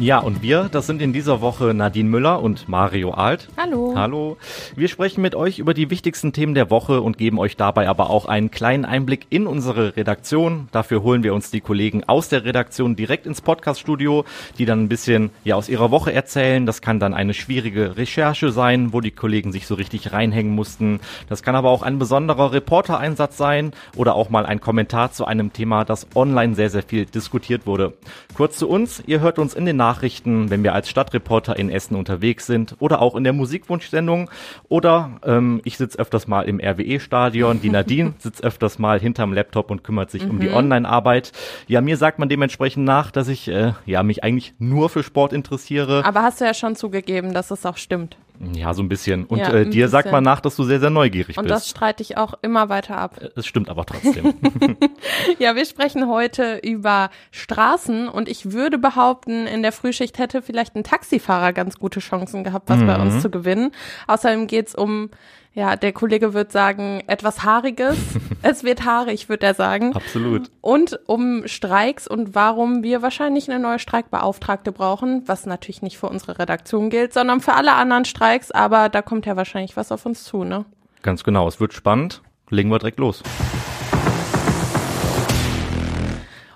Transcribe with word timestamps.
Ja, 0.00 0.18
und 0.18 0.42
wir, 0.42 0.68
das 0.72 0.88
sind 0.88 1.00
in 1.00 1.12
dieser 1.12 1.40
Woche 1.40 1.72
Nadine 1.72 2.08
Müller 2.08 2.42
und 2.42 2.68
Mario 2.68 3.12
Alt. 3.12 3.48
Hallo. 3.56 3.94
Hallo. 3.94 4.36
Wir 4.74 4.88
sprechen 4.88 5.22
mit 5.22 5.36
euch 5.36 5.60
über 5.60 5.72
die 5.72 5.88
wichtigsten 5.88 6.32
Themen 6.32 6.54
der 6.54 6.68
Woche 6.68 7.00
und 7.00 7.16
geben 7.16 7.38
euch 7.38 7.56
dabei 7.56 7.88
aber 7.88 8.10
auch 8.10 8.26
einen 8.26 8.50
kleinen 8.50 8.84
Einblick 8.84 9.28
in 9.30 9.46
unsere 9.46 9.96
Redaktion. 9.96 10.68
Dafür 10.72 11.04
holen 11.04 11.22
wir 11.22 11.32
uns 11.32 11.52
die 11.52 11.60
Kollegen 11.60 12.02
aus 12.02 12.28
der 12.28 12.44
Redaktion 12.44 12.96
direkt 12.96 13.24
ins 13.24 13.40
Podcaststudio, 13.40 14.24
die 14.58 14.64
dann 14.64 14.82
ein 14.82 14.88
bisschen 14.88 15.30
ja 15.44 15.54
aus 15.54 15.68
ihrer 15.68 15.92
Woche 15.92 16.12
erzählen. 16.12 16.66
Das 16.66 16.82
kann 16.82 16.98
dann 16.98 17.14
eine 17.14 17.32
schwierige 17.32 17.96
Recherche 17.96 18.50
sein, 18.50 18.92
wo 18.92 19.00
die 19.00 19.12
Kollegen 19.12 19.52
sich 19.52 19.68
so 19.68 19.76
richtig 19.76 20.12
reinhängen 20.12 20.56
mussten. 20.56 20.98
Das 21.28 21.44
kann 21.44 21.54
aber 21.54 21.70
auch 21.70 21.82
ein 21.82 22.00
besonderer 22.00 22.52
Reportereinsatz 22.52 23.36
sein 23.36 23.70
oder 23.94 24.16
auch 24.16 24.28
mal 24.28 24.44
ein 24.44 24.60
Kommentar 24.60 25.12
zu 25.12 25.24
einem 25.24 25.52
Thema, 25.52 25.84
das 25.84 26.08
online 26.16 26.56
sehr, 26.56 26.70
sehr 26.70 26.82
viel 26.82 27.06
diskutiert 27.06 27.64
wurde. 27.64 27.92
Kurz 28.34 28.58
zu 28.58 28.68
uns, 28.68 29.00
ihr 29.06 29.20
hört 29.20 29.38
uns 29.38 29.54
in 29.54 29.66
den 29.66 29.83
Nachrichten, 29.84 30.48
wenn 30.48 30.62
wir 30.62 30.72
als 30.72 30.88
Stadtreporter 30.88 31.58
in 31.58 31.68
Essen 31.68 31.94
unterwegs 31.94 32.46
sind 32.46 32.76
oder 32.78 33.02
auch 33.02 33.16
in 33.16 33.24
der 33.24 33.34
Musikwunschsendung 33.34 34.30
oder 34.70 35.20
ähm, 35.26 35.60
ich 35.64 35.76
sitze 35.76 35.98
öfters 35.98 36.26
mal 36.26 36.42
im 36.42 36.58
RWE-Stadion, 36.58 37.60
die 37.60 37.68
Nadine 37.68 38.14
sitzt 38.18 38.42
öfters 38.42 38.78
mal 38.78 38.98
hinterm 38.98 39.34
Laptop 39.34 39.70
und 39.70 39.84
kümmert 39.84 40.10
sich 40.10 40.24
mhm. 40.24 40.30
um 40.30 40.40
die 40.40 40.48
mhm. 40.48 40.54
Online-Arbeit. 40.54 41.32
Ja, 41.66 41.82
mir 41.82 41.98
sagt 41.98 42.18
man 42.18 42.30
dementsprechend 42.30 42.86
nach, 42.86 43.10
dass 43.10 43.28
ich 43.28 43.46
äh, 43.48 43.72
ja 43.84 44.02
mich 44.02 44.24
eigentlich 44.24 44.54
nur 44.58 44.88
für 44.88 45.02
Sport 45.02 45.34
interessiere. 45.34 46.02
Aber 46.06 46.22
hast 46.22 46.40
du 46.40 46.46
ja 46.46 46.54
schon 46.54 46.76
zugegeben, 46.76 47.34
dass 47.34 47.50
es 47.50 47.66
auch 47.66 47.76
stimmt. 47.76 48.16
Ja, 48.40 48.74
so 48.74 48.82
ein 48.82 48.88
bisschen. 48.88 49.26
Und 49.26 49.38
ja, 49.38 49.48
äh, 49.48 49.64
dir 49.64 49.70
bisschen. 49.70 49.88
sagt 49.90 50.10
man 50.10 50.24
nach, 50.24 50.40
dass 50.40 50.56
du 50.56 50.64
sehr, 50.64 50.80
sehr 50.80 50.90
neugierig 50.90 51.38
und 51.38 51.44
bist. 51.44 51.52
Und 51.52 51.56
das 51.56 51.68
streite 51.68 52.02
ich 52.02 52.16
auch 52.16 52.34
immer 52.42 52.68
weiter 52.68 52.98
ab. 52.98 53.18
Äh, 53.20 53.30
es 53.36 53.46
stimmt 53.46 53.68
aber 53.68 53.86
trotzdem. 53.86 54.34
ja, 55.38 55.54
wir 55.54 55.64
sprechen 55.64 56.08
heute 56.08 56.58
über 56.62 57.10
Straßen 57.30 58.08
und 58.08 58.28
ich 58.28 58.52
würde 58.52 58.78
behaupten, 58.78 59.46
in 59.46 59.62
der 59.62 59.72
Frühschicht 59.72 60.18
hätte 60.18 60.42
vielleicht 60.42 60.74
ein 60.74 60.84
Taxifahrer 60.84 61.52
ganz 61.52 61.78
gute 61.78 62.00
Chancen 62.00 62.42
gehabt, 62.42 62.68
was 62.68 62.80
mhm. 62.80 62.86
bei 62.86 63.00
uns 63.00 63.22
zu 63.22 63.30
gewinnen. 63.30 63.70
Außerdem 64.08 64.48
geht's 64.48 64.74
um 64.74 65.10
ja, 65.54 65.76
der 65.76 65.92
Kollege 65.92 66.34
wird 66.34 66.50
sagen, 66.50 67.02
etwas 67.06 67.44
Haariges. 67.44 67.96
es 68.42 68.64
wird 68.64 68.84
haarig, 68.84 69.28
wird 69.28 69.44
er 69.44 69.54
sagen. 69.54 69.94
Absolut. 69.94 70.50
Und 70.60 70.98
um 71.06 71.46
Streiks 71.46 72.08
und 72.08 72.34
warum 72.34 72.82
wir 72.82 73.02
wahrscheinlich 73.02 73.48
eine 73.48 73.60
neue 73.60 73.78
Streikbeauftragte 73.78 74.72
brauchen, 74.72 75.22
was 75.26 75.46
natürlich 75.46 75.80
nicht 75.80 75.96
für 75.96 76.08
unsere 76.08 76.40
Redaktion 76.40 76.90
gilt, 76.90 77.12
sondern 77.12 77.40
für 77.40 77.54
alle 77.54 77.74
anderen 77.74 78.04
Streiks, 78.04 78.50
aber 78.50 78.88
da 78.88 79.00
kommt 79.00 79.26
ja 79.26 79.36
wahrscheinlich 79.36 79.76
was 79.76 79.92
auf 79.92 80.04
uns 80.06 80.24
zu, 80.24 80.42
ne? 80.42 80.64
Ganz 81.02 81.22
genau, 81.22 81.46
es 81.46 81.60
wird 81.60 81.72
spannend. 81.72 82.22
Legen 82.50 82.70
wir 82.70 82.78
direkt 82.78 82.98
los. 82.98 83.22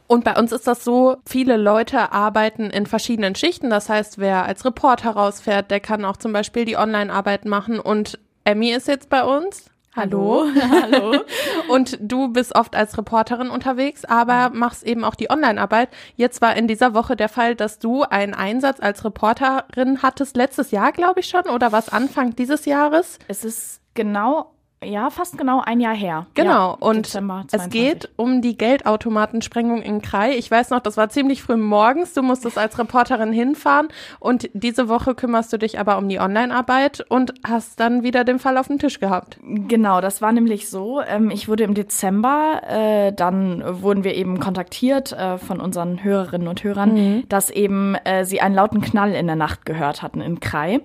Und 0.09 0.25
bei 0.25 0.35
uns 0.37 0.53
ist 0.53 0.67
das 0.67 0.85
so, 0.85 1.19
viele 1.27 1.57
Leute 1.57 2.12
arbeiten 2.12 2.71
in 2.71 2.87
verschiedenen 2.87 3.35
Schichten. 3.35 3.69
Das 3.69 3.91
heißt, 3.91 4.19
wer 4.19 4.45
als 4.47 4.65
Reporter 4.65 5.11
rausfährt, 5.11 5.71
der 5.71 5.81
kann 5.81 6.05
auch 6.05 6.17
zum 6.17 6.33
Beispiel 6.33 6.65
die 6.65 6.79
Online-Arbeit 6.79 7.45
machen 7.45 7.79
und 7.79 8.19
Emmy 8.49 8.71
ist 8.71 8.89
jetzt 8.89 9.11
bei 9.11 9.25
uns. 9.25 9.71
Hallo. 9.95 10.47
Hallo. 10.71 11.23
Und 11.69 11.99
du 12.01 12.29
bist 12.29 12.55
oft 12.55 12.75
als 12.75 12.97
Reporterin 12.97 13.51
unterwegs, 13.51 14.07
aber 14.07 14.49
machst 14.55 14.85
eben 14.85 15.05
auch 15.05 15.17
die 15.17 15.29
Online-Arbeit. 15.29 15.91
Jetzt 16.17 16.41
war 16.41 16.57
in 16.57 16.67
dieser 16.67 16.95
Woche 16.95 17.15
der 17.15 17.29
Fall, 17.29 17.55
dass 17.55 17.79
du 17.79 18.05
einen 18.05 18.33
Einsatz 18.33 18.81
als 18.81 19.05
Reporterin 19.05 20.03
hattest, 20.03 20.35
letztes 20.35 20.71
Jahr, 20.71 20.93
glaube 20.93 21.21
ich 21.21 21.29
schon, 21.29 21.43
oder 21.43 21.73
was 21.73 21.91
Anfang 21.91 22.37
dieses 22.37 22.65
Jahres? 22.65 23.19
Es 23.29 23.45
ist 23.45 23.83
genau 23.93 24.55
ja, 24.84 25.11
fast 25.11 25.37
genau 25.37 25.61
ein 25.61 25.81
Jahr 25.81 25.95
her. 25.95 26.27
Genau, 26.34 26.71
ja, 26.71 26.77
und 26.79 27.12
es 27.53 27.69
geht 27.69 28.11
um 28.15 28.43
die 28.43 28.56
Geldautomatensprengung 28.56 29.83
in 29.83 30.03
Krai. 30.03 30.37
Ich 30.37 30.49
weiß 30.49 30.71
noch, 30.71 30.81
das 30.81 30.97
war 30.97 31.09
ziemlich 31.09 31.43
früh 31.43 31.56
morgens, 31.56 32.15
du 32.15 32.22
musstest 32.22 32.59
als 32.59 32.78
Reporterin 32.78 33.33
hinfahren 33.33 33.89
und 34.21 34.49
diese 34.53 34.89
Woche 34.89 35.16
kümmerst 35.16 35.53
du 35.53 35.59
dich 35.59 35.81
aber 35.81 35.99
um 35.99 36.09
die 36.09 36.21
Online-Arbeit 36.21 37.05
und 37.09 37.34
hast 37.44 37.81
dann 37.81 38.05
wieder 38.05 38.22
den 38.22 38.39
Fall 38.39 38.56
auf 38.56 38.69
dem 38.69 38.78
Tisch 38.78 39.00
gehabt. 39.00 39.39
Genau, 39.43 40.00
das 40.00 40.22
war 40.22 40.31
nämlich 40.31 40.69
so, 40.69 41.00
ähm, 41.00 41.31
ich 41.31 41.49
wurde 41.49 41.65
im 41.65 41.75
Dezember, 41.75 42.62
äh, 42.69 43.12
dann 43.12 43.83
wurden 43.83 44.05
wir 44.05 44.15
eben 44.15 44.39
kontaktiert 44.39 45.12
äh, 45.12 45.39
von 45.39 45.60
unseren 45.60 46.05
Hörerinnen 46.05 46.47
und 46.47 46.62
Hörern, 46.62 46.95
mhm. 46.95 47.28
dass 47.28 47.50
eben 47.50 47.97
äh, 48.05 48.25
sie 48.25 48.41
einen 48.41 48.55
lauten 48.55 48.81
Knall 48.81 49.12
in 49.15 49.27
der 49.27 49.37
Nacht 49.37 49.66
gehört 49.66 50.03
hatten 50.03 50.21
in 50.21 50.39
Krai. 50.39 50.81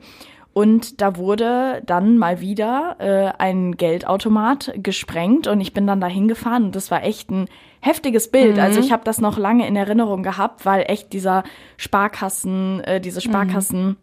Und 0.53 1.01
da 1.01 1.17
wurde 1.17 1.81
dann 1.85 2.17
mal 2.17 2.39
wieder 2.39 2.95
äh, 2.99 3.41
ein 3.41 3.75
Geldautomat 3.75 4.73
gesprengt 4.77 5.47
und 5.47 5.59
ich 5.61 5.73
bin 5.73 5.87
dann 5.87 5.99
da 5.99 6.07
hingefahren 6.07 6.65
und 6.65 6.75
das 6.75 6.91
war 6.91 7.03
echt 7.03 7.31
ein 7.31 7.47
heftiges 7.79 8.29
Bild. 8.29 8.59
Also 8.59 8.61
mhm. 8.61 8.63
Also 8.63 8.79
ich 8.79 8.91
habe 8.91 9.03
das 9.03 9.19
noch 9.19 9.37
lange 9.37 9.67
in 9.67 9.75
Erinnerung 9.75 10.23
gehabt, 10.23 10.65
weil 10.65 10.85
echt 10.87 11.11
dieser 11.11 11.43
Sparkassen, 11.77 12.81
äh, 12.81 13.01
diese 13.01 13.21
Sparkassen. 13.21 13.85
Mhm 13.85 13.97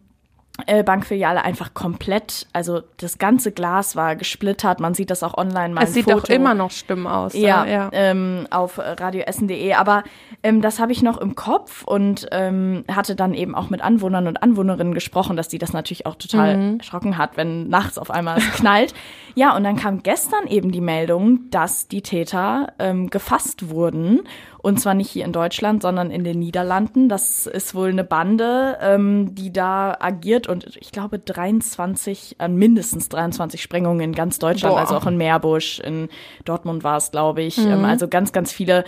Bankfiliale 0.83 1.43
einfach 1.43 1.73
komplett, 1.73 2.47
also 2.53 2.81
das 2.97 3.17
ganze 3.17 3.51
Glas 3.51 3.95
war 3.95 4.15
gesplittert. 4.15 4.79
Man 4.79 4.93
sieht 4.93 5.09
das 5.09 5.23
auch 5.23 5.37
online 5.37 5.73
mal. 5.73 5.83
Es 5.83 5.93
sieht 5.93 6.05
Foto. 6.05 6.19
doch 6.19 6.29
immer 6.29 6.53
noch 6.53 6.71
schlimm 6.71 7.07
aus. 7.07 7.33
Ja, 7.33 7.65
ja. 7.65 7.89
Ähm, 7.91 8.47
auf 8.49 8.77
radioessen.de. 8.77 9.73
Aber 9.73 10.03
ähm, 10.43 10.61
das 10.61 10.79
habe 10.79 10.91
ich 10.91 11.01
noch 11.01 11.17
im 11.17 11.35
Kopf 11.35 11.83
und 11.83 12.27
ähm, 12.31 12.83
hatte 12.91 13.15
dann 13.15 13.33
eben 13.33 13.55
auch 13.55 13.69
mit 13.69 13.81
Anwohnern 13.81 14.27
und 14.27 14.41
Anwohnerinnen 14.41 14.93
gesprochen, 14.93 15.35
dass 15.35 15.47
die 15.47 15.57
das 15.57 15.73
natürlich 15.73 16.05
auch 16.05 16.15
total 16.15 16.57
mhm. 16.57 16.77
erschrocken 16.79 17.17
hat, 17.17 17.37
wenn 17.37 17.67
nachts 17.69 17.97
auf 17.97 18.11
einmal 18.11 18.37
es 18.37 18.51
knallt. 18.53 18.93
Ja, 19.35 19.55
und 19.55 19.63
dann 19.63 19.75
kam 19.75 20.03
gestern 20.03 20.47
eben 20.47 20.71
die 20.71 20.81
Meldung, 20.81 21.49
dass 21.49 21.87
die 21.87 22.01
Täter 22.01 22.73
ähm, 22.79 23.09
gefasst 23.09 23.69
wurden 23.69 24.21
und 24.61 24.79
zwar 24.79 24.93
nicht 24.93 25.09
hier 25.09 25.25
in 25.25 25.31
Deutschland, 25.31 25.81
sondern 25.81 26.11
in 26.11 26.23
den 26.23 26.39
Niederlanden. 26.39 27.09
Das 27.09 27.47
ist 27.47 27.73
wohl 27.73 27.89
eine 27.89 28.03
Bande, 28.03 28.77
ähm, 28.81 29.33
die 29.33 29.51
da 29.51 29.97
agiert 29.99 30.47
und 30.47 30.77
ich 30.79 30.91
glaube 30.91 31.17
23, 31.17 32.35
äh, 32.39 32.47
mindestens 32.47 33.09
23 33.09 33.61
Sprengungen 33.61 34.01
in 34.01 34.13
ganz 34.13 34.37
Deutschland, 34.37 34.75
Boah. 34.75 34.81
also 34.81 34.95
auch 34.95 35.07
in 35.07 35.17
Meerbusch, 35.17 35.79
in 35.79 36.09
Dortmund 36.45 36.83
war 36.83 36.97
es, 36.97 37.11
glaube 37.11 37.41
ich. 37.41 37.57
Mhm. 37.57 37.71
Ähm, 37.71 37.85
also 37.85 38.07
ganz, 38.07 38.31
ganz 38.31 38.51
viele 38.51 38.83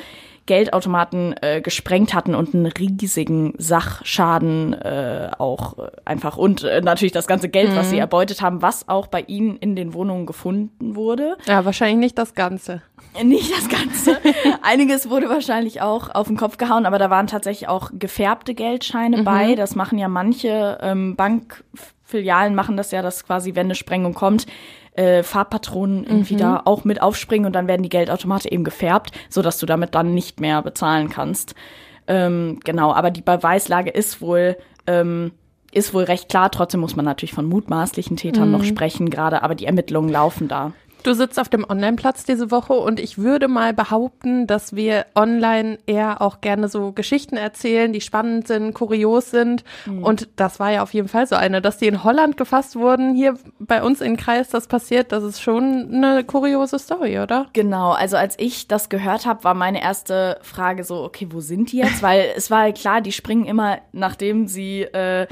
Geldautomaten 0.46 1.36
äh, 1.42 1.62
gesprengt 1.62 2.14
hatten 2.14 2.36
und 2.36 2.54
einen 2.54 2.66
riesigen 2.66 3.54
Sachschaden 3.58 4.74
äh, 4.74 5.32
auch 5.38 5.78
äh, 5.78 5.92
einfach 6.06 6.38
und 6.38 6.64
äh, 6.64 6.82
natürlich 6.82 7.14
das 7.14 7.28
ganze 7.28 7.50
Geld, 7.50 7.72
mhm. 7.72 7.76
was 7.76 7.90
sie 7.90 7.96
mhm. 7.96 8.02
erbeutet 8.02 8.42
haben, 8.42 8.62
was 8.62 8.90
auch 8.90 9.08
bei 9.08 9.22
ihnen 9.22 9.58
in 9.58 9.76
den 9.76 9.94
Wohnungen 9.94 10.26
gefunden 10.26 10.96
wurde. 10.96 11.38
Ja, 11.46 11.66
wahrscheinlich 11.66 11.98
nicht 11.98 12.18
das 12.18 12.34
Ganze. 12.34 12.82
Nicht 13.24 13.52
das 13.56 13.70
Ganze. 13.70 14.18
Einiges 14.64 15.10
wurde 15.10 15.30
wahrscheinlich 15.30 15.82
auch 15.82 16.10
auf 16.10 16.28
den 16.28 16.38
Kopf 16.38 16.58
gehauen, 16.58 16.88
aber 16.88 16.98
da 16.98 17.12
waren 17.12 17.28
tatsächlich 17.28 17.70
auch 17.70 17.92
gefärbte 17.94 18.56
Geldscheine 18.56 19.18
mhm. 19.18 19.24
bei. 19.24 19.56
Das 19.56 19.76
machen 19.76 20.00
ja 20.00 20.08
manche 20.08 20.80
ähm, 20.82 21.16
Bankfilialen 22.14 22.56
machen 22.56 22.78
das 22.78 22.92
ja, 22.92 23.02
dass 23.02 23.26
quasi, 23.26 23.56
wenn 23.56 23.68
eine 23.68 23.76
Sprengung 23.76 24.14
kommt, 24.14 24.46
äh, 24.94 25.24
Farbpatronen 25.24 26.04
irgendwie 26.04 26.36
mhm. 26.36 26.40
da 26.40 26.62
auch 26.66 26.84
mit 26.84 27.02
aufspringen 27.02 27.48
und 27.48 27.54
dann 27.54 27.68
werden 27.68 27.82
die 27.82 27.90
Geldautomate 27.90 28.52
eben 28.52 28.64
gefärbt, 28.64 29.12
so 29.30 29.42
dass 29.42 29.58
du 29.58 29.66
damit 29.66 29.96
dann 29.96 30.14
nicht 30.14 30.40
mehr 30.40 30.62
bezahlen 30.62 31.10
kannst. 31.10 31.56
Ähm, 32.08 32.60
genau, 32.64 32.94
aber 32.94 33.10
die 33.10 33.22
Beweislage 33.22 33.90
ist 33.90 34.22
wohl 34.22 34.58
ähm, 34.86 35.32
ist 35.72 35.96
wohl 35.96 36.04
recht 36.04 36.30
klar. 36.30 36.52
Trotzdem 36.52 36.82
muss 36.82 36.96
man 36.96 37.06
natürlich 37.06 37.34
von 37.34 37.46
mutmaßlichen 37.46 38.18
Tätern 38.18 38.50
mhm. 38.50 38.52
noch 38.52 38.64
sprechen, 38.64 39.10
gerade, 39.10 39.42
aber 39.42 39.56
die 39.56 39.66
Ermittlungen 39.66 40.10
laufen 40.10 40.48
da. 40.48 40.74
Du 41.04 41.14
sitzt 41.14 41.38
auf 41.38 41.50
dem 41.50 41.66
Online-Platz 41.70 42.24
diese 42.24 42.50
Woche 42.50 42.72
und 42.72 42.98
ich 42.98 43.18
würde 43.18 43.50
mal 43.50 43.74
behaupten, 43.74 44.48
dass 44.48 44.74
wir 44.74 45.06
online 45.16 45.78
eher 45.86 46.22
auch 46.22 46.40
gerne 46.40 46.70
so 46.70 46.94
Geschichten 46.94 47.36
erzählen, 47.36 47.92
die 47.92 48.00
spannend 48.00 48.48
sind, 48.48 48.74
kurios 48.74 49.30
sind. 49.30 49.66
Mhm. 49.86 50.04
Und 50.04 50.30
das 50.38 50.62
war 50.62 50.72
ja 50.72 50.82
auf 50.82 50.94
jeden 50.94 51.10
Fall 51.10 51.28
so 51.28 51.36
eine, 51.36 51.62
dass 51.62 51.78
die 51.78 51.88
in 51.88 52.06
Holland 52.06 52.38
gefasst 52.38 52.78
wurden. 52.78 53.16
Hier 53.16 53.38
bei 53.60 53.84
uns 53.84 54.00
in 54.00 54.16
Kreis 54.16 54.48
das 54.48 54.68
passiert, 54.68 55.12
das 55.12 55.24
ist 55.26 55.42
schon 55.42 55.94
eine 55.94 56.24
kuriose 56.24 56.80
Story, 56.80 57.20
oder? 57.20 57.48
Genau, 57.52 57.92
also 57.92 58.16
als 58.16 58.36
ich 58.40 58.70
das 58.70 58.88
gehört 58.88 59.26
habe, 59.26 59.44
war 59.44 59.54
meine 59.54 59.82
erste 59.82 60.40
Frage 60.42 60.86
so, 60.86 61.04
okay, 61.04 61.28
wo 61.32 61.42
sind 61.42 61.74
die 61.74 61.78
jetzt? 61.78 62.02
Weil 62.02 62.28
es 62.38 62.50
war 62.50 62.72
klar, 62.72 63.02
die 63.02 63.12
springen 63.12 63.46
immer, 63.46 63.80
nachdem 63.92 64.48
sie 64.48 64.84
äh, 64.84 65.28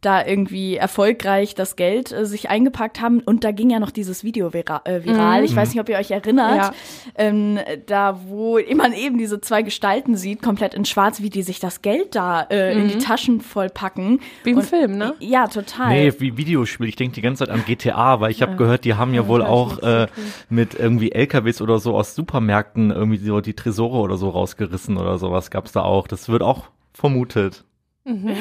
da 0.00 0.24
irgendwie 0.24 0.76
erfolgreich 0.76 1.54
das 1.54 1.76
Geld 1.76 2.10
äh, 2.12 2.24
sich 2.24 2.48
eingepackt 2.48 3.00
haben. 3.00 3.20
Und 3.20 3.44
da 3.44 3.52
ging 3.52 3.70
ja 3.70 3.78
noch 3.80 3.90
dieses 3.90 4.24
Video 4.24 4.54
vira 4.54 4.80
äh, 4.84 5.04
viral. 5.04 5.40
Mhm. 5.40 5.44
Ich 5.44 5.54
weiß 5.54 5.70
nicht, 5.70 5.80
ob 5.80 5.88
ihr 5.88 5.98
euch 5.98 6.10
erinnert. 6.10 6.56
Ja. 6.56 6.72
Ähm, 7.16 7.58
da, 7.86 8.20
wo 8.26 8.58
man 8.74 8.92
eben 8.92 9.18
diese 9.18 9.40
zwei 9.40 9.62
Gestalten 9.62 10.16
sieht, 10.16 10.42
komplett 10.42 10.74
in 10.74 10.84
schwarz, 10.84 11.20
wie 11.20 11.28
die 11.28 11.42
sich 11.42 11.60
das 11.60 11.82
Geld 11.82 12.14
da 12.14 12.46
äh, 12.48 12.74
mhm. 12.74 12.80
in 12.80 12.88
die 12.88 12.94
mhm. 12.94 13.00
Taschen 13.00 13.40
vollpacken. 13.40 14.20
Wie 14.44 14.50
im 14.50 14.58
Und, 14.58 14.64
Film, 14.64 14.96
ne? 14.96 15.14
Ja, 15.18 15.48
total. 15.48 15.90
Nee, 15.90 16.12
wie 16.18 16.36
Videospiel. 16.36 16.88
Ich 16.88 16.96
denke 16.96 17.14
die 17.14 17.22
ganze 17.22 17.44
Zeit 17.44 17.54
an 17.54 17.64
GTA, 17.66 18.20
weil 18.20 18.30
ich 18.30 18.40
habe 18.42 18.56
gehört, 18.56 18.84
die 18.84 18.94
haben 18.94 19.12
ja, 19.12 19.22
ja 19.22 19.28
wohl 19.28 19.42
auch 19.42 19.78
äh, 19.82 20.06
mit 20.48 20.74
irgendwie 20.74 21.12
LKWs 21.12 21.60
oder 21.60 21.78
so 21.78 21.94
aus 21.94 22.14
Supermärkten 22.14 22.90
irgendwie 22.90 23.18
so 23.18 23.40
die 23.40 23.54
Tresore 23.54 23.98
oder 23.98 24.16
so 24.16 24.30
rausgerissen 24.30 24.96
oder 24.96 25.18
sowas 25.18 25.50
gab's 25.50 25.72
da 25.72 25.82
auch. 25.82 26.08
Das 26.08 26.28
wird 26.28 26.42
auch 26.42 26.68
vermutet. 26.92 27.64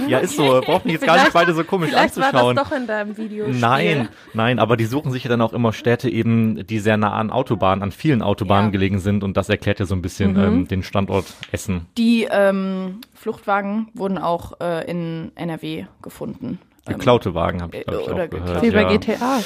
Ja, 0.08 0.20
ist 0.20 0.36
so. 0.38 0.62
Braucht 0.62 0.86
mich 0.86 0.94
jetzt 0.94 1.06
gar 1.06 1.18
nicht 1.18 1.34
beide 1.34 1.54
so 1.54 1.64
komisch 1.64 1.90
Vielleicht 1.90 2.16
war 2.18 2.28
anzuschauen. 2.28 2.56
das 2.56 2.70
doch 2.70 2.76
in 2.76 2.88
deinem 2.88 3.18
Video. 3.18 3.46
Nein, 3.50 4.08
nein, 4.34 4.58
aber 4.58 4.78
die 4.78 4.86
suchen 4.86 5.12
sich 5.12 5.24
ja 5.26 5.30
dann 5.30 5.42
auch 5.42 5.52
immer 5.54 5.74
Städte 5.74 6.10
eben, 6.10 6.66
die 6.66 6.80
sehr 6.80 6.96
nah 6.98 7.12
an 7.14 7.30
Autobahnen, 7.30 7.84
an 7.84 7.92
vielen 7.92 8.22
Autobahnen 8.22 8.68
Ja. 8.68 8.72
gelegen 8.72 9.00
sind 9.00 9.24
und 9.24 9.36
das 9.38 9.50
erklärt 9.50 9.80
ja 9.80 9.86
so 9.86 9.96
ein 9.96 10.02
bisschen 10.02 10.34
Mhm. 10.34 10.40
ähm, 10.44 10.68
den 10.70 10.82
Standort 10.84 11.26
Essen. 11.52 11.86
Die 11.98 12.28
ähm, 12.32 13.02
Fluchtwagen 13.14 13.90
wurden 13.94 14.18
auch 14.18 14.60
äh, 14.62 14.90
in 14.90 15.32
NRW 15.36 15.86
gefunden. 16.02 16.60
Geklaute 16.90 17.34
Wagen 17.34 17.62
habe 17.62 17.78
ich, 17.78 17.86
glaube 17.86 18.02
ich, 18.02 18.10
oder 18.10 18.24
auch 18.26 18.30
gehört. 18.30 18.62
Wie 18.62 18.72
bei 18.72 18.82
ja. 18.82 18.98
GTA. 18.98 19.40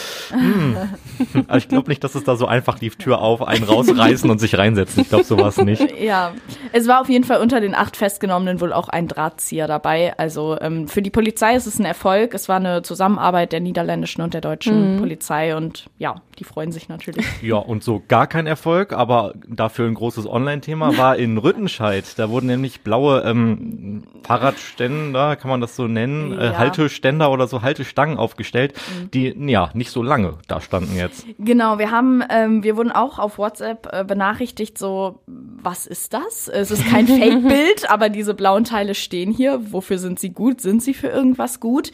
Aber 1.48 1.58
ich 1.58 1.68
glaube 1.68 1.90
nicht, 1.90 2.04
dass 2.04 2.16
es 2.16 2.24
da 2.24 2.36
so 2.36 2.46
einfach 2.46 2.80
lief, 2.82 2.96
Tür 2.96 3.22
auf, 3.22 3.42
einen 3.42 3.64
rausreißen 3.64 4.30
und 4.30 4.40
sich 4.40 4.58
reinsetzen. 4.58 5.04
Ich 5.04 5.10
glaube 5.10 5.24
sowas 5.24 5.58
nicht. 5.58 5.84
Ja, 6.04 6.34
es 6.74 6.88
war 6.88 7.00
auf 7.02 7.08
jeden 7.08 7.24
Fall 7.24 7.40
unter 7.40 7.62
den 7.62 7.76
acht 7.76 7.96
Festgenommenen 7.96 8.60
wohl 8.60 8.74
auch 8.74 8.90
ein 8.90 9.08
Drahtzieher 9.08 9.68
dabei. 9.68 10.18
Also 10.18 10.58
ähm, 10.60 10.88
für 10.88 11.02
die 11.02 11.12
Polizei 11.12 11.56
ist 11.56 11.66
es 11.66 11.80
ein 11.80 11.86
Erfolg. 11.86 12.34
Es 12.34 12.50
war 12.50 12.58
eine 12.58 12.82
Zusammenarbeit 12.82 13.54
der 13.54 13.62
niederländischen 13.62 14.22
und 14.22 14.34
der 14.34 14.42
deutschen 14.42 14.98
Polizei 14.98 15.56
und 15.56 15.86
ja, 15.98 16.16
die 16.40 16.44
freuen 16.44 16.72
sich 16.72 16.90
natürlich. 16.90 17.26
Ja, 17.42 17.56
und 17.58 17.84
so 17.84 18.02
gar 18.08 18.28
kein 18.28 18.48
Erfolg, 18.48 18.94
aber 18.94 19.34
dafür 19.48 19.88
ein 19.88 19.96
großes 19.96 20.28
Online-Thema 20.28 20.98
war 20.98 21.18
in 21.18 21.38
Rüttenscheid. 21.38 22.06
Da 22.18 22.30
wurden 22.30 22.48
nämlich 22.48 22.82
blaue 22.82 23.22
ähm, 23.22 24.04
Fahrradständer, 24.24 25.36
kann 25.36 25.50
man 25.50 25.62
das 25.62 25.76
so 25.76 25.88
nennen, 25.88 26.32
äh, 26.38 26.46
Ja. 26.46 26.58
Halteständer 26.58 27.32
oder 27.32 27.48
so 27.48 27.62
Haltestangen 27.62 28.18
aufgestellt, 28.18 28.74
die 29.14 29.36
ja 29.50 29.70
nicht 29.74 29.92
so 29.92 30.04
lange 30.04 30.38
da 30.48 30.62
standen 30.62 30.96
jetzt. 30.96 31.26
Genau, 31.38 31.80
wir 31.80 31.92
haben, 31.92 32.24
ähm, 32.30 32.64
wir 32.64 32.78
wurden 32.78 32.92
auch 32.92 33.20
auf 33.20 33.38
WhatsApp 33.38 33.90
äh, 33.92 34.04
benachrichtigt, 34.04 34.78
so, 34.78 35.22
was 35.28 35.86
ist 35.86 36.14
das? 36.14 36.48
Es 36.48 36.72
ist 36.72 36.86
kein 36.90 37.08
Fake-Bild, 37.20 37.90
aber 37.90 38.10
diese 38.10 38.34
blauen 38.34 38.64
Teile 38.64 38.96
stehen 38.96 39.32
hier. 39.32 39.60
Wofür 39.72 39.98
sind 39.98 40.20
sie 40.20 40.30
gut? 40.32 40.62
Sind 40.62 40.82
sie 40.84 40.94
für 40.94 41.08
irgendwas 41.08 41.60
gut? 41.60 41.92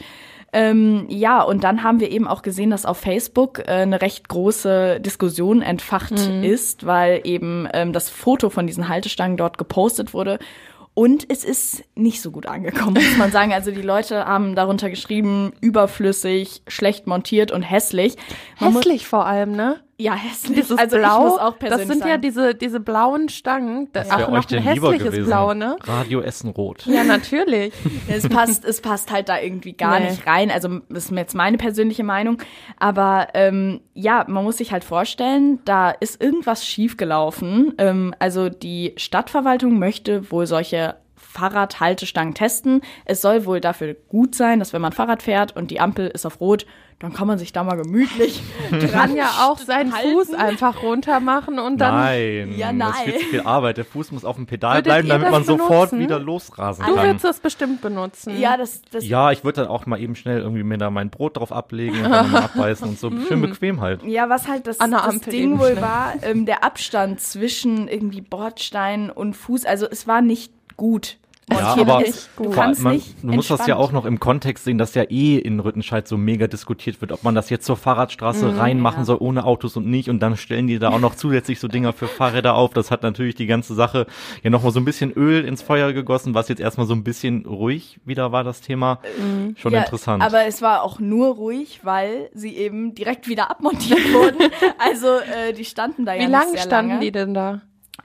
Ähm, 0.52 1.06
ja, 1.08 1.42
und 1.42 1.62
dann 1.62 1.82
haben 1.82 2.00
wir 2.00 2.10
eben 2.10 2.26
auch 2.26 2.42
gesehen, 2.42 2.70
dass 2.70 2.84
auf 2.84 2.98
Facebook 2.98 3.60
äh, 3.60 3.72
eine 3.72 4.02
recht 4.02 4.28
große 4.28 5.00
Diskussion 5.00 5.62
entfacht 5.62 6.12
ist, 6.42 6.86
weil 6.86 7.20
eben 7.24 7.68
ähm, 7.72 7.92
das 7.92 8.10
Foto 8.10 8.50
von 8.50 8.66
diesen 8.66 8.88
Haltestangen 8.88 9.36
dort 9.36 9.58
gepostet 9.58 10.12
wurde. 10.12 10.38
Und 10.92 11.30
es 11.30 11.44
ist 11.44 11.84
nicht 11.94 12.20
so 12.20 12.32
gut 12.32 12.46
angekommen, 12.46 12.94
muss 12.94 13.16
man 13.16 13.30
sagen. 13.30 13.52
Also 13.52 13.70
die 13.70 13.80
Leute 13.80 14.26
haben 14.26 14.56
darunter 14.56 14.90
geschrieben, 14.90 15.52
überflüssig, 15.60 16.62
schlecht 16.66 17.06
montiert 17.06 17.52
und 17.52 17.62
hässlich. 17.62 18.16
Man 18.58 18.74
Hässlich 18.74 19.06
vor 19.06 19.24
allem, 19.24 19.52
ne? 19.52 19.80
Ja, 20.00 20.14
hässlich. 20.14 20.60
Dieses 20.60 20.78
also 20.78 20.96
ich 20.96 21.02
Blau, 21.02 21.20
muss 21.24 21.38
auch 21.38 21.50
das 21.50 21.58
persönlich 21.58 21.88
sind 21.88 22.00
ja 22.00 22.06
sagen. 22.12 22.22
diese, 22.22 22.54
diese 22.54 22.80
blauen 22.80 23.28
Stangen. 23.28 23.88
Das 23.92 24.10
auch 24.10 24.30
noch 24.30 24.50
ein 24.50 24.62
hässliches 24.62 25.04
gewesen? 25.04 25.26
Blau, 25.26 25.52
ne? 25.54 25.76
Radio 25.82 26.20
Essen 26.20 26.50
Rot. 26.50 26.86
Ja, 26.86 27.04
natürlich. 27.04 27.74
es 28.08 28.28
passt, 28.28 28.64
es 28.64 28.80
passt 28.80 29.12
halt 29.12 29.28
da 29.28 29.38
irgendwie 29.38 29.74
gar 29.74 30.00
Nee. 30.00 30.10
nicht 30.10 30.26
rein. 30.26 30.50
Also 30.50 30.80
das 30.88 31.06
ist 31.06 31.10
jetzt 31.12 31.34
meine 31.34 31.58
persönliche 31.58 32.02
Meinung. 32.04 32.38
Aber 32.78 33.28
ähm, 33.34 33.80
ja, 33.92 34.24
man 34.26 34.44
muss 34.44 34.56
sich 34.56 34.72
halt 34.72 34.84
vorstellen, 34.84 35.60
da 35.64 35.90
ist 35.90 36.20
irgendwas 36.22 36.66
schiefgelaufen. 36.66 37.74
Ähm, 37.78 38.14
also 38.18 38.48
die 38.48 38.94
Stadtverwaltung 38.96 39.78
möchte 39.78 40.30
wohl 40.30 40.46
solche 40.46 40.96
Fahrradhaltestangen 41.16 42.34
testen. 42.34 42.80
Es 43.04 43.20
soll 43.20 43.44
wohl 43.46 43.60
dafür 43.60 43.94
gut 44.08 44.34
sein, 44.34 44.58
dass 44.58 44.72
wenn 44.72 44.82
man 44.82 44.92
Fahrrad 44.92 45.22
fährt 45.22 45.54
und 45.54 45.70
die 45.70 45.80
Ampel 45.80 46.08
ist 46.08 46.26
auf 46.26 46.40
Rot, 46.40 46.66
dann 47.00 47.12
kann 47.14 47.26
man 47.26 47.38
sich 47.38 47.52
da 47.52 47.64
mal 47.64 47.76
gemütlich 47.76 48.42
Kann 48.92 49.16
ja 49.16 49.26
auch 49.48 49.58
seinen 49.58 49.92
halten. 49.94 50.12
Fuß 50.12 50.34
einfach 50.34 50.82
runter 50.82 51.18
machen 51.18 51.58
und 51.58 51.78
dann. 51.78 51.94
Nein, 51.94 52.54
Ja, 52.56 52.72
das 52.72 52.90
ist 52.90 53.00
viel 53.02 53.12
nein. 53.14 53.20
zu 53.22 53.26
viel 53.30 53.40
Arbeit. 53.40 53.76
Der 53.78 53.84
Fuß 53.86 54.12
muss 54.12 54.24
auf 54.24 54.36
dem 54.36 54.44
Pedal 54.46 54.74
Würdet 54.76 54.84
bleiben, 54.84 55.08
damit 55.08 55.30
man 55.30 55.42
sofort 55.44 55.90
benutzen? 55.90 55.98
wieder 55.98 56.18
losrasen 56.18 56.84
Du 56.86 56.94
kann. 56.94 57.06
würdest 57.06 57.24
das 57.24 57.40
bestimmt 57.40 57.80
benutzen. 57.80 58.38
Ja, 58.38 58.56
das, 58.58 58.82
das 58.92 59.04
Ja, 59.08 59.32
ich 59.32 59.42
würde 59.44 59.62
dann 59.62 59.70
auch 59.70 59.86
mal 59.86 59.98
eben 59.98 60.14
schnell 60.14 60.40
irgendwie 60.40 60.62
mir 60.62 60.76
da 60.78 60.90
mein 60.90 61.08
Brot 61.10 61.38
drauf 61.38 61.52
ablegen 61.52 62.04
und 62.04 62.10
dann 62.10 62.34
abbeißen 62.34 62.86
und 62.86 62.98
so 62.98 63.10
schön 63.26 63.40
bequem 63.40 63.80
halt. 63.80 64.02
Ja, 64.04 64.28
was 64.28 64.46
halt 64.46 64.66
das, 64.66 64.78
An 64.78 64.90
der 64.90 65.00
das 65.00 65.20
Ding 65.20 65.32
eben 65.52 65.58
wohl 65.58 65.68
schnell. 65.72 65.82
war, 65.82 66.12
ähm, 66.22 66.44
der 66.44 66.62
Abstand 66.64 67.20
zwischen 67.20 67.88
irgendwie 67.88 68.20
Bordstein 68.20 69.08
und 69.10 69.34
Fuß, 69.34 69.64
also 69.64 69.86
es 69.90 70.06
war 70.06 70.20
nicht 70.20 70.52
gut. 70.76 71.16
Ja, 71.52 71.76
aber 71.76 72.02
du 72.36 72.50
kannst 72.50 72.82
man, 72.82 72.94
nicht 72.94 73.22
du 73.22 73.28
musst 73.28 73.50
das 73.50 73.66
ja 73.66 73.76
auch 73.76 73.92
noch 73.92 74.04
im 74.04 74.20
Kontext 74.20 74.64
sehen, 74.64 74.78
dass 74.78 74.94
ja 74.94 75.02
eh 75.04 75.36
in 75.36 75.60
Rüttenscheid 75.60 76.06
so 76.06 76.16
mega 76.16 76.46
diskutiert 76.46 77.00
wird, 77.00 77.12
ob 77.12 77.24
man 77.24 77.34
das 77.34 77.50
jetzt 77.50 77.66
zur 77.66 77.76
Fahrradstraße 77.76 78.58
reinmachen 78.58 79.00
ja. 79.00 79.04
soll 79.04 79.18
ohne 79.20 79.44
Autos 79.44 79.76
und 79.76 79.86
nicht 79.86 80.08
und 80.08 80.20
dann 80.20 80.36
stellen 80.36 80.66
die 80.66 80.78
da 80.78 80.90
auch 80.90 81.00
noch 81.00 81.14
zusätzlich 81.14 81.60
so 81.60 81.68
Dinger 81.68 81.92
für 81.92 82.06
Fahrräder 82.06 82.54
auf. 82.54 82.72
Das 82.72 82.90
hat 82.90 83.02
natürlich 83.02 83.34
die 83.34 83.46
ganze 83.46 83.74
Sache 83.74 84.06
ja 84.42 84.50
nochmal 84.50 84.72
so 84.72 84.80
ein 84.80 84.84
bisschen 84.84 85.12
Öl 85.12 85.44
ins 85.44 85.62
Feuer 85.62 85.92
gegossen, 85.92 86.34
was 86.34 86.48
jetzt 86.48 86.60
erstmal 86.60 86.86
so 86.86 86.94
ein 86.94 87.04
bisschen 87.04 87.46
ruhig 87.46 88.00
wieder 88.04 88.32
war, 88.32 88.44
das 88.44 88.60
Thema. 88.60 89.00
Schon 89.56 89.72
ja, 89.72 89.80
interessant. 89.80 90.22
Aber 90.22 90.44
es 90.44 90.62
war 90.62 90.82
auch 90.82 91.00
nur 91.00 91.34
ruhig, 91.34 91.80
weil 91.82 92.30
sie 92.34 92.56
eben 92.56 92.94
direkt 92.94 93.28
wieder 93.28 93.50
abmontiert 93.50 94.00
wurden. 94.12 94.50
Also 94.78 95.08
äh, 95.08 95.52
die 95.52 95.64
standen 95.64 96.04
da 96.04 96.14
ja 96.14 96.20
Wie 96.20 96.26
nicht 96.26 96.32
lange 96.32 96.58
standen 96.58 96.90
lange. 96.92 97.00
die 97.00 97.12
denn 97.12 97.34
da? 97.34 97.62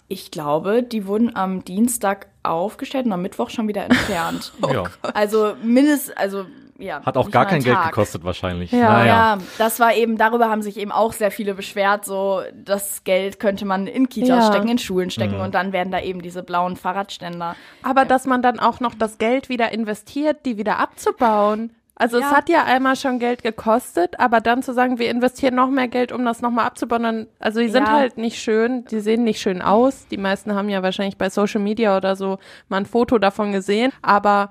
Ich 0.07 0.31
glaube, 0.31 0.83
die 0.83 1.07
wurden 1.07 1.35
am 1.35 1.63
Dienstag 1.63 2.27
aufgestellt 2.49 3.05
und 3.05 3.13
am 3.13 3.21
Mittwoch 3.21 3.49
schon 3.49 3.67
wieder 3.67 3.83
entfernt. 3.85 4.53
ja. 4.71 4.83
Also 5.13 5.53
mindestens, 5.63 6.15
also 6.17 6.45
ja. 6.77 7.01
Hat 7.05 7.15
auch 7.15 7.31
gar 7.31 7.45
kein 7.45 7.63
Geld 7.63 7.77
gekostet 7.85 8.25
wahrscheinlich. 8.25 8.71
Ja. 8.73 8.89
naja. 8.91 9.05
Ja, 9.05 9.37
das 9.57 9.79
war 9.79 9.93
eben, 9.93 10.17
darüber 10.17 10.49
haben 10.49 10.61
sich 10.61 10.75
eben 10.75 10.91
auch 10.91 11.13
sehr 11.13 11.31
viele 11.31 11.53
beschwert, 11.53 12.03
so 12.03 12.41
das 12.53 13.05
Geld 13.05 13.39
könnte 13.39 13.63
man 13.65 13.87
in 13.87 14.09
Kitas 14.09 14.27
Ja. 14.45 14.51
stecken, 14.51 14.67
in 14.67 14.77
Schulen 14.77 15.09
stecken 15.09 15.35
Mhm. 15.35 15.41
und 15.43 15.55
dann 15.55 15.71
werden 15.71 15.91
da 15.91 16.01
eben 16.01 16.21
diese 16.21 16.43
blauen 16.43 16.75
Fahrradständer. 16.75 17.55
Aber 17.81 18.03
dass 18.03 18.25
man 18.25 18.41
dann 18.41 18.59
auch 18.59 18.81
noch 18.81 18.93
das 18.93 19.17
Geld 19.19 19.47
wieder 19.47 19.71
investiert, 19.71 20.45
die 20.45 20.57
wieder 20.57 20.77
abzubauen. 20.79 21.71
Also 21.97 22.17
es 22.17 22.23
Ja. 22.23 22.31
hat 22.35 22.49
ja 22.49 22.63
einmal 22.65 22.97
schon 22.97 23.19
Geld 23.19 23.41
gekostet, 23.41 24.19
aber 24.19 24.41
dann 24.41 24.61
zu 24.61 24.73
sagen, 24.73 24.99
wir 24.99 25.09
investieren 25.09 25.55
noch 25.55 25.69
mehr 25.69 25.87
Geld, 25.87 26.11
um 26.11 26.25
das 26.25 26.41
nochmal 26.41 26.65
abzubauen, 26.65 27.27
also 27.39 27.61
die 27.61 27.69
sind 27.69 27.87
Ja. 27.87 27.93
halt 27.93 28.17
nicht 28.17 28.37
schön, 28.37 28.83
die 28.85 28.99
sehen 28.99 29.23
nicht 29.23 29.39
schön 29.39 29.61
aus. 29.61 30.05
Die 30.09 30.17
meisten 30.17 30.53
haben 30.55 30.67
ja 30.67 30.83
wahrscheinlich 30.83 31.17
bei 31.17 31.29
Social 31.29 31.61
Media 31.61 31.95
oder 31.95 32.17
so 32.17 32.37
mal 32.67 32.77
ein 32.77 32.85
Foto 32.85 33.17
davon 33.17 33.53
gesehen, 33.53 33.93
aber 34.01 34.49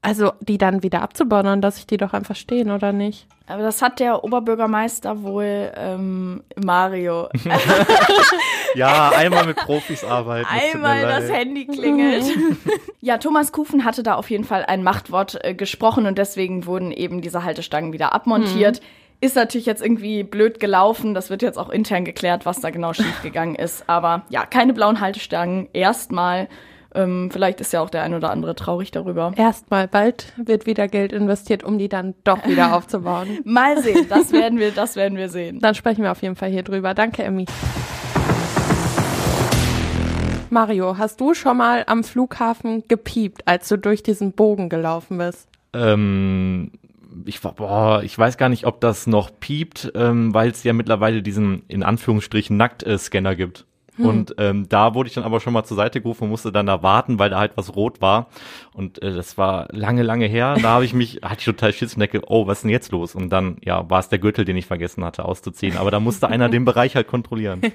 also 0.00 0.32
die 0.40 0.58
dann 0.58 0.82
wieder 0.82 1.02
abzubauen, 1.02 1.60
lasse 1.60 1.80
ich 1.80 1.86
die 1.86 1.96
doch 1.96 2.12
einfach 2.12 2.36
stehen, 2.36 2.70
oder 2.70 2.92
nicht? 2.92 3.26
Aber 3.48 3.62
das 3.62 3.82
hat 3.82 3.98
der 3.98 4.22
Oberbürgermeister 4.24 5.22
wohl 5.22 5.72
ähm, 5.74 6.42
Mario 6.54 7.28
ja, 8.74 9.10
einmal 9.10 9.46
mit 9.46 9.56
Profis 9.56 10.04
arbeiten. 10.04 10.48
einmal 10.48 11.02
das 11.02 11.28
leid. 11.28 11.38
Handy 11.38 11.66
klingelt. 11.66 12.24
ja, 13.00 13.18
Thomas 13.18 13.50
Kufen 13.50 13.84
hatte 13.84 14.02
da 14.02 14.14
auf 14.14 14.30
jeden 14.30 14.44
Fall 14.44 14.64
ein 14.66 14.82
Machtwort 14.82 15.42
äh, 15.42 15.54
gesprochen 15.54 16.06
und 16.06 16.18
deswegen 16.18 16.66
wurden 16.66 16.92
eben 16.92 17.22
diese 17.22 17.42
Haltestangen 17.42 17.92
wieder 17.92 18.12
abmontiert. 18.12 18.82
Ist 19.20 19.34
natürlich 19.34 19.66
jetzt 19.66 19.82
irgendwie 19.82 20.22
blöd 20.22 20.60
gelaufen. 20.60 21.14
Das 21.14 21.28
wird 21.28 21.42
jetzt 21.42 21.58
auch 21.58 21.70
intern 21.70 22.04
geklärt, 22.04 22.46
was 22.46 22.60
da 22.60 22.70
genau 22.70 22.92
schiefgegangen 22.92 23.56
ist. 23.56 23.88
Aber 23.88 24.22
ja, 24.28 24.46
keine 24.46 24.74
blauen 24.74 25.00
Haltestangen. 25.00 25.68
Erstmal. 25.72 26.48
Ähm, 26.94 27.30
vielleicht 27.30 27.60
ist 27.60 27.72
ja 27.72 27.82
auch 27.82 27.90
der 27.90 28.02
ein 28.02 28.14
oder 28.14 28.30
andere 28.30 28.54
traurig 28.54 28.90
darüber. 28.90 29.32
Erstmal, 29.36 29.86
bald 29.88 30.32
wird 30.42 30.64
wieder 30.66 30.88
Geld 30.88 31.12
investiert, 31.12 31.62
um 31.62 31.78
die 31.78 31.88
dann 31.88 32.14
doch 32.24 32.46
wieder 32.46 32.74
aufzubauen. 32.76 33.40
Mal 33.44 33.82
sehen. 33.82 34.06
Das 34.08 34.32
werden 34.32 34.58
wir, 34.58 34.70
das 34.70 34.96
werden 34.96 35.18
wir 35.18 35.28
sehen. 35.28 35.60
Dann 35.60 35.74
sprechen 35.74 36.02
wir 36.02 36.12
auf 36.12 36.22
jeden 36.22 36.36
Fall 36.36 36.50
hier 36.50 36.62
drüber. 36.62 36.94
Danke, 36.94 37.22
Emmy. 37.24 37.44
Mario, 40.50 40.96
hast 40.96 41.20
du 41.20 41.34
schon 41.34 41.58
mal 41.58 41.84
am 41.86 42.02
Flughafen 42.04 42.84
gepiept, 42.88 43.42
als 43.46 43.68
du 43.68 43.76
durch 43.76 44.02
diesen 44.02 44.32
Bogen 44.32 44.70
gelaufen 44.70 45.18
bist? 45.18 45.46
Ähm, 45.74 46.72
ich, 47.26 47.44
war- 47.44 47.52
boah, 47.52 48.02
ich 48.02 48.16
weiß 48.18 48.38
gar 48.38 48.48
nicht, 48.48 48.64
ob 48.64 48.80
das 48.80 49.06
noch 49.06 49.30
piept, 49.40 49.92
ähm, 49.94 50.32
weil 50.32 50.50
es 50.50 50.64
ja 50.64 50.72
mittlerweile 50.72 51.20
diesen, 51.22 51.64
in 51.68 51.82
Anführungsstrichen, 51.82 52.56
Nackt-Scanner 52.56 53.36
gibt. 53.36 53.66
Und 54.06 54.34
ähm, 54.38 54.68
da 54.68 54.94
wurde 54.94 55.08
ich 55.08 55.14
dann 55.14 55.24
aber 55.24 55.40
schon 55.40 55.52
mal 55.52 55.64
zur 55.64 55.76
Seite 55.76 56.00
gerufen 56.00 56.24
und 56.24 56.30
musste 56.30 56.52
dann 56.52 56.66
da 56.66 56.82
warten, 56.82 57.18
weil 57.18 57.30
da 57.30 57.38
halt 57.38 57.52
was 57.56 57.74
rot 57.74 58.00
war. 58.00 58.28
Und 58.72 59.02
äh, 59.02 59.14
das 59.14 59.36
war 59.38 59.68
lange, 59.72 60.02
lange 60.02 60.26
her. 60.26 60.56
Da 60.60 60.70
habe 60.70 60.84
ich 60.84 60.94
mich, 60.94 61.20
hatte 61.22 61.40
ich 61.40 61.44
total 61.44 61.72
Schiss 61.72 61.94
und 61.94 62.00
denke, 62.00 62.22
oh, 62.26 62.46
was 62.46 62.58
ist 62.58 62.62
denn 62.62 62.70
jetzt 62.70 62.92
los? 62.92 63.14
Und 63.14 63.30
dann, 63.30 63.56
ja, 63.62 63.88
war 63.90 64.00
es 64.00 64.08
der 64.08 64.18
Gürtel, 64.18 64.44
den 64.44 64.56
ich 64.56 64.66
vergessen 64.66 65.04
hatte 65.04 65.24
auszuziehen. 65.24 65.76
Aber 65.76 65.90
da 65.90 66.00
musste 66.00 66.28
einer 66.28 66.48
den 66.48 66.64
Bereich 66.64 66.96
halt 66.96 67.08
kontrollieren. 67.08 67.60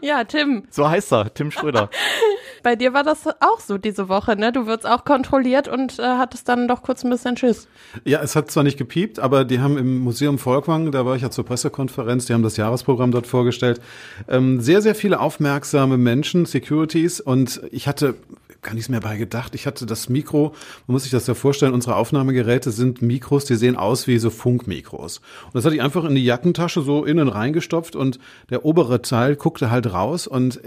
Ja, 0.00 0.24
Tim, 0.24 0.64
So 0.70 0.88
heißt 0.88 1.12
er, 1.12 1.32
Tim 1.32 1.50
Schröder. 1.50 1.88
bei 2.62 2.76
dir 2.76 2.92
war 2.92 3.04
das 3.04 3.26
auch 3.26 3.60
so 3.60 3.78
diese 3.78 4.08
Woche, 4.08 4.36
ne? 4.36 4.52
Du 4.52 4.66
wirst 4.66 4.86
auch 4.86 5.04
kontrolliert 5.04 5.68
und 5.68 5.98
äh, 5.98 6.02
hattest 6.02 6.48
dann 6.48 6.66
doch 6.66 6.82
kurz 6.82 7.04
ein 7.04 7.10
bisschen 7.10 7.36
Schiss. 7.36 7.68
Ja, 8.04 8.20
es 8.20 8.34
hat 8.34 8.50
zwar 8.50 8.64
nicht 8.64 8.78
gepiept, 8.78 9.18
aber 9.18 9.44
die 9.44 9.60
haben 9.60 9.78
im 9.78 10.00
Museum 10.00 10.38
Volkwang, 10.38 10.90
da 10.90 11.06
war 11.06 11.16
ich 11.16 11.22
ja 11.22 11.30
zur 11.30 11.44
Pressekonferenz, 11.44 12.26
die 12.26 12.34
haben 12.34 12.42
das 12.42 12.56
Jahresprogramm 12.56 13.12
dort 13.12 13.26
vorgestellt, 13.26 13.80
ähm, 14.28 14.60
sehr, 14.60 14.82
sehr 14.82 14.94
viele 14.94 15.20
aufmerksame 15.24 15.96
Menschen, 15.96 16.44
Securities 16.44 17.18
und 17.18 17.62
ich 17.70 17.88
hatte 17.88 18.14
gar 18.60 18.74
nichts 18.74 18.90
mehr 18.90 19.00
bei 19.00 19.16
gedacht. 19.16 19.54
Ich 19.54 19.66
hatte 19.66 19.86
das 19.86 20.10
Mikro, 20.10 20.54
man 20.86 20.92
muss 20.92 21.04
sich 21.04 21.12
das 21.12 21.26
ja 21.26 21.32
vorstellen, 21.32 21.72
unsere 21.72 21.96
Aufnahmegeräte 21.96 22.70
sind 22.70 23.00
Mikros, 23.00 23.46
die 23.46 23.54
sehen 23.54 23.76
aus 23.76 24.06
wie 24.06 24.18
so 24.18 24.28
Funkmikros. 24.28 25.18
Und 25.46 25.54
das 25.54 25.64
hatte 25.64 25.76
ich 25.76 25.82
einfach 25.82 26.04
in 26.04 26.14
die 26.14 26.24
Jackentasche 26.24 26.82
so 26.82 27.04
innen 27.04 27.28
reingestopft 27.28 27.96
und 27.96 28.18
der 28.50 28.66
obere 28.66 29.00
Teil 29.00 29.36
guckte 29.36 29.70
halt 29.70 29.92
raus 29.92 30.26
und 30.26 30.60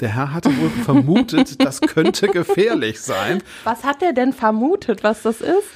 der 0.00 0.14
Herr 0.14 0.34
hatte 0.34 0.50
wohl 0.56 0.70
vermutet, 0.84 1.64
das 1.64 1.80
könnte 1.80 2.26
gefährlich 2.26 3.00
sein. 3.00 3.40
Was 3.62 3.84
hat 3.84 4.02
er 4.02 4.12
denn 4.12 4.32
vermutet, 4.32 5.04
was 5.04 5.22
das 5.22 5.40
ist? 5.40 5.68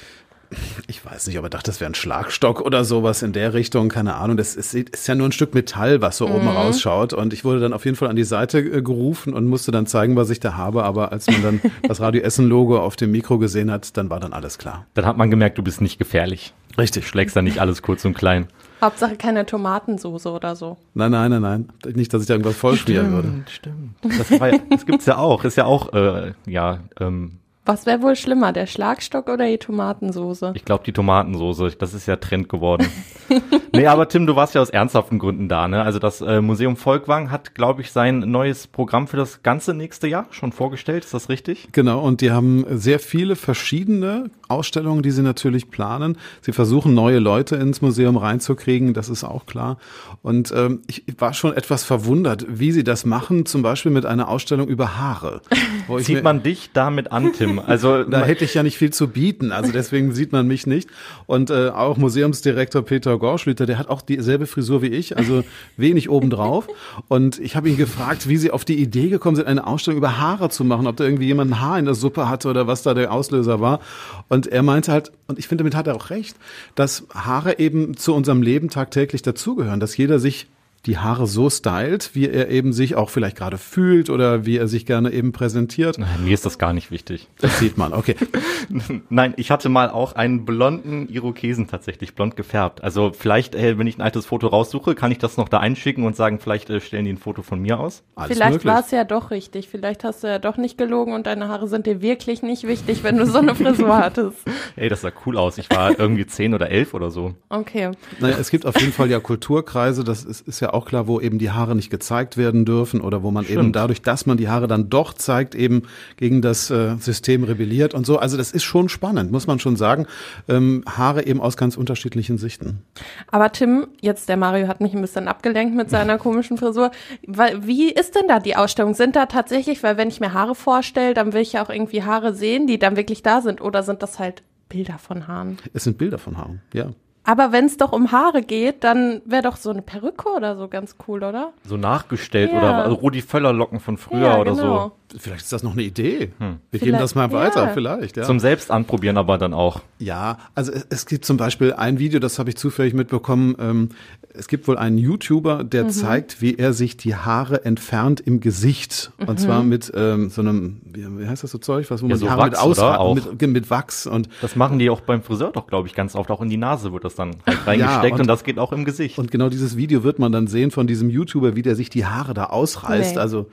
Ich 0.87 1.05
weiß 1.05 1.27
nicht, 1.27 1.37
ob 1.37 1.45
er 1.45 1.49
dachte, 1.49 1.67
das 1.67 1.79
wäre 1.79 1.89
ein 1.89 1.95
Schlagstock 1.95 2.61
oder 2.61 2.83
sowas 2.83 3.23
in 3.23 3.31
der 3.31 3.53
Richtung, 3.53 3.89
keine 3.89 4.15
Ahnung. 4.15 4.35
Das 4.37 4.55
ist, 4.55 4.73
ist 4.73 5.07
ja 5.07 5.15
nur 5.15 5.29
ein 5.29 5.31
Stück 5.31 5.53
Metall, 5.53 6.01
was 6.01 6.17
so 6.17 6.27
oben 6.27 6.47
rausschaut. 6.47 7.13
Und 7.13 7.33
ich 7.33 7.45
wurde 7.45 7.61
dann 7.61 7.73
auf 7.73 7.85
jeden 7.85 7.95
Fall 7.95 8.09
an 8.09 8.15
die 8.15 8.23
Seite 8.23 8.59
äh, 8.59 8.81
gerufen 8.81 9.33
und 9.33 9.47
musste 9.47 9.71
dann 9.71 9.85
zeigen, 9.85 10.15
was 10.15 10.29
ich 10.29 10.39
da 10.39 10.57
habe. 10.57 10.83
Aber 10.83 11.11
als 11.11 11.27
man 11.27 11.41
dann 11.41 11.61
das 11.87 12.01
Radio 12.01 12.21
Essen 12.21 12.49
Logo 12.49 12.79
auf 12.79 12.95
dem 12.95 13.11
Mikro 13.11 13.37
gesehen 13.37 13.71
hat, 13.71 13.95
dann 13.95 14.09
war 14.09 14.19
dann 14.19 14.33
alles 14.33 14.57
klar. 14.57 14.85
Dann 14.93 15.05
hat 15.05 15.17
man 15.17 15.29
gemerkt, 15.29 15.57
du 15.57 15.63
bist 15.63 15.79
nicht 15.79 15.97
gefährlich. 15.97 16.53
Richtig. 16.77 17.03
Du 17.03 17.09
schlägst 17.09 17.35
da 17.35 17.41
nicht 17.41 17.59
alles 17.59 17.81
kurz 17.81 18.03
und 18.05 18.13
klein. 18.13 18.47
Hauptsache 18.81 19.15
keine 19.15 19.45
Tomatensoße 19.45 20.29
oder 20.29 20.55
so. 20.55 20.77
Nein, 20.95 21.11
nein, 21.11 21.29
nein, 21.29 21.41
nein. 21.41 21.69
Nicht, 21.93 22.13
dass 22.13 22.23
ich 22.23 22.27
da 22.27 22.33
irgendwas 22.33 22.57
vollschmieren 22.57 23.11
würde. 23.11 23.43
stimmt. 23.49 23.95
Das, 24.01 24.39
war 24.39 24.51
ja, 24.51 24.59
das 24.69 24.85
gibt's 24.85 25.05
ja 25.05 25.17
auch. 25.17 25.43
Ist 25.43 25.57
ja 25.57 25.65
auch, 25.65 25.93
äh, 25.93 26.33
ja, 26.47 26.79
ähm, 26.99 27.40
Was 27.63 27.85
wäre 27.85 28.01
wohl 28.01 28.15
schlimmer, 28.15 28.53
der 28.53 28.65
Schlagstock 28.65 29.29
oder 29.29 29.45
die 29.45 29.59
Tomatensoße? 29.59 30.53
ich 30.55 30.65
glaube 30.65 30.83
die 30.83 30.93
Tomatensoße. 30.93 31.75
Das 31.77 31.93
ist 31.93 32.07
ja 32.07 32.15
Trend 32.15 32.49
geworden. 32.49 32.87
nee, 33.73 33.85
aber 33.85 34.07
Tim, 34.09 34.25
du 34.25 34.35
warst 34.35 34.55
ja 34.55 34.61
aus 34.61 34.71
ernsthaften 34.71 35.19
Gründen 35.19 35.47
da, 35.47 35.67
ne? 35.67 35.83
Also 35.83 35.99
das 35.99 36.21
äh, 36.21 36.41
Museum 36.41 36.75
Volkwang 36.75 37.29
hat, 37.29 37.53
glaube 37.53 37.81
ich, 37.81 37.91
sein 37.91 38.19
neues 38.19 38.65
Programm 38.65 39.07
für 39.07 39.17
das 39.17 39.43
ganze 39.43 39.75
nächste 39.75 40.07
Jahr 40.07 40.25
schon 40.31 40.51
vorgestellt. 40.51 41.05
Ist 41.05 41.13
das 41.13 41.29
richtig? 41.29 41.67
Genau, 41.71 42.01
und 42.01 42.21
die 42.21 42.31
haben 42.31 42.65
sehr 42.71 42.99
viele 42.99 43.35
verschiedene 43.35 44.31
Ausstellungen, 44.47 45.03
die 45.03 45.11
sie 45.11 45.21
natürlich 45.21 45.69
planen. 45.69 46.17
Sie 46.41 46.51
versuchen, 46.53 46.93
neue 46.95 47.19
Leute 47.19 47.55
ins 47.57 47.81
Museum 47.81 48.17
reinzukriegen, 48.17 48.93
das 48.95 49.07
ist 49.07 49.23
auch 49.23 49.45
klar. 49.45 49.77
Und 50.23 50.51
ähm, 50.55 50.81
ich 50.87 51.03
war 51.19 51.33
schon 51.33 51.53
etwas 51.53 51.83
verwundert, 51.83 52.45
wie 52.49 52.71
sie 52.71 52.83
das 52.83 53.05
machen, 53.05 53.45
zum 53.45 53.61
Beispiel 53.61 53.91
mit 53.91 54.05
einer 54.07 54.27
Ausstellung 54.29 54.67
über 54.67 54.97
Haare. 54.97 55.41
Wo 55.87 55.99
ich 55.99 56.07
Sieht 56.07 56.17
mir- 56.17 56.23
man 56.23 56.41
dich 56.43 56.71
damit 56.73 57.11
an, 57.11 57.31
Tim? 57.33 57.50
Also 57.71 58.03
da 58.03 58.25
hätte 58.25 58.43
ich 58.43 58.53
ja 58.53 58.63
nicht 58.63 58.77
viel 58.77 58.91
zu 58.91 59.07
bieten, 59.07 59.51
also 59.51 59.71
deswegen 59.71 60.11
sieht 60.11 60.31
man 60.31 60.45
mich 60.47 60.67
nicht. 60.67 60.89
Und 61.25 61.49
äh, 61.49 61.69
auch 61.69 61.97
Museumsdirektor 61.97 62.81
Peter 62.81 63.17
Gorschlüter, 63.17 63.65
der 63.65 63.77
hat 63.77 63.87
auch 63.87 64.01
dieselbe 64.01 64.45
Frisur 64.45 64.81
wie 64.81 64.87
ich, 64.87 65.17
also 65.17 65.43
wenig 65.77 66.09
obendrauf. 66.09 66.67
Und 67.07 67.39
ich 67.39 67.55
habe 67.55 67.69
ihn 67.69 67.77
gefragt, 67.77 68.27
wie 68.27 68.37
sie 68.37 68.51
auf 68.51 68.65
die 68.65 68.79
Idee 68.79 69.09
gekommen 69.09 69.35
sind, 69.35 69.47
eine 69.47 69.65
Ausstellung 69.65 69.97
über 69.97 70.19
Haare 70.19 70.49
zu 70.49 70.63
machen, 70.63 70.87
ob 70.87 70.97
da 70.97 71.03
irgendwie 71.03 71.27
jemand 71.27 71.51
ein 71.51 71.61
Haar 71.61 71.79
in 71.79 71.85
der 71.85 71.95
Suppe 71.95 72.27
hatte 72.27 72.49
oder 72.49 72.67
was 72.67 72.83
da 72.83 72.93
der 72.93 73.11
Auslöser 73.11 73.61
war. 73.61 73.79
Und 74.27 74.47
er 74.47 74.63
meinte 74.63 74.91
halt, 74.91 75.11
und 75.27 75.39
ich 75.39 75.47
finde, 75.47 75.63
damit 75.63 75.75
hat 75.75 75.87
er 75.87 75.95
auch 75.95 76.09
recht, 76.09 76.35
dass 76.75 77.07
Haare 77.13 77.59
eben 77.59 77.95
zu 77.95 78.13
unserem 78.13 78.41
Leben 78.41 78.69
tagtäglich 78.69 79.21
dazugehören, 79.21 79.79
dass 79.79 79.95
jeder 79.95 80.19
sich 80.19 80.47
die 80.85 80.97
Haare 80.97 81.27
so 81.27 81.49
stylt, 81.49 82.15
wie 82.15 82.27
er 82.27 82.49
eben 82.49 82.73
sich 82.73 82.95
auch 82.95 83.09
vielleicht 83.09 83.37
gerade 83.37 83.59
fühlt 83.59 84.09
oder 84.09 84.45
wie 84.45 84.57
er 84.57 84.67
sich 84.67 84.85
gerne 84.87 85.11
eben 85.11 85.31
präsentiert. 85.31 85.99
Mir 86.23 86.33
ist 86.33 86.45
das 86.45 86.57
gar 86.57 86.73
nicht 86.73 86.89
wichtig. 86.89 87.27
Das 87.39 87.59
sieht 87.59 87.77
man, 87.77 87.93
okay. 87.93 88.15
Nein, 89.09 89.33
ich 89.37 89.51
hatte 89.51 89.69
mal 89.69 89.91
auch 89.91 90.13
einen 90.13 90.43
blonden 90.43 91.07
Irokesen 91.07 91.67
tatsächlich 91.67 92.15
blond 92.15 92.35
gefärbt. 92.35 92.83
Also 92.83 93.11
vielleicht, 93.17 93.53
äh, 93.53 93.77
wenn 93.77 93.85
ich 93.85 93.97
ein 93.97 94.01
altes 94.01 94.25
Foto 94.25 94.47
raussuche, 94.47 94.95
kann 94.95 95.11
ich 95.11 95.19
das 95.19 95.37
noch 95.37 95.49
da 95.49 95.59
einschicken 95.59 96.03
und 96.03 96.15
sagen, 96.15 96.39
vielleicht 96.39 96.69
äh, 96.71 96.81
stellen 96.81 97.05
die 97.05 97.13
ein 97.13 97.17
Foto 97.17 97.43
von 97.43 97.61
mir 97.61 97.79
aus. 97.79 98.03
Alles 98.15 98.37
Vielleicht 98.37 98.65
war 98.65 98.79
es 98.79 98.89
ja 98.89 99.03
doch 99.03 99.29
richtig. 99.29 99.69
Vielleicht 99.69 100.03
hast 100.03 100.23
du 100.23 100.27
ja 100.27 100.39
doch 100.39 100.57
nicht 100.57 100.79
gelogen 100.79 101.13
und 101.13 101.27
deine 101.27 101.47
Haare 101.47 101.67
sind 101.67 101.85
dir 101.85 102.01
wirklich 102.01 102.41
nicht 102.41 102.65
wichtig, 102.65 103.03
wenn 103.03 103.17
du 103.17 103.27
so 103.27 103.37
eine 103.37 103.53
Frisur 103.53 103.97
hattest. 103.97 104.37
Ey, 104.75 104.89
das 104.89 105.01
sah 105.01 105.11
cool 105.25 105.37
aus. 105.37 105.59
Ich 105.59 105.69
war 105.69 105.99
irgendwie 105.99 106.25
zehn 106.25 106.55
oder 106.55 106.71
elf 106.71 106.95
oder 106.95 107.11
so. 107.11 107.35
Okay. 107.49 107.91
Naja, 108.19 108.37
es 108.39 108.49
gibt 108.49 108.65
auf 108.65 108.79
jeden 108.79 108.93
Fall 108.93 109.11
ja 109.11 109.19
Kulturkreise, 109.19 110.03
das 110.03 110.23
ist, 110.23 110.47
ist 110.47 110.59
ja 110.59 110.70
auch 110.73 110.85
klar, 110.85 111.07
wo 111.07 111.19
eben 111.19 111.37
die 111.37 111.51
Haare 111.51 111.75
nicht 111.75 111.89
gezeigt 111.89 112.37
werden 112.37 112.65
dürfen 112.65 113.01
oder 113.01 113.23
wo 113.23 113.31
man 113.31 113.45
eben 113.45 113.53
Stimmt. 113.53 113.75
dadurch, 113.75 114.01
dass 114.01 114.25
man 114.25 114.37
die 114.37 114.49
Haare 114.49 114.67
dann 114.67 114.89
doch 114.89 115.13
zeigt, 115.13 115.55
eben 115.55 115.83
gegen 116.17 116.41
das 116.41 116.69
äh, 116.69 116.95
System 116.97 117.43
rebelliert 117.43 117.93
und 117.93 118.05
so. 118.05 118.17
Also 118.17 118.37
das 118.37 118.51
ist 118.51 118.63
schon 118.63 118.89
spannend, 118.89 119.31
muss 119.31 119.47
man 119.47 119.59
schon 119.59 119.75
sagen. 119.75 120.07
Ähm, 120.47 120.83
Haare 120.87 121.25
eben 121.25 121.41
aus 121.41 121.57
ganz 121.57 121.77
unterschiedlichen 121.77 122.37
Sichten. 122.37 122.81
Aber 123.29 123.51
Tim, 123.51 123.87
jetzt 124.01 124.29
der 124.29 124.37
Mario 124.37 124.67
hat 124.67 124.81
mich 124.81 124.93
ein 124.93 125.01
bisschen 125.01 125.27
abgelenkt 125.27 125.75
mit 125.75 125.89
seiner 125.89 126.17
komischen 126.19 126.57
Frisur. 126.57 126.91
Wie 127.21 127.91
ist 127.91 128.15
denn 128.15 128.27
da 128.27 128.39
die 128.39 128.55
Ausstellung? 128.55 128.93
Sind 128.93 129.15
da 129.15 129.25
tatsächlich, 129.25 129.83
weil 129.83 129.97
wenn 129.97 130.07
ich 130.07 130.19
mir 130.19 130.33
Haare 130.33 130.55
vorstelle, 130.55 131.13
dann 131.13 131.33
will 131.33 131.41
ich 131.41 131.53
ja 131.53 131.63
auch 131.63 131.69
irgendwie 131.69 132.03
Haare 132.03 132.33
sehen, 132.33 132.67
die 132.67 132.79
dann 132.79 132.95
wirklich 132.95 133.23
da 133.23 133.41
sind. 133.41 133.61
Oder 133.61 133.83
sind 133.83 134.03
das 134.03 134.19
halt 134.19 134.43
Bilder 134.69 134.97
von 134.97 135.27
Haaren? 135.27 135.57
Es 135.73 135.83
sind 135.83 135.97
Bilder 135.97 136.17
von 136.17 136.37
Haaren, 136.37 136.61
ja. 136.73 136.91
Aber 137.23 137.51
wenn 137.51 137.65
es 137.65 137.77
doch 137.77 137.91
um 137.91 138.11
Haare 138.11 138.41
geht, 138.41 138.83
dann 138.83 139.21
wäre 139.25 139.43
doch 139.43 139.55
so 139.55 139.69
eine 139.69 139.81
Perücke 139.81 140.29
oder 140.29 140.57
so 140.57 140.67
ganz 140.67 140.95
cool, 141.07 141.23
oder? 141.23 141.53
So 141.63 141.77
nachgestellt 141.77 142.51
Ja. 142.51 142.57
oder 142.57 142.87
Rudi 142.89 143.21
Völler 143.21 143.53
Locken 143.53 143.79
von 143.79 143.97
früher 143.97 144.21
Ja, 144.21 144.39
oder 144.39 144.51
genau. 144.55 144.91
Vielleicht 145.17 145.43
ist 145.43 145.51
das 145.53 145.63
noch 145.63 145.73
eine 145.73 145.83
Idee. 145.83 146.31
Wir 146.39 146.47
geben 146.47 146.57
Vielleicht- 146.85 147.01
das 147.03 147.15
mal 147.15 147.31
weiter, 147.31 147.65
ja. 147.67 147.73
vielleicht. 147.73 148.17
Ja. 148.17 148.23
Zum 148.23 148.39
selbst 148.39 148.71
anprobieren 148.71 149.17
aber 149.17 149.37
dann 149.37 149.53
auch. 149.53 149.81
Ja, 149.99 150.37
also 150.55 150.71
es, 150.71 150.85
es 150.89 151.05
gibt 151.05 151.25
zum 151.25 151.37
Beispiel 151.37 151.73
ein 151.73 151.99
Video, 151.99 152.19
das 152.19 152.39
habe 152.39 152.49
ich 152.49 152.55
zufällig 152.57 152.93
mitbekommen. 152.93 153.55
Ähm, 153.59 153.89
es 154.33 154.47
gibt 154.47 154.67
wohl 154.67 154.77
einen 154.77 154.97
YouTuber, 154.97 155.63
der 155.65 155.89
zeigt, 155.89 156.41
wie 156.41 156.55
er 156.55 156.71
sich 156.73 156.95
die 156.95 157.15
Haare 157.15 157.65
entfernt 157.65 158.21
im 158.21 158.39
Gesicht. 158.39 159.11
Und 159.27 159.39
zwar 159.39 159.63
mit 159.63 159.91
ähm, 159.95 160.29
so 160.29 160.41
einem, 160.41 160.81
wie, 160.85 161.05
wie 161.19 161.27
heißt 161.27 161.43
das 161.43 161.51
so 161.51 161.57
Zeug, 161.57 161.91
was 161.91 162.01
wo 162.01 162.07
man 162.07 162.17
so 162.17 162.25
die 162.25 162.29
Haare 162.31 162.41
Wachs, 162.43 162.51
mit 162.51 162.59
oder? 162.59 162.65
ausrat, 162.71 162.99
Auch. 162.99 163.15
mit, 163.15 163.41
mit 163.49 163.69
Wachs 163.69 164.07
und 164.07 164.29
Das 164.41 164.55
machen 164.55 164.79
die 164.79 164.89
auch 164.89 165.01
beim 165.01 165.21
Friseur 165.21 165.51
doch, 165.51 165.67
glaube 165.67 165.87
ich, 165.89 165.93
ganz 165.95 166.15
oft. 166.15 166.31
Auch 166.31 166.41
in 166.41 166.49
die 166.49 166.57
Nase 166.57 166.93
wird 166.93 167.03
das 167.03 167.15
dann 167.15 167.35
halt 167.45 167.59
reingesteckt 167.67 168.13
und- 168.13 168.21
und, 168.21 168.27
das 168.27 168.43
geht 168.45 168.57
auch 168.59 168.71
im 168.71 168.85
Gesicht. 168.85 169.19
und 169.19 169.31
genau 169.31 169.49
dieses 169.49 169.75
Video 169.75 170.03
wird 170.03 170.19
man 170.19 170.31
dann 170.31 170.47
sehen 170.47 170.71
von 170.71 170.87
diesem 170.87 171.09
YouTuber, 171.09 171.55
wie 171.57 171.61
der 171.63 171.75
sich 171.75 171.89
die 171.89 172.05
Haare 172.05 172.33
da 172.33 172.45
ausreißt. 172.45 173.15
Nee. 173.15 173.21
Also 173.21 173.47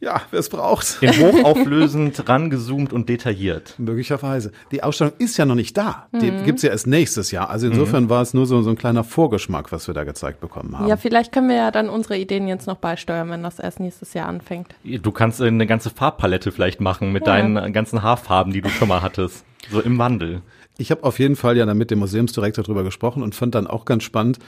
ja, 0.00 0.22
wer 0.30 0.38
es 0.40 0.48
braucht. 0.48 0.98
in 1.00 1.10
hochauflösend, 1.10 2.28
rangezoomt 2.28 2.92
und 2.92 3.08
detailliert. 3.08 3.74
Möglicherweise. 3.78 4.52
Die 4.70 4.82
Ausstellung 4.82 5.12
ist 5.18 5.36
ja 5.36 5.44
noch 5.44 5.54
nicht 5.56 5.76
da. 5.76 6.06
Die 6.12 6.30
gibt's 6.44 6.62
ja 6.62 6.70
erst 6.70 6.86
nächstes 6.86 7.30
Jahr. 7.30 7.50
Also 7.50 7.66
insofern 7.66 8.08
war 8.08 8.22
es 8.22 8.32
nur 8.34 8.46
so, 8.46 8.62
so 8.62 8.70
ein 8.70 8.76
kleiner 8.76 9.02
Vorgeschmack, 9.04 9.72
was 9.72 9.86
wir 9.88 9.94
da 9.94 10.04
gezeigt 10.04 10.40
bekommen 10.40 10.78
haben. 10.78 10.88
Ja, 10.88 10.96
vielleicht 10.96 11.32
können 11.32 11.48
wir 11.48 11.56
ja 11.56 11.70
dann 11.70 11.88
unsere 11.88 12.16
Ideen 12.16 12.46
jetzt 12.48 12.66
noch 12.66 12.76
beisteuern, 12.76 13.28
wenn 13.30 13.42
das 13.42 13.58
erst 13.58 13.80
nächstes 13.80 14.14
Jahr 14.14 14.28
anfängt. 14.28 14.74
Du 14.84 15.10
kannst 15.10 15.40
äh, 15.40 15.46
eine 15.46 15.66
ganze 15.66 15.90
Farbpalette 15.90 16.52
vielleicht 16.52 16.80
machen 16.80 17.12
mit 17.12 17.26
Ja. 17.26 17.34
deinen 17.34 17.72
ganzen 17.72 18.02
Haarfarben, 18.02 18.52
die 18.52 18.60
du 18.60 18.68
schon 18.68 18.88
mal 18.88 19.02
hattest. 19.02 19.44
So 19.70 19.80
im 19.80 19.98
Wandel. 19.98 20.42
Ich 20.78 20.92
habe 20.92 21.02
auf 21.02 21.18
jeden 21.18 21.34
Fall 21.34 21.56
ja 21.56 21.66
dann 21.66 21.76
mit 21.76 21.90
dem 21.90 21.98
Museumsdirektor 21.98 22.62
drüber 22.62 22.84
gesprochen 22.84 23.22
und 23.24 23.34
fand 23.34 23.56
dann 23.56 23.66
auch 23.66 23.84
ganz 23.84 24.04
spannend, 24.04 24.38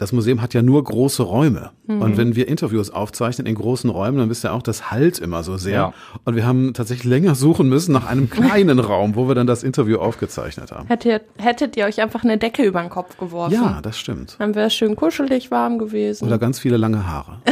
das 0.00 0.12
Museum 0.12 0.40
hat 0.40 0.54
ja 0.54 0.62
nur 0.62 0.82
große 0.82 1.22
Räume. 1.22 1.72
Und 1.86 2.16
wenn 2.16 2.34
wir 2.34 2.48
Interviews 2.48 2.88
aufzeichnen 2.90 3.46
in 3.46 3.54
großen 3.54 3.90
Räumen, 3.90 4.16
dann 4.16 4.30
wisst 4.30 4.44
ihr 4.44 4.52
auch, 4.54 4.62
das 4.62 4.90
halt 4.90 5.18
immer 5.18 5.42
so 5.42 5.58
sehr. 5.58 5.74
Ja. 5.74 5.94
Und 6.24 6.36
wir 6.36 6.46
haben 6.46 6.72
tatsächlich 6.72 7.04
länger 7.04 7.34
suchen 7.34 7.68
müssen 7.68 7.92
nach 7.92 8.06
einem 8.06 8.30
kleinen 8.30 8.78
Raum, 8.78 9.14
wo 9.14 9.28
wir 9.28 9.34
dann 9.34 9.46
das 9.46 9.62
Interview 9.62 9.98
aufgezeichnet 9.98 10.72
haben. 10.72 10.86
Hättet, 10.88 11.24
hättet 11.36 11.76
ihr 11.76 11.84
euch 11.84 12.00
einfach 12.00 12.24
eine 12.24 12.38
Decke 12.38 12.62
über 12.62 12.80
den 12.80 12.88
Kopf 12.88 13.18
geworfen? 13.18 13.52
Ja, 13.52 13.80
das 13.82 13.98
stimmt. 13.98 14.36
Dann 14.38 14.54
wäre 14.54 14.68
es 14.68 14.74
schön 14.74 14.96
kuschelig 14.96 15.50
warm 15.50 15.78
gewesen. 15.78 16.26
Oder 16.26 16.38
ganz 16.38 16.58
viele 16.58 16.78
lange 16.78 17.06
Haare. 17.06 17.38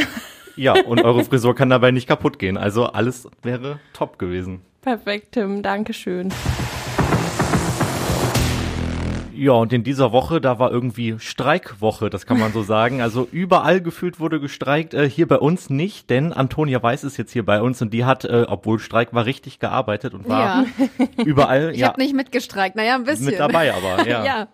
Ja, 0.55 0.73
und 0.73 1.01
eure 1.05 1.23
Frisur 1.23 1.55
kann 1.55 1.69
dabei 1.69 1.91
nicht 1.91 2.05
kaputt 2.05 2.37
gehen. 2.37 2.57
Also 2.57 2.87
alles 2.87 3.29
wäre 3.43 3.79
top 3.93 4.19
gewesen. 4.19 4.59
Perfekt, 4.81 5.31
Tim. 5.31 5.63
Dankeschön. 5.63 6.33
Ja, 9.39 9.53
und 9.53 9.71
in 9.71 9.85
dieser 9.85 10.11
Woche, 10.11 10.41
da 10.41 10.59
war 10.59 10.69
irgendwie 10.69 11.15
Streikwoche, 11.17 12.09
das 12.09 12.25
kann 12.25 12.37
man 12.37 12.51
so 12.51 12.61
sagen. 12.75 13.01
Also 13.01 13.25
überall 13.31 13.79
gefühlt 13.79 14.19
wurde 14.19 14.41
gestreikt, 14.41 14.93
äh, 14.93 15.09
hier 15.09 15.29
bei 15.29 15.37
uns 15.37 15.69
nicht, 15.69 16.09
denn 16.09 16.33
Antonia 16.33 16.83
Weiß 16.83 17.05
ist 17.05 17.15
jetzt 17.15 17.31
hier 17.31 17.45
bei 17.45 17.61
uns 17.61 17.81
und 17.81 17.93
die 17.93 18.03
hat, 18.03 18.25
äh, 18.25 18.45
obwohl 18.49 18.79
Streik 18.79 19.13
war, 19.13 19.25
richtig 19.25 19.59
gearbeitet 19.59 20.13
und 20.13 20.27
war 20.27 20.65
Ja, 20.65 21.05
überall 21.23 21.71
ich 21.73 21.79
ja, 21.79 21.87
habe 21.87 22.01
nicht 22.01 22.13
mitgestreikt. 22.13 22.75
Naja, 22.75 22.95
ein 22.95 23.05
bisschen. 23.05 23.27
mit 23.27 23.39
dabei, 23.39 23.73
aber 23.73 24.05
ja. 24.09 24.25
ja. 24.25 24.47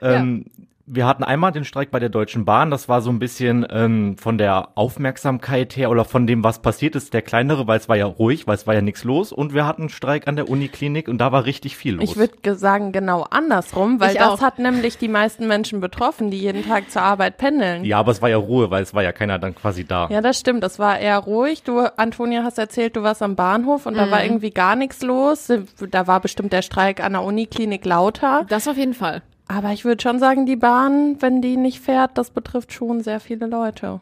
Ähm, 0.00 0.44
wir 0.88 1.06
hatten 1.06 1.24
einmal 1.24 1.52
den 1.52 1.64
Streik 1.64 1.90
bei 1.90 1.98
der 1.98 2.08
Deutschen 2.08 2.44
Bahn, 2.44 2.70
das 2.70 2.88
war 2.88 3.00
so 3.02 3.10
ein 3.10 3.18
bisschen 3.18 3.66
ähm, 3.70 4.16
von 4.18 4.38
der 4.38 4.68
Aufmerksamkeit 4.76 5.76
her 5.76 5.90
oder 5.90 6.04
von 6.04 6.26
dem, 6.26 6.44
was 6.44 6.60
passiert 6.60 6.94
ist, 6.96 7.12
der 7.14 7.22
kleinere, 7.22 7.66
weil 7.66 7.78
es 7.78 7.88
war 7.88 7.96
ja 7.96 8.06
ruhig, 8.06 8.46
weil 8.46 8.54
es 8.54 8.66
war 8.66 8.74
ja 8.74 8.80
nichts 8.82 9.04
los 9.04 9.32
und 9.32 9.52
wir 9.54 9.66
hatten 9.66 9.82
einen 9.82 9.88
Streik 9.88 10.28
an 10.28 10.36
der 10.36 10.48
Uniklinik 10.48 11.08
und 11.08 11.18
da 11.18 11.32
war 11.32 11.44
richtig 11.44 11.76
viel 11.76 11.94
los. 11.96 12.04
Ich 12.10 12.16
würde 12.16 12.54
sagen, 12.56 12.92
genau 12.92 13.22
andersrum, 13.30 14.00
weil 14.00 14.12
Ich 14.12 14.18
das 14.18 14.28
auch. 14.28 14.40
hat 14.42 14.58
nämlich 14.58 14.98
die 14.98 15.08
meisten 15.08 15.46
Menschen 15.46 15.80
betroffen, 15.80 16.30
die 16.30 16.38
jeden 16.38 16.64
Tag 16.64 16.90
zur 16.90 17.02
Arbeit 17.02 17.36
pendeln. 17.38 17.84
ja, 17.84 17.98
aber 17.98 18.12
es 18.12 18.22
war 18.22 18.28
ja 18.30 18.36
Ruhe, 18.36 18.70
weil 18.70 18.82
es 18.82 18.94
war 18.94 19.02
ja 19.02 19.12
keiner 19.12 19.38
dann 19.38 19.54
quasi 19.54 19.84
da. 19.84 20.08
Ja, 20.10 20.20
das 20.20 20.38
stimmt. 20.38 20.62
Das 20.62 20.78
war 20.78 20.98
eher 20.98 21.18
ruhig. 21.18 21.62
Du, 21.62 21.80
Antonia, 21.96 22.42
hast 22.44 22.58
erzählt, 22.58 22.96
du 22.96 23.02
warst 23.02 23.22
am 23.22 23.36
Bahnhof 23.36 23.86
und 23.86 23.94
da 23.96 24.06
Mhm. 24.06 24.10
war 24.10 24.22
irgendwie 24.24 24.50
gar 24.50 24.76
nichts 24.76 25.02
los. 25.02 25.52
Da 25.90 26.06
war 26.06 26.20
bestimmt 26.20 26.52
der 26.52 26.62
Streik 26.62 27.02
an 27.02 27.12
der 27.12 27.22
Uniklinik 27.22 27.84
lauter. 27.84 28.46
Das 28.48 28.68
auf 28.68 28.76
jeden 28.76 28.94
Fall. 28.94 29.22
Aber 29.48 29.70
ich 29.70 29.84
würde 29.84 30.02
schon 30.02 30.18
sagen, 30.18 30.44
die 30.44 30.56
Bahn, 30.56 31.16
wenn 31.20 31.40
die 31.40 31.56
nicht 31.56 31.80
fährt, 31.80 32.18
das 32.18 32.30
betrifft 32.30 32.72
schon 32.72 33.02
sehr 33.02 33.20
viele 33.20 33.46
Leute. 33.46 34.00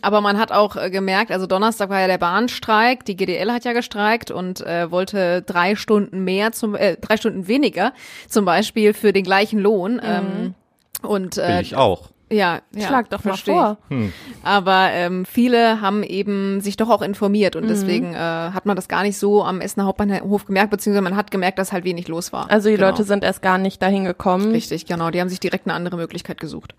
Aber 0.00 0.22
man 0.22 0.38
hat 0.38 0.50
auch 0.50 0.76
äh, 0.76 0.90
gemerkt, 0.90 1.30
also 1.30 1.46
Donnerstag 1.46 1.90
war 1.90 2.00
ja 2.00 2.06
der 2.06 2.18
Bahnstreik, 2.18 3.04
die 3.04 3.14
GDL 3.14 3.52
hat 3.52 3.64
ja 3.64 3.74
gestreikt 3.74 4.30
und 4.30 4.62
äh, 4.62 4.90
wollte 4.90 5.42
drei 5.42 5.76
Stunden 5.76 6.24
mehr 6.24 6.52
zum, 6.52 6.74
äh, 6.74 6.96
drei 6.96 7.18
Stunden 7.18 7.48
weniger, 7.48 7.92
zum 8.28 8.46
Beispiel 8.46 8.94
für 8.94 9.12
den 9.12 9.24
gleichen 9.24 9.58
Lohn. 9.58 10.00
Ähm, 10.02 10.54
und 11.02 11.36
Will 11.36 11.44
äh, 11.44 11.60
ich 11.60 11.76
auch. 11.76 12.10
Ja, 12.30 12.60
ja 12.74 12.86
Schlag 12.88 13.08
doch 13.10 13.24
mal 13.24 13.36
vor. 13.36 13.78
ich. 13.88 14.10
Aber 14.42 14.88
ähm, 14.92 15.24
viele 15.24 15.80
haben 15.80 16.02
eben 16.02 16.60
sich 16.60 16.76
doch 16.76 16.90
auch 16.90 17.02
informiert 17.02 17.54
Mhm. 17.54 17.62
und 17.62 17.68
deswegen 17.68 18.14
äh, 18.14 18.18
hat 18.18 18.66
man 18.66 18.76
das 18.76 18.88
gar 18.88 19.02
nicht 19.02 19.16
so 19.18 19.44
am 19.44 19.60
Essener 19.60 19.86
Hauptbahnhof 19.86 20.44
gemerkt, 20.44 20.70
beziehungsweise 20.70 21.02
man 21.02 21.16
hat 21.16 21.30
gemerkt, 21.30 21.58
dass 21.58 21.72
halt 21.72 21.84
wenig 21.84 22.08
los 22.08 22.32
war. 22.32 22.50
Also 22.50 22.68
die 22.68 22.74
Genau. 22.76 22.88
Leute 22.88 23.04
sind 23.04 23.24
erst 23.24 23.42
gar 23.42 23.58
nicht 23.58 23.80
dahin 23.82 24.04
gekommen. 24.04 24.50
Richtig, 24.52 24.86
genau. 24.86 25.10
Die 25.10 25.20
haben 25.20 25.28
sich 25.28 25.40
direkt 25.40 25.66
eine 25.66 25.74
andere 25.74 25.96
Möglichkeit 25.96 26.38
gesucht. 26.40 26.74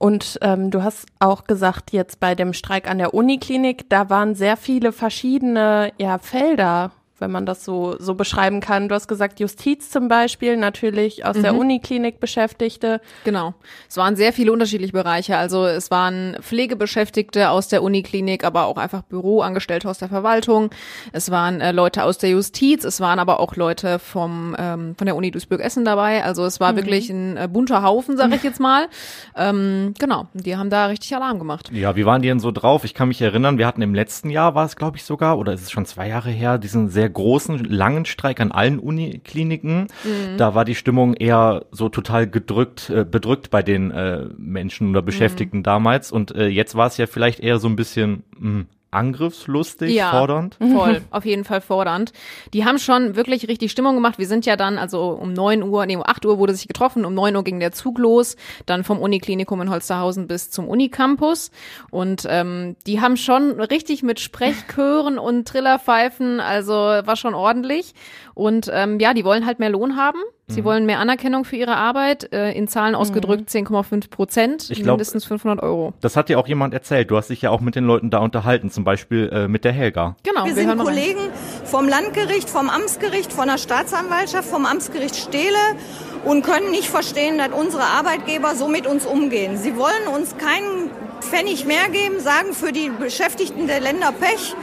Und 0.00 0.38
ähm, 0.42 0.70
du 0.70 0.82
hast 0.84 1.06
auch 1.18 1.44
gesagt, 1.44 1.90
jetzt 1.92 2.20
bei 2.20 2.36
dem 2.36 2.52
Streik 2.52 2.88
an 2.88 2.98
der 2.98 3.14
Uniklinik, 3.14 3.90
da 3.90 4.08
waren 4.10 4.36
sehr 4.36 4.56
viele 4.56 4.92
verschiedene 4.92 5.92
ja, 5.98 6.18
Felder, 6.18 6.92
wenn 7.20 7.30
man 7.30 7.46
das 7.46 7.64
so, 7.64 7.96
so 7.98 8.14
beschreiben 8.14 8.60
kann. 8.60 8.88
Du 8.88 8.94
hast 8.94 9.08
gesagt, 9.08 9.40
Justiz 9.40 9.90
zum 9.90 10.08
Beispiel, 10.08 10.56
natürlich 10.56 11.24
aus 11.24 11.40
der 11.40 11.54
Uniklinik 11.54 12.20
Beschäftigte. 12.20 13.00
Genau. 13.24 13.54
Es 13.88 13.96
waren 13.96 14.16
sehr 14.16 14.32
viele 14.32 14.52
unterschiedliche 14.52 14.92
Bereiche. 14.92 15.36
Also 15.36 15.66
es 15.66 15.90
waren 15.90 16.36
Pflegebeschäftigte 16.40 17.50
aus 17.50 17.68
der 17.68 17.82
Uniklinik, 17.82 18.44
aber 18.44 18.66
auch 18.66 18.76
einfach 18.76 19.02
Büroangestellte 19.02 19.88
aus 19.88 19.98
der 19.98 20.08
Verwaltung. 20.08 20.70
Es 21.12 21.30
waren 21.30 21.60
äh, 21.60 21.72
Leute 21.72 22.04
aus 22.04 22.18
der 22.18 22.30
Justiz. 22.30 22.84
Es 22.84 23.00
waren 23.00 23.18
aber 23.18 23.40
auch 23.40 23.56
Leute 23.56 23.98
vom 23.98 24.56
ähm, 24.58 24.94
von 24.96 25.06
der 25.06 25.16
Uni 25.16 25.30
Duisburg-Essen 25.30 25.84
dabei. 25.84 26.24
Also 26.24 26.44
es 26.44 26.60
war 26.60 26.76
wirklich 26.76 27.10
ein 27.10 27.36
äh, 27.36 27.48
bunter 27.50 27.82
Haufen, 27.82 28.16
sage 28.16 28.36
ich 28.36 28.42
jetzt 28.48 28.60
mal. 28.60 28.88
ähm, 29.36 29.94
genau. 29.98 30.26
Die 30.34 30.56
haben 30.56 30.70
da 30.70 30.86
richtig 30.86 31.14
Alarm 31.14 31.38
gemacht. 31.38 31.70
Ja, 31.72 31.96
wie 31.96 32.06
waren 32.06 32.22
die 32.22 32.28
denn 32.28 32.40
so 32.40 32.50
drauf? 32.50 32.84
Ich 32.84 32.94
kann 32.94 33.08
mich 33.08 33.20
erinnern, 33.22 33.58
wir 33.58 33.66
hatten 33.66 33.82
im 33.82 33.94
letzten 33.94 34.30
Jahr, 34.30 34.54
war 34.54 34.64
es 34.64 34.76
glaube 34.76 34.96
ich 34.96 35.04
sogar, 35.04 35.38
oder 35.38 35.52
ist 35.52 35.62
es 35.62 35.70
schon 35.70 35.86
zwei 35.86 36.08
Jahre 36.08 36.30
her, 36.30 36.58
diesen 36.58 36.88
sehr 36.88 37.07
großen, 37.08 37.64
langen 37.64 38.04
Streik 38.04 38.40
an 38.40 38.52
allen 38.52 38.78
Unikliniken. 38.78 39.86
Da 40.36 40.54
war 40.54 40.64
die 40.64 40.74
Stimmung 40.74 41.14
eher 41.14 41.66
so 41.70 41.88
total 41.88 42.28
gedrückt, 42.28 42.90
äh, 42.90 43.04
bedrückt 43.04 43.50
bei 43.50 43.62
den 43.62 43.90
äh, 43.90 44.26
Menschen 44.36 44.90
oder 44.90 45.02
Beschäftigten 45.02 45.62
damals. 45.62 46.12
Und 46.12 46.34
äh, 46.34 46.48
jetzt 46.48 46.74
war 46.74 46.86
es 46.86 46.96
ja 46.96 47.06
vielleicht 47.06 47.40
eher 47.40 47.58
so 47.58 47.68
ein 47.68 47.76
bisschen 47.76 48.24
mh, 48.38 48.64
angriffslustig, 48.90 49.92
Ja. 49.94 50.10
fordernd. 50.10 50.56
Voll, 50.58 51.02
auf 51.10 51.24
jeden 51.24 51.44
Fall 51.44 51.60
fordernd. 51.60 52.12
Die 52.52 52.64
haben 52.64 52.78
schon 52.78 53.16
wirklich 53.16 53.48
richtig 53.48 53.70
Stimmung 53.70 53.94
gemacht. 53.94 54.18
Wir 54.18 54.26
sind 54.26 54.46
ja 54.46 54.56
dann, 54.56 54.78
also 54.78 55.10
um 55.10 55.32
9 55.32 55.62
Uhr, 55.62 55.84
nee, 55.86 55.96
um 55.96 56.02
8 56.04 56.24
Uhr 56.26 56.38
wurde 56.38 56.54
sich 56.54 56.68
getroffen, 56.68 57.04
um 57.04 57.14
9 57.14 57.36
Uhr 57.36 57.44
ging 57.44 57.60
der 57.60 57.72
Zug 57.72 57.98
los, 57.98 58.36
dann 58.66 58.84
vom 58.84 58.98
Uniklinikum 58.98 59.60
in 59.60 59.70
Holsterhausen 59.70 60.26
bis 60.26 60.50
zum 60.50 60.68
Unicampus. 60.68 61.50
Und 61.90 62.26
ähm, 62.28 62.76
die 62.86 63.00
haben 63.00 63.16
schon 63.16 63.60
richtig 63.60 64.02
mit 64.02 64.20
Sprechchören 64.20 65.18
und 65.18 65.46
Trillerpfeifen, 65.46 66.40
also 66.40 66.72
war 66.72 67.16
schon 67.16 67.34
ordentlich. 67.34 67.94
Und 68.34 68.70
ähm, 68.72 68.98
ja, 69.00 69.14
die 69.14 69.24
wollen 69.24 69.44
halt 69.46 69.58
mehr 69.58 69.70
Lohn 69.70 69.96
haben. 69.96 70.18
Sie 70.50 70.64
wollen 70.64 70.86
mehr 70.86 70.98
Anerkennung 70.98 71.44
für 71.44 71.56
ihre 71.56 71.76
Arbeit, 71.76 72.32
äh, 72.32 72.52
in 72.52 72.68
Zahlen 72.68 72.94
ausgedrückt 72.94 73.50
10,5 73.50 74.08
Prozent, 74.10 74.68
glaub- 74.68 74.86
mindestens 74.96 75.24
500 75.26 75.62
Euro. 75.62 75.92
Das 76.00 76.16
hat 76.16 76.28
dir 76.30 76.38
auch 76.38 76.46
jemand 76.48 76.72
erzählt. 76.72 77.10
Du 77.10 77.16
hast 77.18 77.28
dich 77.28 77.42
ja 77.42 77.50
auch 77.50 77.60
mit 77.60 77.74
den 77.76 77.84
Leuten 77.84 78.08
da 78.10 78.18
unterhalten, 78.18 78.70
zum 78.70 78.82
Beispiel 78.84 79.28
äh, 79.32 79.46
mit 79.48 79.64
der 79.64 79.72
Helga. 79.72 80.16
Genau, 80.22 80.46
Wir 80.46 80.54
sind 80.54 80.66
hören 80.66 80.78
mal 80.78 80.86
rein. 80.86 80.94
Kollegen 80.94 81.20
vom 81.64 81.86
Landgericht, 81.88 82.48
vom 82.48 82.70
Amtsgericht, 82.70 83.32
von 83.32 83.46
der 83.48 83.58
Staatsanwaltschaft, 83.58 84.48
vom 84.48 84.64
Amtsgericht 84.64 85.16
Stele 85.16 85.56
und 86.24 86.42
können 86.42 86.70
nicht 86.70 86.88
verstehen, 86.88 87.38
dass 87.38 87.48
unsere 87.50 87.84
Arbeitgeber 87.84 88.54
so 88.54 88.68
mit 88.68 88.86
uns 88.86 89.04
umgehen. 89.06 89.56
Sie 89.58 89.76
wollen 89.76 90.08
uns 90.16 90.36
keinen 90.38 90.90
Pfennig 91.20 91.66
mehr 91.66 91.88
geben, 91.90 92.20
sagen 92.20 92.52
für 92.54 92.72
die 92.72 92.90
Beschäftigten 92.90 93.66
der 93.66 93.80
Länder 93.80 94.12
Pech. 94.12 94.54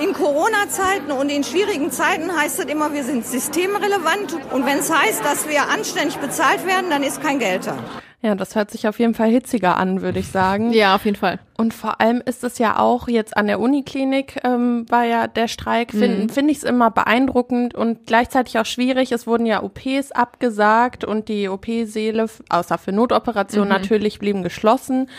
In 0.00 0.12
Corona-Zeiten 0.12 1.12
und 1.12 1.30
in 1.30 1.44
schwierigen 1.44 1.90
Zeiten 1.90 2.34
heißt 2.34 2.58
es 2.60 2.64
immer, 2.66 2.92
wir 2.92 3.04
sind 3.04 3.24
systemrelevant. 3.24 4.36
Und 4.52 4.66
wenn 4.66 4.78
es 4.78 4.92
heißt, 4.92 5.24
dass 5.24 5.48
wir 5.48 5.68
anständig 5.68 6.16
bezahlt 6.16 6.66
werden, 6.66 6.90
dann 6.90 7.02
ist 7.02 7.22
kein 7.22 7.38
Geld 7.38 7.66
da. 7.66 7.76
Ja, 8.20 8.34
das 8.34 8.56
hört 8.56 8.70
sich 8.70 8.88
auf 8.88 8.98
jeden 8.98 9.14
Fall 9.14 9.28
hitziger 9.28 9.76
an, 9.76 10.00
würde 10.00 10.18
ich 10.18 10.28
sagen. 10.28 10.72
Ja, 10.72 10.94
auf 10.94 11.04
jeden 11.04 11.16
Fall. 11.16 11.38
Und 11.58 11.74
vor 11.74 12.00
allem 12.00 12.22
ist 12.24 12.42
es 12.42 12.58
ja 12.58 12.78
auch 12.78 13.06
jetzt 13.06 13.36
an 13.36 13.46
der 13.46 13.60
Uniklinik 13.60 14.40
ähm, 14.44 14.86
war 14.88 15.04
ja 15.04 15.26
der 15.26 15.46
Streik, 15.46 15.90
finde 15.90 16.32
find 16.32 16.50
ich 16.50 16.56
es 16.56 16.62
immer 16.64 16.90
beeindruckend 16.90 17.74
und 17.74 18.06
gleichzeitig 18.06 18.58
auch 18.58 18.64
schwierig. 18.64 19.12
Es 19.12 19.26
wurden 19.26 19.44
ja 19.44 19.62
OPs 19.62 20.10
abgesagt 20.10 21.04
und 21.04 21.28
die 21.28 21.48
OP-Säle, 21.48 22.26
außer 22.48 22.78
für 22.78 22.92
Notoperationen 22.92 23.68
natürlich, 23.68 24.18
blieben 24.18 24.42
geschlossen. 24.42 25.10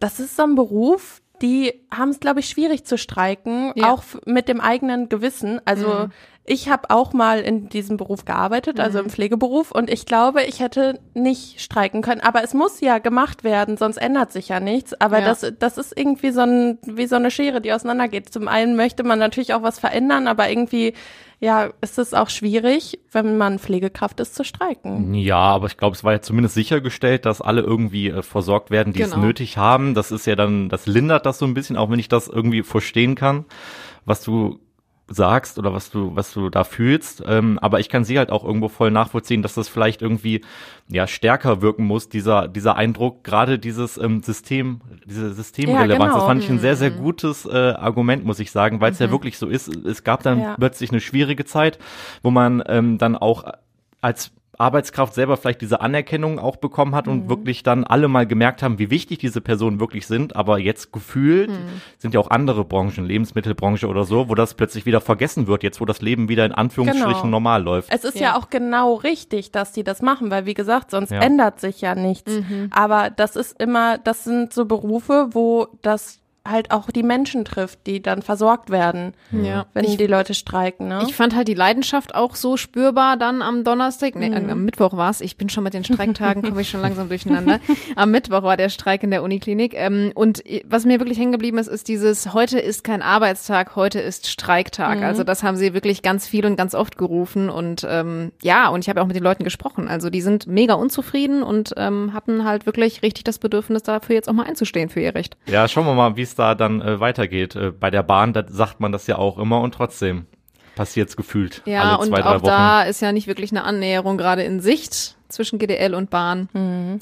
Das 0.00 0.18
ist 0.18 0.36
so 0.36 0.42
ein 0.42 0.56
Beruf, 0.56 1.22
die 1.42 1.74
haben 1.94 2.10
es, 2.10 2.20
glaube 2.20 2.40
ich, 2.40 2.48
schwierig 2.48 2.84
zu 2.84 2.96
streiken, 2.98 3.72
Ja. 3.74 3.92
auch 3.92 4.02
mit 4.24 4.48
dem 4.48 4.60
eigenen 4.60 5.08
Gewissen. 5.08 5.60
Also 5.64 6.08
ich 6.46 6.68
habe 6.68 6.90
auch 6.90 7.12
mal 7.12 7.40
in 7.40 7.68
diesem 7.68 7.96
Beruf 7.96 8.24
gearbeitet, 8.24 8.78
also 8.78 8.98
im 9.00 9.10
Pflegeberuf, 9.10 9.72
und 9.72 9.90
ich 9.90 10.06
glaube, 10.06 10.42
ich 10.44 10.60
hätte 10.60 11.00
nicht 11.14 11.60
streiken 11.60 12.02
können. 12.02 12.20
Aber 12.20 12.44
es 12.44 12.54
muss 12.54 12.80
ja 12.80 12.98
gemacht 12.98 13.42
werden, 13.44 13.76
sonst 13.76 13.96
ändert 13.96 14.30
sich 14.32 14.48
ja 14.48 14.60
nichts. 14.60 14.98
Aber 15.00 15.18
Ja. 15.18 15.24
das, 15.26 15.52
das 15.58 15.76
ist 15.76 15.98
irgendwie 15.98 16.30
so, 16.30 16.40
ein, 16.42 16.78
wie 16.86 17.06
so 17.06 17.16
eine 17.16 17.30
Schere, 17.30 17.60
die 17.60 17.72
auseinandergeht. 17.72 18.32
Zum 18.32 18.46
einen 18.48 18.76
möchte 18.76 19.02
man 19.02 19.18
natürlich 19.18 19.54
auch 19.54 19.62
was 19.62 19.78
verändern, 19.80 20.28
aber 20.28 20.48
irgendwie, 20.48 20.94
ja, 21.40 21.70
ist 21.80 21.98
es 21.98 22.14
auch 22.14 22.30
schwierig, 22.30 23.00
wenn 23.12 23.36
man 23.36 23.58
Pflegekraft 23.58 24.20
ist, 24.20 24.34
zu 24.36 24.44
streiken. 24.44 25.14
Ja, 25.14 25.36
aber 25.38 25.66
ich 25.66 25.76
glaube, 25.76 25.96
es 25.96 26.04
war 26.04 26.12
ja 26.12 26.20
zumindest 26.22 26.54
sichergestellt, 26.54 27.26
dass 27.26 27.40
alle 27.40 27.62
irgendwie 27.62 28.08
äh, 28.08 28.22
versorgt 28.22 28.70
werden, 28.70 28.92
die 28.92 29.02
es 29.02 29.10
Genau. 29.10 29.22
nötig 29.26 29.56
haben. 29.58 29.94
Das 29.94 30.12
ist 30.12 30.26
ja 30.26 30.36
dann, 30.36 30.68
das 30.68 30.86
lindert 30.86 31.26
das 31.26 31.38
so 31.38 31.44
ein 31.44 31.54
bisschen, 31.54 31.76
auch 31.76 31.90
wenn 31.90 31.98
ich 31.98 32.08
das 32.08 32.28
irgendwie 32.28 32.62
verstehen 32.62 33.16
kann, 33.16 33.44
was 34.04 34.22
du 34.22 34.60
sagst 35.08 35.58
oder 35.58 35.72
was 35.72 35.90
du, 35.90 36.16
was 36.16 36.32
du 36.32 36.50
da 36.50 36.64
fühlst. 36.64 37.22
Ähm, 37.26 37.58
aber 37.60 37.78
ich 37.78 37.88
kann 37.88 38.04
sie 38.04 38.18
halt 38.18 38.30
auch 38.30 38.44
irgendwo 38.44 38.68
voll 38.68 38.90
nachvollziehen, 38.90 39.40
dass 39.42 39.54
das 39.54 39.68
vielleicht 39.68 40.02
irgendwie 40.02 40.44
ja 40.88 41.06
stärker 41.06 41.62
wirken 41.62 41.84
muss, 41.84 42.08
dieser, 42.08 42.48
dieser 42.48 42.76
Eindruck, 42.76 43.22
gerade 43.22 43.58
dieses 43.58 43.98
ähm, 43.98 44.22
System, 44.22 44.80
diese 45.04 45.32
Systemrelevanz. 45.32 45.90
Ja, 45.90 45.96
genau. 46.06 46.14
Das 46.14 46.24
fand 46.24 46.42
ich 46.42 46.50
ein 46.50 46.58
sehr, 46.58 46.76
sehr 46.76 46.90
gutes 46.90 47.46
äh, 47.46 47.50
Argument, 47.50 48.24
muss 48.24 48.40
ich 48.40 48.50
sagen, 48.50 48.80
weil 48.80 48.92
es 48.92 48.98
ja 48.98 49.10
wirklich 49.10 49.38
so 49.38 49.46
ist. 49.46 49.68
Es 49.86 50.02
gab 50.02 50.22
dann 50.24 50.40
Ja. 50.40 50.54
plötzlich 50.56 50.90
eine 50.90 51.00
schwierige 51.00 51.44
Zeit, 51.44 51.78
wo 52.22 52.30
man 52.30 52.62
ähm, 52.66 52.98
dann 52.98 53.16
auch 53.16 53.44
als 54.00 54.32
Arbeitskraft 54.58 55.14
selber 55.14 55.36
vielleicht 55.36 55.60
diese 55.60 55.80
Anerkennung 55.80 56.38
auch 56.38 56.56
bekommen 56.56 56.94
hat 56.94 57.08
und 57.08 57.28
wirklich 57.28 57.62
dann 57.62 57.84
alle 57.84 58.08
mal 58.08 58.26
gemerkt 58.26 58.62
haben, 58.62 58.78
wie 58.78 58.90
wichtig 58.90 59.18
diese 59.18 59.40
Personen 59.40 59.80
wirklich 59.80 60.06
sind. 60.06 60.36
Aber 60.36 60.58
jetzt 60.58 60.92
gefühlt 60.92 61.50
sind 61.98 62.14
ja 62.14 62.20
auch 62.20 62.30
andere 62.30 62.64
Branchen, 62.64 63.04
Lebensmittelbranche 63.04 63.86
oder 63.88 64.04
so, 64.04 64.28
wo 64.28 64.34
das 64.34 64.54
plötzlich 64.54 64.86
wieder 64.86 65.00
vergessen 65.00 65.46
wird, 65.46 65.62
jetzt 65.62 65.80
wo 65.80 65.84
das 65.84 66.00
Leben 66.02 66.28
wieder 66.28 66.44
in 66.44 66.52
Anführungsstrichen 66.52 67.12
Genau. 67.22 67.26
normal 67.26 67.62
läuft. 67.62 67.92
Es 67.92 68.04
ist 68.04 68.14
ja. 68.16 68.22
Ja. 68.28 68.36
auch 68.36 68.50
genau 68.50 68.94
richtig, 68.94 69.52
dass 69.52 69.72
die 69.72 69.84
das 69.84 70.02
machen, 70.02 70.30
weil 70.30 70.46
wie 70.46 70.54
gesagt, 70.54 70.90
sonst 70.90 71.10
Ja. 71.10 71.20
ändert 71.20 71.60
sich 71.60 71.80
ja 71.80 71.94
nichts. 71.94 72.32
Mhm. 72.32 72.70
Aber 72.70 73.10
das 73.10 73.36
ist 73.36 73.60
immer, 73.60 73.98
das 73.98 74.24
sind 74.24 74.52
so 74.52 74.64
Berufe, 74.64 75.28
wo 75.32 75.68
das 75.82 76.20
halt 76.48 76.70
auch 76.70 76.90
die 76.90 77.02
Menschen 77.02 77.44
trifft, 77.44 77.86
die 77.86 78.02
dann 78.02 78.22
versorgt 78.22 78.70
werden, 78.70 79.14
Ja. 79.30 79.66
wenn 79.74 79.84
Ich- 79.84 79.96
die 79.96 80.06
Leute 80.06 80.34
streiken. 80.34 80.88
Ne? 80.88 81.02
Ich 81.06 81.14
fand 81.14 81.34
halt 81.34 81.48
die 81.48 81.54
Leidenschaft 81.54 82.14
auch 82.14 82.34
so 82.34 82.56
spürbar 82.56 83.16
dann 83.16 83.42
am 83.42 83.64
Donnerstag, 83.64 84.14
nee, 84.16 84.30
Mhm. 84.30 84.50
am 84.50 84.64
Mittwoch 84.64 84.96
war's. 84.96 85.20
Ich 85.20 85.36
bin 85.36 85.48
schon 85.48 85.64
mit 85.64 85.74
den 85.74 85.84
Streiktagen, 85.84 86.42
komme 86.42 86.60
ich 86.60 86.68
schon 86.70 86.80
langsam 86.80 87.08
durcheinander. 87.08 87.60
Am 87.96 88.10
Mittwoch 88.10 88.42
war 88.42 88.56
der 88.56 88.68
Streik 88.68 89.02
in 89.02 89.10
der 89.10 89.22
Uniklinik. 89.22 89.74
Ähm, 89.74 90.12
und 90.14 90.42
was 90.64 90.84
mir 90.84 91.00
wirklich 91.00 91.18
hängen 91.18 91.32
geblieben 91.32 91.58
ist, 91.58 91.66
ist 91.68 91.88
dieses, 91.88 92.32
heute 92.34 92.58
ist 92.58 92.84
kein 92.84 93.02
Arbeitstag, 93.02 93.76
heute 93.76 94.00
ist 94.00 94.24
Mhm. 94.24 94.28
Streiktag. 94.30 95.02
Also 95.02 95.24
das 95.24 95.42
haben 95.42 95.56
sie 95.56 95.74
wirklich 95.74 96.02
ganz 96.02 96.26
viel 96.28 96.46
und 96.46 96.56
ganz 96.56 96.74
oft 96.74 96.96
gerufen. 96.98 97.50
Und 97.50 97.86
ähm, 97.88 98.32
ja, 98.42 98.68
und 98.68 98.80
ich 98.84 98.88
habe 98.88 99.02
auch 99.02 99.06
mit 99.06 99.16
den 99.16 99.22
Leuten 99.24 99.44
gesprochen. 99.44 99.88
Also 99.88 100.10
die 100.10 100.20
sind 100.20 100.46
mega 100.46 100.74
unzufrieden 100.74 101.42
und 101.42 101.74
ähm, 101.76 102.12
hatten 102.12 102.44
halt 102.44 102.66
wirklich 102.66 103.02
richtig 103.02 103.24
das 103.24 103.38
Bedürfnis, 103.38 103.82
dafür 103.82 104.14
jetzt 104.14 104.28
auch 104.28 104.32
mal 104.34 104.46
einzustehen 104.46 104.88
für 104.88 105.00
ihr 105.00 105.14
Recht. 105.14 105.36
Ja, 105.46 105.66
schauen 105.66 105.86
wir 105.86 105.94
mal, 105.94 106.16
wie 106.16 106.22
es 106.22 106.34
da 106.36 106.54
dann 106.54 106.80
äh, 106.80 107.00
weitergeht. 107.00 107.56
Äh, 107.56 107.70
bei 107.72 107.90
der 107.90 108.02
Bahn, 108.02 108.32
da 108.32 108.44
sagt 108.46 108.80
man 108.80 108.92
das 108.92 109.06
ja 109.06 109.16
auch 109.18 109.38
immer 109.38 109.60
und 109.60 109.74
trotzdem 109.74 110.26
passiert's 110.76 111.16
gefühlt 111.16 111.62
Ja, 111.64 111.82
alle 111.82 111.98
und 111.98 112.08
zwei, 112.08 112.20
drei 112.20 112.28
auch 112.30 112.34
Wochen. 112.42 112.46
da 112.46 112.82
ist 112.82 113.00
ja 113.00 113.10
nicht 113.12 113.26
wirklich 113.26 113.50
eine 113.50 113.64
Annäherung 113.64 114.18
gerade 114.18 114.42
in 114.42 114.60
Sicht 114.60 115.16
zwischen 115.28 115.58
GDL 115.58 115.94
und 115.94 116.10
Bahn. 116.10 116.48
Mhm. 116.52 116.98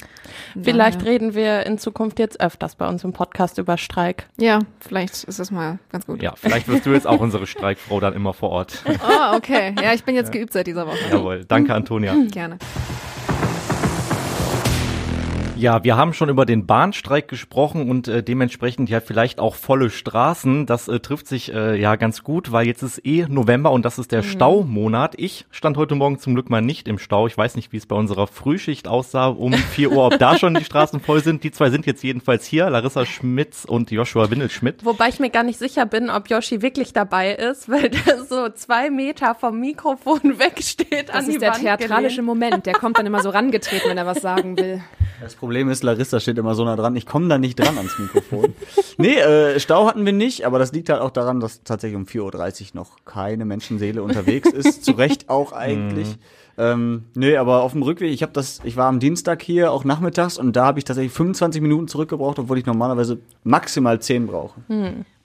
Vielleicht 0.63 1.01
Daher- 1.01 1.11
reden 1.11 1.35
wir 1.35 1.65
in 1.65 1.77
Zukunft 1.77 2.17
jetzt 2.17 2.39
öfters 2.39 2.75
bei 2.75 2.87
uns 2.87 3.03
im 3.03 3.11
Podcast 3.13 3.57
über 3.57 3.77
Streik. 3.77 4.27
Ja, 4.37 4.59
vielleicht 4.79 5.25
ist 5.25 5.39
das 5.39 5.51
mal 5.51 5.77
ganz 5.91 6.05
gut. 6.07 6.23
ja, 6.23 6.33
vielleicht 6.37 6.67
wirst 6.69 6.85
du 6.85 6.91
jetzt 6.93 7.05
auch 7.05 7.19
unsere 7.19 7.45
Streikfrau 7.45 7.99
dann 7.99 8.13
immer 8.13 8.33
vor 8.33 8.49
Ort. 8.49 8.81
Oh, 8.87 9.35
okay. 9.35 9.75
Ja, 9.83 9.93
ich 9.93 10.03
bin 10.05 10.15
jetzt 10.15 10.31
geübt 10.31 10.53
seit 10.53 10.65
dieser 10.67 10.87
Woche. 10.87 10.97
Jawohl. 11.11 11.43
Danke, 11.45 11.73
Antonia. 11.75 12.15
Gerne. 12.31 12.57
Ja, 15.65 15.83
wir 15.83 15.97
haben 15.97 16.13
schon 16.13 16.29
über 16.29 16.45
den 16.45 16.67
Bahnstreik 16.67 17.27
gesprochen 17.27 17.89
und 17.89 18.07
äh, 18.07 18.21
dementsprechend 18.21 18.87
ja 18.87 18.99
vielleicht 18.99 19.39
auch 19.39 19.55
volle 19.55 19.89
Straßen. 19.89 20.67
Das 20.67 20.87
äh, 20.87 20.99
trifft 20.99 21.27
sich 21.27 21.51
äh, 21.51 21.75
ja 21.81 21.95
ganz 21.95 22.21
gut, 22.21 22.51
weil 22.51 22.67
jetzt 22.67 22.83
ist 22.83 23.03
eh 23.03 23.25
November 23.27 23.71
und 23.71 23.83
das 23.83 23.97
ist 23.97 24.11
der 24.11 24.21
Staumonat. 24.21 25.15
Ich 25.17 25.47
stand 25.49 25.75
heute 25.75 25.95
Morgen 25.95 26.19
zum 26.19 26.35
Glück 26.35 26.51
mal 26.51 26.61
nicht 26.61 26.87
im 26.87 26.99
Stau. 26.99 27.25
Ich 27.25 27.35
weiß 27.35 27.55
nicht, 27.55 27.71
wie 27.71 27.77
es 27.77 27.87
bei 27.87 27.95
unserer 27.95 28.27
Frühschicht 28.27 28.87
aussah 28.87 29.25
um 29.25 29.53
4 29.71 29.91
Uhr, 29.91 30.05
ob 30.05 30.19
da 30.19 30.37
schon 30.37 30.53
die 30.53 30.63
Straßen 30.63 30.99
voll 30.99 31.23
sind. 31.23 31.43
Die 31.43 31.49
zwei 31.49 31.71
sind 31.71 31.87
jetzt 31.87 32.03
jedenfalls 32.03 32.45
hier, 32.45 32.69
Larissa 32.69 33.03
Schmitz 33.07 33.65
und 33.65 33.89
Joshua 33.89 34.29
Windelschmidt. 34.29 34.85
Wobei 34.85 35.09
ich 35.09 35.19
mir 35.19 35.31
gar 35.31 35.41
nicht 35.41 35.57
sicher 35.57 35.87
bin, 35.87 36.11
ob 36.11 36.29
Yoshi 36.29 36.61
wirklich 36.61 36.93
dabei 36.93 37.31
ist, 37.33 37.69
weil 37.69 37.89
der 37.89 38.23
so 38.25 38.49
zwei 38.49 38.91
Meter 38.91 39.33
vom 39.33 39.59
Mikrofon 39.59 40.19
wegsteht 40.37 41.09
Das 41.09 41.15
an 41.15 41.25
die 41.25 41.31
ist 41.31 41.41
der 41.41 41.53
Wand 41.53 41.61
theatralische 41.61 42.17
gelehnt. 42.17 42.27
Moment. 42.27 42.65
Der 42.67 42.75
kommt 42.75 42.99
dann 42.99 43.07
immer 43.07 43.23
so 43.23 43.31
rangetreten, 43.31 43.89
wenn 43.89 43.97
er 43.97 44.05
was 44.05 44.21
sagen 44.21 44.59
will. 44.59 44.83
Das 45.21 45.33
Problem 45.33 45.54
ist, 45.55 45.83
Larissa 45.83 46.19
steht 46.19 46.37
immer 46.37 46.55
so 46.55 46.63
nah 46.65 46.75
dran, 46.75 46.95
ich 46.95 47.05
komme 47.05 47.27
da 47.27 47.37
nicht 47.37 47.59
dran 47.59 47.77
ans 47.77 47.97
Mikrofon. 47.97 48.53
nee, 48.97 49.15
äh, 49.15 49.59
Stau 49.59 49.87
hatten 49.87 50.05
wir 50.05 50.13
nicht, 50.13 50.45
aber 50.45 50.59
das 50.59 50.71
liegt 50.71 50.89
halt 50.89 51.01
auch 51.01 51.11
daran, 51.11 51.39
dass 51.39 51.63
tatsächlich 51.63 51.97
um 51.97 52.05
4.30 52.05 52.61
Uhr 52.61 52.67
noch 52.73 52.97
keine 53.05 53.45
Menschenseele 53.45 54.03
unterwegs 54.03 54.49
ist. 54.51 54.83
Zu 54.85 54.91
Recht 54.93 55.29
auch 55.29 55.51
eigentlich. 55.51 56.17
Ähm, 56.57 57.03
nee, 57.15 57.35
aber 57.35 57.63
auf 57.63 57.73
dem 57.73 57.83
Rückweg, 57.83 58.11
ich 58.11 58.21
habe 58.21 58.31
das, 58.31 58.61
ich 58.63 58.77
war 58.77 58.87
am 58.87 58.99
Dienstag 58.99 59.41
hier, 59.41 59.71
auch 59.71 59.83
nachmittags, 59.83 60.37
und 60.37 60.55
da 60.55 60.65
habe 60.65 60.79
ich 60.79 60.85
tatsächlich 60.85 61.11
25 61.11 61.61
Minuten 61.61 61.87
zurückgebraucht, 61.87 62.39
obwohl 62.39 62.57
ich 62.57 62.65
normalerweise 62.65 63.19
maximal 63.43 63.99
10 63.99 64.27
brauche. 64.27 64.61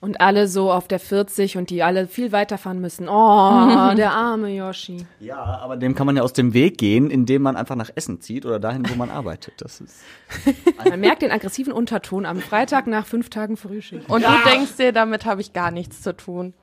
Und 0.01 0.19
alle 0.19 0.47
so 0.47 0.71
auf 0.71 0.87
der 0.87 0.99
40 0.99 1.57
und 1.57 1.69
die 1.69 1.83
alle 1.83 2.07
viel 2.07 2.31
weiterfahren 2.31 2.81
müssen. 2.81 3.07
Oh, 3.07 3.93
der 3.95 4.11
arme 4.11 4.49
Yoshi. 4.49 5.05
Ja, 5.19 5.37
aber 5.37 5.77
dem 5.77 5.95
kann 5.95 6.05
man 6.05 6.17
ja 6.17 6.23
aus 6.23 6.33
dem 6.33 6.53
Weg 6.53 6.77
gehen, 6.77 7.09
indem 7.09 7.43
man 7.43 7.55
einfach 7.55 7.75
nach 7.75 7.91
Essen 7.95 8.19
zieht 8.19 8.45
oder 8.45 8.59
dahin, 8.59 8.89
wo 8.89 8.95
man 8.95 9.09
arbeitet. 9.09 9.53
Das 9.57 9.79
ist. 9.79 10.01
Man 10.89 10.99
merkt 10.99 11.21
den 11.21 11.31
aggressiven 11.31 11.71
Unterton 11.71 12.25
am 12.25 12.39
Freitag 12.39 12.87
nach 12.87 13.05
fünf 13.05 13.29
Tagen 13.29 13.55
Frühschicht. 13.55 14.09
Und 14.09 14.25
du 14.25 14.49
denkst 14.49 14.77
dir, 14.77 14.91
damit 14.91 15.25
habe 15.25 15.39
ich 15.41 15.53
gar 15.53 15.71
nichts 15.71 16.01
zu 16.01 16.15
tun. 16.15 16.53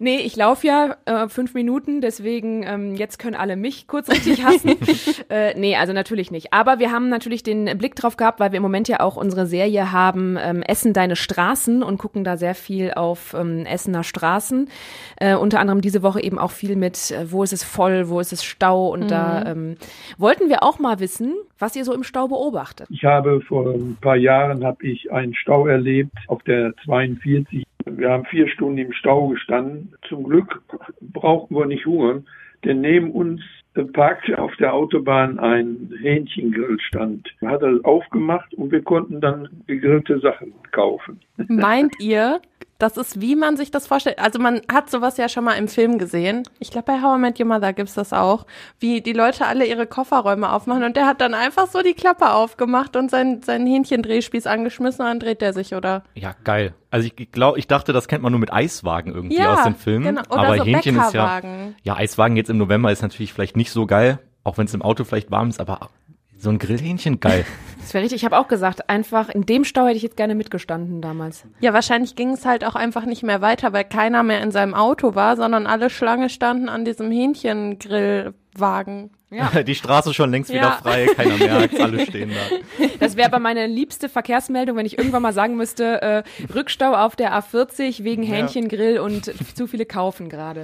Nee, 0.00 0.18
ich 0.18 0.36
laufe 0.36 0.66
ja 0.66 0.96
äh, 1.06 1.28
fünf 1.28 1.54
Minuten, 1.54 2.00
deswegen 2.00 2.62
ähm, 2.62 2.94
jetzt 2.94 3.18
können 3.18 3.34
alle 3.34 3.56
mich 3.56 3.86
kurz 3.86 4.08
richtig 4.08 4.44
hassen. 4.44 4.76
äh, 5.28 5.58
nee, 5.58 5.76
also 5.76 5.92
natürlich 5.92 6.30
nicht. 6.30 6.52
Aber 6.52 6.78
wir 6.78 6.92
haben 6.92 7.08
natürlich 7.08 7.42
den 7.42 7.76
Blick 7.78 7.96
drauf 7.96 8.16
gehabt, 8.16 8.38
weil 8.38 8.52
wir 8.52 8.58
im 8.58 8.62
Moment 8.62 8.88
ja 8.88 9.00
auch 9.00 9.16
unsere 9.16 9.46
Serie 9.46 9.90
haben, 9.90 10.36
ähm, 10.40 10.62
Essen 10.62 10.92
deine 10.92 11.16
Straßen 11.16 11.82
und 11.82 11.98
gucken 11.98 12.22
da 12.22 12.36
sehr 12.36 12.54
viel 12.54 12.92
auf 12.94 13.34
ähm, 13.34 13.66
Essener 13.66 14.04
Straßen. 14.04 14.68
Äh, 15.16 15.34
unter 15.34 15.60
anderem 15.60 15.80
diese 15.80 16.02
Woche 16.02 16.22
eben 16.22 16.38
auch 16.38 16.52
viel 16.52 16.76
mit, 16.76 17.10
äh, 17.10 17.30
wo 17.30 17.42
ist 17.42 17.52
es 17.52 17.64
voll, 17.64 18.08
wo 18.08 18.20
ist 18.20 18.32
es 18.32 18.44
Stau 18.44 18.92
und 18.92 19.10
da 19.10 19.44
ähm, 19.46 19.76
wollten 20.16 20.48
wir 20.48 20.62
auch 20.62 20.78
mal 20.78 21.00
wissen, 21.00 21.34
was 21.58 21.74
ihr 21.76 21.84
so 21.84 21.92
im 21.92 22.04
Stau 22.04 22.28
beobachtet. 22.28 22.86
Ich 22.90 23.04
habe 23.04 23.40
vor 23.40 23.70
ein 23.72 23.96
paar 24.00 24.16
Jahren 24.16 24.64
habe 24.64 24.86
ich 24.86 25.10
einen 25.10 25.34
Stau 25.34 25.66
erlebt 25.66 26.12
auf 26.28 26.42
der 26.44 26.72
42. 26.84 27.64
Wir 27.96 28.10
haben 28.10 28.24
vier 28.26 28.48
Stunden 28.48 28.78
im 28.78 28.92
Stau 28.92 29.28
gestanden. 29.28 29.94
Zum 30.08 30.24
Glück 30.24 30.62
brauchten 31.00 31.54
wir 31.54 31.66
nicht 31.66 31.86
hungern, 31.86 32.26
denn 32.64 32.80
neben 32.80 33.10
uns 33.12 33.40
äh, 33.74 33.84
parkte 33.84 34.38
auf 34.38 34.54
der 34.56 34.74
Autobahn 34.74 35.38
ein 35.38 35.92
Hähnchengrillstand. 36.00 37.28
Hat 37.44 37.62
das 37.62 37.84
aufgemacht 37.84 38.52
und 38.54 38.72
wir 38.72 38.82
konnten 38.82 39.20
dann 39.20 39.48
gegrillte 39.66 40.18
Sachen 40.20 40.52
kaufen. 40.72 41.20
Meint 41.48 41.94
ihr, 42.00 42.40
das 42.78 42.96
ist, 42.96 43.20
wie 43.20 43.34
man 43.34 43.56
sich 43.56 43.72
das 43.72 43.88
vorstellt? 43.88 44.20
Also 44.20 44.38
man 44.38 44.60
hat 44.72 44.88
sowas 44.88 45.16
ja 45.16 45.28
schon 45.28 45.42
mal 45.42 45.54
im 45.54 45.66
Film 45.66 45.98
gesehen. 45.98 46.44
Ich 46.60 46.70
glaube, 46.70 46.86
bei 46.92 47.02
How 47.02 47.16
I 47.16 47.20
Met 47.20 47.40
Your 47.40 47.46
Mother 47.46 47.72
gibt's 47.72 47.94
das 47.94 48.12
auch. 48.12 48.46
Wie 48.78 49.00
die 49.00 49.12
Leute 49.12 49.46
alle 49.46 49.66
ihre 49.66 49.86
Kofferräume 49.88 50.52
aufmachen 50.52 50.84
und 50.84 50.96
der 50.96 51.06
hat 51.06 51.20
dann 51.20 51.34
einfach 51.34 51.66
so 51.66 51.82
die 51.82 51.94
Klappe 51.94 52.30
aufgemacht 52.30 52.94
und 52.94 53.10
sein, 53.10 53.42
seinen 53.42 53.66
Hähnchendrehspieß 53.66 54.46
angeschmissen 54.46 55.00
und 55.04 55.08
dann 55.10 55.18
dreht 55.20 55.40
der 55.40 55.52
sich, 55.52 55.74
oder? 55.74 56.04
Ja, 56.14 56.34
geil. 56.44 56.72
Also 56.90 57.08
ich 57.14 57.32
glaube, 57.32 57.58
ich 57.58 57.66
dachte, 57.66 57.92
das 57.92 58.06
kennt 58.06 58.22
man 58.22 58.30
nur 58.32 58.40
mit 58.40 58.52
Eiswagen 58.52 59.12
irgendwie 59.12 59.38
Ja, 59.38 59.54
aus 59.54 59.64
den 59.64 59.74
Filmen. 59.74 60.04
genau. 60.04 60.22
Oder 60.30 60.38
Aber 60.38 60.56
so 60.58 60.64
Hähnchen 60.64 60.98
ist 61.00 61.12
ja. 61.14 61.40
Ja, 61.82 61.96
Eiswagen 61.96 62.36
jetzt 62.36 62.48
im 62.48 62.58
November 62.58 62.92
ist 62.92 63.02
natürlich 63.02 63.32
vielleicht 63.32 63.56
nicht 63.56 63.72
so 63.72 63.86
geil, 63.86 64.20
auch 64.44 64.56
wenn 64.56 64.66
es 64.66 64.74
im 64.74 64.82
Auto 64.82 65.02
vielleicht 65.04 65.30
warm 65.32 65.48
ist, 65.48 65.60
aber 65.60 65.90
so 66.38 66.50
ein 66.50 66.58
Grillhähnchen 66.58 67.20
geil. 67.20 67.44
Das 67.80 67.94
wäre 67.94 68.04
richtig, 68.04 68.20
ich 68.20 68.24
habe 68.26 68.36
auch 68.38 68.48
gesagt, 68.48 68.90
einfach 68.90 69.30
in 69.30 69.46
dem 69.46 69.64
Stau 69.64 69.86
hätte 69.86 69.96
ich 69.96 70.02
jetzt 70.02 70.18
gerne 70.18 70.34
mitgestanden 70.34 71.00
damals. 71.00 71.44
Ja, 71.60 71.72
wahrscheinlich 71.72 72.16
ging 72.16 72.32
es 72.32 72.44
halt 72.44 72.62
auch 72.66 72.74
einfach 72.74 73.06
nicht 73.06 73.22
mehr 73.22 73.40
weiter, 73.40 73.72
weil 73.72 73.84
keiner 73.84 74.22
mehr 74.22 74.42
in 74.42 74.50
seinem 74.50 74.74
Auto 74.74 75.14
war, 75.14 75.36
sondern 75.38 75.66
alle 75.66 75.88
Schlange 75.88 76.28
standen 76.28 76.68
an 76.68 76.84
diesem 76.84 77.10
Hähnchengrillwagen. 77.10 79.10
Die 79.66 79.74
Straße 79.74 80.12
schon 80.12 80.30
längst 80.30 80.50
wieder 80.50 80.62
Ja. 80.62 80.70
frei, 80.72 81.06
keiner 81.16 81.36
merkt, 81.38 81.80
alle 81.80 82.04
stehen 82.04 82.30
da. 82.30 82.84
Das 83.00 83.16
wäre 83.16 83.28
aber 83.28 83.38
meine 83.38 83.66
liebste 83.66 84.10
Verkehrsmeldung, 84.10 84.76
wenn 84.76 84.84
ich 84.86 84.98
irgendwann 84.98 85.22
mal 85.22 85.32
sagen 85.32 85.56
müsste, 85.56 86.02
äh, 86.02 86.22
Rückstau 86.54 86.92
auf 86.94 87.16
der 87.16 87.32
A40 87.38 88.04
wegen 88.04 88.22
Hähnchengrill 88.22 88.98
und 88.98 89.32
zu 89.56 89.66
viele 89.66 89.86
kaufen 89.86 90.28
gerade. 90.28 90.60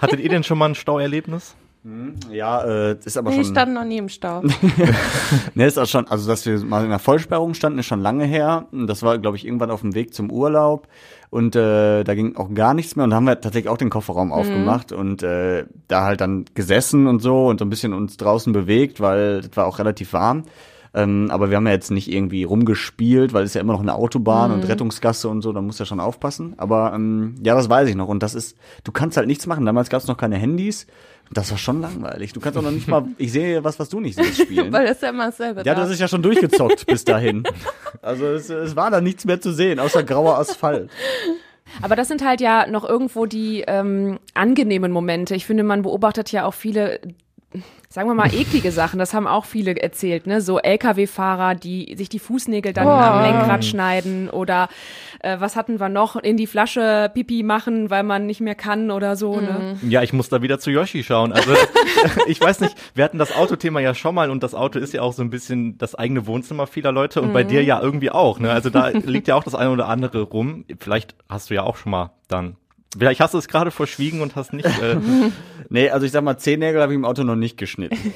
Hattet 0.00 0.18
ihr 0.20 0.28
denn 0.30 0.42
schon 0.42 0.58
mal 0.58 0.70
ein 0.70 0.74
Stauerlebnis? 0.74 1.54
Ja, 2.30 2.62
äh, 2.62 2.96
ist 3.04 3.16
aber 3.16 3.30
Nee, 3.30 3.36
schon. 3.36 3.42
ich 3.42 3.48
stand 3.48 3.74
noch 3.74 3.84
nie 3.84 3.98
im 3.98 4.08
Stau. 4.08 4.42
Ne, 5.54 5.66
ist 5.66 5.78
auch 5.78 5.86
schon, 5.86 6.06
also 6.06 6.28
dass 6.28 6.46
wir 6.46 6.58
mal 6.64 6.80
in 6.80 6.86
einer 6.86 6.98
Vollsperrung 7.00 7.54
standen, 7.54 7.80
ist 7.80 7.86
schon 7.86 8.00
lange 8.00 8.24
her. 8.24 8.66
Das 8.72 9.02
war, 9.02 9.18
glaube 9.18 9.36
ich, 9.36 9.44
irgendwann 9.44 9.70
auf 9.70 9.80
dem 9.80 9.94
Weg 9.94 10.14
zum 10.14 10.30
Urlaub. 10.30 10.86
Und 11.30 11.56
äh, 11.56 12.04
da 12.04 12.14
ging 12.14 12.36
auch 12.36 12.52
gar 12.54 12.74
nichts 12.74 12.94
mehr. 12.94 13.04
Und 13.04 13.10
da 13.10 13.16
haben 13.16 13.24
wir 13.24 13.40
tatsächlich 13.40 13.68
auch 13.68 13.78
den 13.78 13.90
Kofferraum 13.90 14.32
aufgemacht 14.32 14.92
und 14.92 15.22
äh, 15.22 15.64
da 15.88 16.04
halt 16.04 16.20
dann 16.20 16.44
gesessen 16.54 17.06
und 17.08 17.20
so 17.20 17.46
und 17.48 17.58
so 17.58 17.64
ein 17.64 17.70
bisschen 17.70 17.94
uns 17.94 18.16
draußen 18.16 18.52
bewegt, 18.52 19.00
weil 19.00 19.40
es 19.40 19.56
war 19.56 19.66
auch 19.66 19.78
relativ 19.78 20.12
warm. 20.12 20.44
Ähm, 20.94 21.28
aber 21.30 21.48
wir 21.48 21.56
haben 21.56 21.66
ja 21.66 21.72
jetzt 21.72 21.90
nicht 21.90 22.12
irgendwie 22.12 22.44
rumgespielt, 22.44 23.32
weil 23.32 23.44
es 23.44 23.54
ja 23.54 23.62
immer 23.62 23.72
noch 23.72 23.80
eine 23.80 23.94
Autobahn 23.94 24.52
und 24.52 24.68
Rettungsgasse 24.68 25.28
und 25.28 25.40
so, 25.40 25.52
da 25.52 25.62
muss 25.62 25.78
ja 25.78 25.86
schon 25.86 26.00
aufpassen. 26.00 26.52
Aber 26.58 26.92
ähm, 26.94 27.36
ja, 27.42 27.54
das 27.54 27.70
weiß 27.70 27.88
ich 27.88 27.94
noch. 27.96 28.08
Und 28.08 28.22
das 28.22 28.34
ist, 28.34 28.56
du 28.84 28.92
kannst 28.92 29.16
halt 29.16 29.26
nichts 29.26 29.46
machen. 29.46 29.64
Damals 29.64 29.88
gab 29.88 30.02
es 30.02 30.06
noch 30.06 30.18
keine 30.18 30.36
Handys. 30.36 30.86
Das 31.32 31.50
war 31.50 31.58
schon 31.58 31.80
langweilig. 31.80 32.32
Du 32.32 32.40
kannst 32.40 32.58
auch 32.58 32.62
noch 32.62 32.70
nicht 32.70 32.88
mal, 32.88 33.04
ich 33.18 33.32
sehe 33.32 33.64
was, 33.64 33.78
was 33.78 33.88
du 33.88 34.00
nicht 34.00 34.16
siehst, 34.16 34.42
spielen. 34.42 34.72
weil 34.72 34.86
das 34.86 34.96
ist 34.96 35.02
ja 35.02 35.08
immer 35.10 35.26
dasselbe. 35.26 35.60
Ja, 35.64 35.74
da. 35.74 35.80
das 35.80 35.90
ist 35.90 36.00
ja 36.00 36.08
schon 36.08 36.22
durchgezockt 36.22 36.86
bis 36.86 37.04
dahin. 37.04 37.44
Also 38.02 38.26
es, 38.26 38.50
es 38.50 38.76
war 38.76 38.90
da 38.90 39.00
nichts 39.00 39.24
mehr 39.24 39.40
zu 39.40 39.52
sehen, 39.52 39.78
außer 39.78 40.02
grauer 40.02 40.38
Asphalt. 40.38 40.90
Aber 41.80 41.96
das 41.96 42.08
sind 42.08 42.24
halt 42.24 42.40
ja 42.40 42.66
noch 42.66 42.86
irgendwo 42.86 43.24
die 43.26 43.64
ähm, 43.66 44.18
angenehmen 44.34 44.92
Momente. 44.92 45.34
Ich 45.34 45.46
finde, 45.46 45.62
man 45.62 45.82
beobachtet 45.82 46.30
ja 46.32 46.44
auch 46.44 46.54
viele, 46.54 47.00
sagen 47.92 48.08
wir 48.08 48.14
mal, 48.14 48.32
eklige 48.34 48.72
Sachen. 48.72 48.98
Das 48.98 49.14
haben 49.14 49.26
auch 49.26 49.44
viele 49.44 49.76
erzählt, 49.76 50.26
ne? 50.26 50.40
So 50.40 50.58
LKW-Fahrer, 50.58 51.54
die 51.54 51.94
sich 51.96 52.08
die 52.08 52.18
Fußnägel 52.18 52.72
dann 52.72 52.88
am 52.88 53.22
Lenkrad 53.22 53.64
schneiden 53.64 54.30
oder 54.30 54.68
äh, 55.20 55.38
was 55.38 55.56
hatten 55.56 55.78
wir 55.78 55.88
noch? 55.88 56.16
In 56.16 56.36
die 56.36 56.46
Flasche 56.46 57.10
Pipi 57.12 57.42
machen, 57.42 57.90
weil 57.90 58.02
man 58.02 58.26
nicht 58.26 58.40
mehr 58.40 58.54
kann 58.54 58.90
oder 58.90 59.16
so, 59.16 59.40
ne? 59.40 59.78
Ja, 59.88 60.02
ich 60.02 60.12
muss 60.12 60.28
da 60.28 60.42
wieder 60.42 60.58
zu 60.58 60.70
Yoshi 60.70 61.02
schauen. 61.02 61.32
Also 61.32 61.52
ich 62.26 62.40
weiß 62.40 62.60
nicht, 62.60 62.74
wir 62.94 63.04
hatten 63.04 63.18
das 63.18 63.34
Autothema 63.36 63.80
ja 63.80 63.94
schon 63.94 64.14
mal 64.14 64.30
und 64.30 64.42
das 64.42 64.54
Auto 64.54 64.78
ist 64.78 64.92
ja 64.92 65.02
auch 65.02 65.12
so 65.12 65.22
ein 65.22 65.30
bisschen 65.30 65.78
das 65.78 65.94
eigene 65.94 66.26
Wohnzimmer 66.26 66.66
vieler 66.66 66.92
Leute 66.92 67.20
und 67.20 67.32
bei 67.32 67.44
dir 67.44 67.62
ja 67.62 67.80
irgendwie 67.80 68.10
auch. 68.10 68.38
Ne? 68.38 68.50
Also 68.50 68.70
da 68.70 68.88
liegt 68.88 69.28
ja 69.28 69.34
auch 69.34 69.44
das 69.44 69.54
eine 69.54 69.70
oder 69.70 69.88
andere 69.88 70.22
rum. 70.22 70.64
Vielleicht 70.78 71.14
hast 71.28 71.50
du 71.50 71.54
ja 71.54 71.62
auch 71.62 71.76
schon 71.76 71.90
mal 71.90 72.12
dann. 72.28 72.56
Vielleicht 72.98 73.20
hast 73.20 73.34
du 73.34 73.38
es 73.38 73.48
gerade 73.48 73.70
verschwiegen 73.70 74.20
und 74.20 74.36
hast 74.36 74.52
nicht. 74.52 74.66
Äh, 74.66 74.96
Nee, 75.68 75.88
also 75.88 76.04
ich 76.04 76.12
sag 76.12 76.22
mal, 76.22 76.36
Zehennägel 76.36 76.82
habe 76.82 76.92
ich 76.92 76.96
im 76.98 77.06
Auto 77.06 77.22
noch 77.22 77.36
nicht 77.36 77.56
geschnitten. 77.56 78.12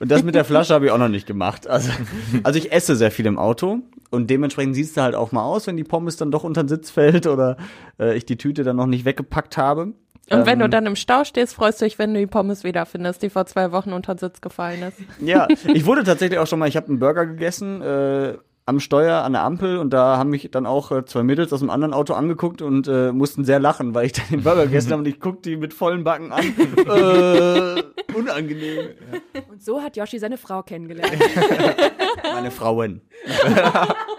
Und 0.00 0.10
das 0.10 0.24
mit 0.24 0.34
der 0.34 0.44
Flasche 0.44 0.74
habe 0.74 0.86
ich 0.86 0.90
auch 0.90 0.98
noch 0.98 1.08
nicht 1.08 1.24
gemacht. 1.26 1.68
Also, 1.68 1.92
also 2.42 2.58
ich 2.58 2.72
esse 2.72 2.96
sehr 2.96 3.12
viel 3.12 3.26
im 3.26 3.38
Auto 3.38 3.78
und 4.10 4.28
dementsprechend 4.28 4.74
siehst 4.74 4.96
du 4.96 5.02
halt 5.02 5.14
auch 5.14 5.30
mal 5.30 5.44
aus, 5.44 5.68
wenn 5.68 5.76
die 5.76 5.84
Pommes 5.84 6.16
dann 6.16 6.32
doch 6.32 6.42
unter 6.42 6.64
den 6.64 6.68
Sitz 6.68 6.90
fällt 6.90 7.28
oder 7.28 7.58
äh, 8.00 8.16
ich 8.16 8.26
die 8.26 8.36
Tüte 8.36 8.64
dann 8.64 8.74
noch 8.76 8.86
nicht 8.86 9.04
weggepackt 9.04 9.56
habe. 9.56 9.92
Und 10.28 10.46
wenn 10.46 10.58
du 10.58 10.64
Ähm, 10.64 10.70
dann 10.72 10.86
im 10.86 10.96
Stau 10.96 11.22
stehst, 11.22 11.54
freust 11.54 11.80
du 11.80 11.84
dich, 11.84 12.00
wenn 12.00 12.12
du 12.12 12.18
die 12.18 12.26
Pommes 12.26 12.64
wiederfindest, 12.64 13.22
die 13.22 13.30
vor 13.30 13.46
zwei 13.46 13.70
Wochen 13.70 13.92
unter 13.92 14.16
den 14.16 14.18
Sitz 14.18 14.40
gefallen 14.40 14.82
ist. 14.82 14.98
Ja, 15.20 15.46
ich 15.72 15.86
wurde 15.86 16.02
tatsächlich 16.02 16.40
auch 16.40 16.48
schon 16.48 16.58
mal, 16.58 16.68
ich 16.68 16.76
habe 16.76 16.88
einen 16.88 16.98
Burger 16.98 17.24
gegessen 17.24 17.80
äh, 17.82 18.34
am 18.66 18.80
Steuer 18.80 19.22
an 19.22 19.32
der 19.32 19.42
Ampel 19.42 19.78
und 19.78 19.90
da 19.90 20.18
haben 20.18 20.30
mich 20.30 20.50
dann 20.50 20.66
auch 20.66 20.90
äh, 20.90 21.04
zwei 21.04 21.22
Mädels 21.22 21.52
aus 21.52 21.62
einem 21.62 21.70
anderen 21.70 21.94
Auto 21.94 22.14
angeguckt 22.14 22.62
und 22.62 22.88
äh, 22.88 23.12
mussten 23.12 23.44
sehr 23.44 23.60
lachen, 23.60 23.94
weil 23.94 24.06
ich 24.06 24.12
dann 24.12 24.26
den 24.28 24.42
Burger 24.42 24.64
gegessen 24.64 24.90
habe 24.90 25.02
und 25.02 25.08
ich 25.08 25.20
guck 25.20 25.40
die 25.42 25.56
mit 25.56 25.72
vollen 25.72 26.02
Backen 26.02 26.32
an. 26.32 26.44
äh, 26.76 27.82
unangenehm. 28.12 28.88
Und 29.48 29.62
so 29.62 29.80
hat 29.80 29.96
Yoshi 29.96 30.18
seine 30.18 30.36
Frau 30.36 30.64
kennengelernt. 30.64 31.12
Meine 32.34 32.50
Frauen. 32.50 33.02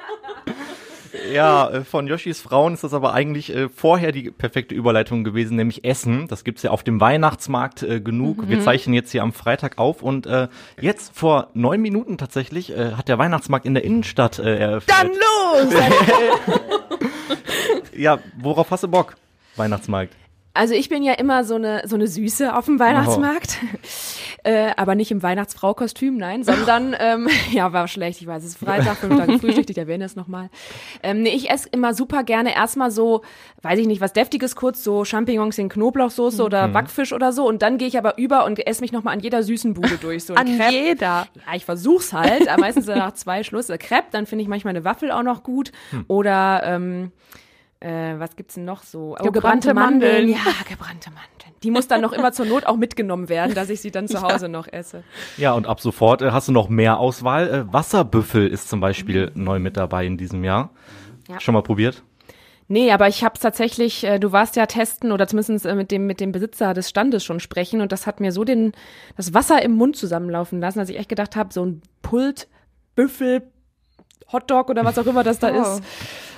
ja, 1.32 1.70
äh, 1.70 1.84
von 1.84 2.08
Yoshis 2.08 2.42
Frauen 2.42 2.74
ist 2.74 2.84
das 2.84 2.94
aber 2.94 3.14
eigentlich 3.14 3.54
äh, 3.56 3.70
vorher 3.70 4.12
die 4.12 4.32
perfekte 4.32 4.76
Überleitung 4.76 5.24
gewesen, 5.24 5.56
nämlich 5.56 5.84
Essen. 5.84 6.28
Das 6.28 6.44
gibt's 6.44 6.64
ja 6.64 6.72
auf 6.72 6.84
dem 6.84 7.00
Weihnachtsmarkt 7.00 7.84
äh, 7.84 8.00
genug. 8.00 8.48
Wir 8.48 8.62
zeichnen 8.62 8.94
jetzt 8.94 9.12
hier 9.12 9.24
am 9.24 9.34
Freitag 9.34 9.78
auf 9.78 10.02
und 10.02 10.26
äh, 10.26 10.48
jetzt 10.80 11.18
vor 11.18 11.50
neun 11.54 11.82
Minuten 11.82 12.18
tatsächlich 12.18 12.74
hat 12.76 13.08
der 13.08 13.18
Weihnachtsmarkt 13.18 13.66
in 13.66 13.74
der 13.74 13.84
Innenstadt 13.84 14.40
eröffnet. 14.40 14.96
Dann 14.96 15.08
los! 15.08 15.74
Ja, 17.98 18.20
worauf 18.38 18.70
hast 18.70 18.84
du 18.84 18.88
Bock? 18.88 19.16
Weihnachtsmarkt. 19.56 20.14
Also 20.58 20.74
ich 20.74 20.90
bin 20.90 21.04
ja 21.04 21.14
immer 21.14 21.44
so 21.44 21.56
eine 21.56 21.84
so 21.86 21.96
eine 21.96 22.08
Süße 22.08 22.56
auf 22.56 22.66
dem 22.66 22.80
Weihnachtsmarkt, 22.80 23.60
äh, 24.44 24.72
aber 24.76 24.96
nicht 24.96 25.12
im 25.12 25.22
Weihnachtsfrau-Kostüm, 25.22 26.18
nein, 26.18 26.44
sondern 26.44 26.96
ähm, 27.00 27.28
ja 27.52 27.72
war 27.74 27.88
schlecht, 27.88 28.22
ich 28.22 28.28
weiß, 28.28 28.44
es 28.44 28.52
ist 28.52 28.58
Freitag, 28.58 28.98
fünf 28.98 29.18
Tage 29.18 29.38
Frühstück, 29.40 29.70
ich 29.70 29.78
erwähne 29.78 30.06
es 30.06 30.16
nochmal. 30.16 30.50
Ähm, 31.04 31.22
nee, 31.22 31.30
ich 31.30 31.50
esse 31.50 31.70
immer 31.72 31.94
super 31.94 32.24
gerne 32.24 32.56
erstmal 32.56 32.90
so, 32.90 33.22
weiß 33.62 33.80
ich 33.80 33.88
nicht, 33.88 34.02
was 34.02 34.14
deftiges 34.14 34.56
kurz, 34.56 34.84
so 34.84 35.06
Champignons 35.06 35.58
in 35.58 35.70
Knoblauchsoße 35.70 36.44
oder 36.44 36.68
Backfisch 36.68 37.14
oder 37.14 37.32
so 37.32 37.48
und 37.48 37.62
dann 37.62 37.78
gehe 37.78 37.88
ich 37.88 37.98
aber 37.98 38.18
über 38.18 38.46
und 38.46 38.66
esse 38.66 38.82
mich 38.82 38.92
nochmal 38.92 39.14
an 39.14 39.20
jeder 39.20 39.44
süßen 39.44 39.74
Bude 39.76 39.98
durch. 39.98 40.26
So 40.26 40.34
An 40.36 40.58
Crepe. 40.58 40.74
jeder. 40.74 41.28
Ja, 41.36 41.56
ich 41.56 41.66
versuch's 41.66 42.14
halt, 42.14 42.48
aber 42.48 42.62
meistens 42.62 42.88
nach 42.88 43.14
zwei 43.14 43.44
Schluss. 43.44 43.68
Crepe, 43.68 44.08
dann 44.12 44.26
finde 44.26 44.42
ich 44.42 44.48
manchmal 44.48 44.72
eine 44.72 44.84
Waffel 44.84 45.12
auch 45.12 45.24
noch 45.24 45.44
gut. 45.44 45.72
Oder 46.08 46.62
ähm, 46.66 47.12
äh, 47.80 48.18
was 48.18 48.36
gibt's 48.36 48.56
denn 48.56 48.66
noch 48.66 48.84
so? 48.84 49.16
Oh, 49.20 49.32
Gebrannte 49.32 49.74
Mandeln. 49.74 50.30
Ja, 50.30 50.38
gebrannte 50.68 51.10
Mandeln. 51.10 51.54
Die 51.64 51.72
muss 51.72 51.88
dann 51.88 52.02
noch 52.02 52.14
immer 52.14 52.32
zur 52.32 52.46
Not 52.46 52.66
auch 52.66 52.78
mitgenommen 52.78 53.30
werden, 53.30 53.56
dass 53.56 53.70
ich 53.70 53.82
sie 53.82 53.92
dann 53.92 54.08
zu 54.08 54.22
Hause 54.24 54.48
noch 54.50 54.68
esse. 54.68 55.04
Ja, 55.38 55.54
und 55.54 55.66
ab 55.68 55.80
sofort 55.82 56.22
äh, 56.22 56.32
hast 56.32 56.48
du 56.48 56.52
noch 56.52 56.70
mehr 56.70 57.00
Auswahl. 57.00 57.48
Äh, 57.50 57.74
Wasserbüffel 57.74 58.48
ist 58.48 58.70
zum 58.70 58.80
Beispiel 58.80 59.32
neu 59.36 59.60
mit 59.60 59.76
dabei 59.78 60.06
in 60.06 60.18
diesem 60.18 60.44
Jahr. 60.44 60.70
Ja. 61.28 61.40
Schon 61.40 61.54
mal 61.54 61.64
probiert? 61.64 62.04
Nee, 62.70 62.92
aber 62.92 63.08
ich 63.08 63.24
habe 63.24 63.40
tatsächlich, 63.40 64.04
äh, 64.04 64.20
du 64.20 64.32
warst 64.34 64.56
ja 64.58 64.66
testen 64.66 65.12
oder 65.14 65.26
zumindest 65.28 65.66
äh, 65.66 65.74
mit 65.74 65.90
dem 65.90 66.06
mit 66.06 66.20
dem 66.20 66.32
Besitzer 66.34 66.74
des 66.74 66.90
Standes 66.90 67.24
schon 67.24 67.40
sprechen 67.40 67.80
und 67.82 67.92
das 67.94 68.06
hat 68.06 68.20
mir 68.20 68.32
so 68.34 68.44
den 68.44 68.74
das 69.16 69.34
Wasser 69.34 69.62
im 69.62 69.72
Mund 69.74 69.96
zusammenlaufen 69.96 70.60
lassen, 70.60 70.80
dass 70.80 70.90
ich 70.90 70.98
echt 71.00 71.10
gedacht 71.10 71.36
habe, 71.38 71.54
so 71.54 71.66
ein 71.66 71.82
Pult 72.02 72.48
Büffel 72.96 73.44
Hotdog 74.34 74.70
oder 74.70 74.84
was 74.84 74.98
auch 75.00 75.06
immer 75.06 75.24
das 75.24 75.40
da 75.40 75.52
Oh. 75.54 75.62
ist. 75.62 75.82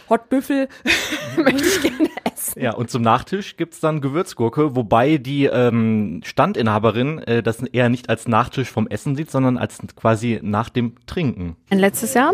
Hotbüffel 0.10 0.68
möchte 1.38 1.64
ich 1.64 1.82
gerne 1.82 2.10
essen. 2.32 2.62
Ja, 2.62 2.74
und 2.74 2.90
zum 2.90 3.02
Nachtisch 3.02 3.58
gibt's 3.58 3.80
dann 3.80 4.02
Gewürzgurke, 4.02 4.76
wobei 4.76 5.18
die 5.18 5.46
ähm, 5.46 6.22
Standinhaberin 6.24 7.20
äh, 7.20 7.44
das 7.44 7.62
eher 7.62 7.90
nicht 7.90 8.10
als 8.10 8.28
Nachtisch 8.28 8.72
vom 8.72 8.88
Essen 8.88 9.16
sieht, 9.16 9.32
sondern 9.32 9.58
als 9.58 9.80
quasi 9.96 10.40
nach 10.42 10.70
dem 10.70 10.96
Trinken. 11.06 11.56
Letztes 11.70 12.14
Jahr 12.14 12.34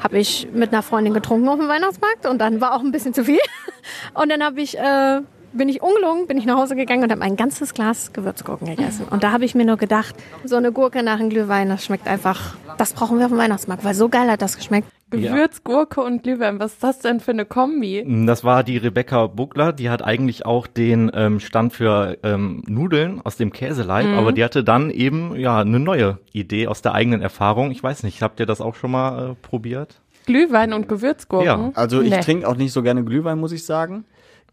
habe 0.00 0.18
ich 0.18 0.48
mit 0.52 0.72
einer 0.72 0.82
Freundin 0.82 1.14
getrunken 1.14 1.48
auf 1.48 1.58
dem 1.58 1.68
Weihnachtsmarkt 1.68 2.26
und 2.26 2.38
dann 2.38 2.60
war 2.60 2.74
auch 2.74 2.80
ein 2.80 2.92
bisschen 2.92 3.14
zu 3.14 3.24
viel. 3.24 3.38
Und 4.14 4.30
dann 4.30 4.42
habe 4.42 4.60
ich, 4.60 4.76
äh, 4.76 5.20
bin 5.56 5.68
ich 5.68 5.82
ungelungen, 5.82 6.26
bin 6.26 6.38
ich 6.38 6.46
nach 6.46 6.56
Hause 6.56 6.76
gegangen 6.76 7.02
und 7.04 7.10
habe 7.12 7.22
ein 7.22 7.36
ganzes 7.36 7.74
Glas 7.74 8.12
Gewürzgurken 8.12 8.66
gegessen. 8.68 9.06
Und 9.10 9.22
da 9.22 9.32
habe 9.32 9.44
ich 9.44 9.54
mir 9.54 9.64
nur 9.64 9.76
gedacht, 9.76 10.14
so 10.44 10.56
eine 10.56 10.72
Gurke 10.72 11.02
nach 11.02 11.18
einem 11.18 11.30
Glühwein, 11.30 11.68
das 11.68 11.84
schmeckt 11.84 12.06
einfach, 12.06 12.54
das 12.78 12.92
brauchen 12.92 13.18
wir 13.18 13.26
auf 13.26 13.32
dem 13.32 13.38
Weihnachtsmarkt, 13.38 13.84
weil 13.84 13.94
so 13.94 14.08
geil 14.08 14.30
hat 14.30 14.42
das 14.42 14.56
geschmeckt. 14.56 14.88
Gewürzgurke 15.10 16.00
und 16.02 16.22
Glühwein, 16.24 16.58
was 16.58 16.72
ist 16.74 16.82
das 16.82 16.98
denn 16.98 17.20
für 17.20 17.30
eine 17.30 17.44
Kombi? 17.44 18.04
Das 18.26 18.42
war 18.44 18.64
die 18.64 18.76
Rebecca 18.76 19.26
Buckler, 19.28 19.72
die 19.72 19.88
hat 19.88 20.02
eigentlich 20.02 20.44
auch 20.44 20.66
den 20.66 21.10
ähm, 21.14 21.38
Stand 21.40 21.72
für 21.72 22.18
ähm, 22.24 22.62
Nudeln 22.66 23.20
aus 23.24 23.36
dem 23.36 23.52
Käseleib, 23.52 24.06
Mhm. 24.06 24.18
aber 24.18 24.32
die 24.32 24.42
hatte 24.44 24.62
dann 24.64 24.90
eben 24.90 25.36
ja 25.36 25.60
eine 25.60 25.78
neue 25.80 26.18
Idee 26.32 26.66
aus 26.66 26.82
der 26.82 26.94
eigenen 26.94 27.22
Erfahrung. 27.22 27.70
Ich 27.70 27.82
weiß 27.82 28.02
nicht, 28.02 28.20
habt 28.22 28.40
ihr 28.40 28.46
das 28.46 28.60
auch 28.60 28.74
schon 28.74 28.90
mal 28.90 29.30
äh, 29.30 29.34
probiert? 29.42 30.00
Glühwein 30.26 30.72
und 30.72 30.88
Gewürzgurken? 30.88 31.46
Ja, 31.46 31.70
Also 31.74 32.02
ich 32.02 32.10
Nee. 32.10 32.20
trinke 32.20 32.48
auch 32.48 32.56
nicht 32.56 32.72
so 32.72 32.82
gerne 32.82 33.04
Glühwein, 33.04 33.38
muss 33.38 33.52
ich 33.52 33.64
sagen. 33.64 34.04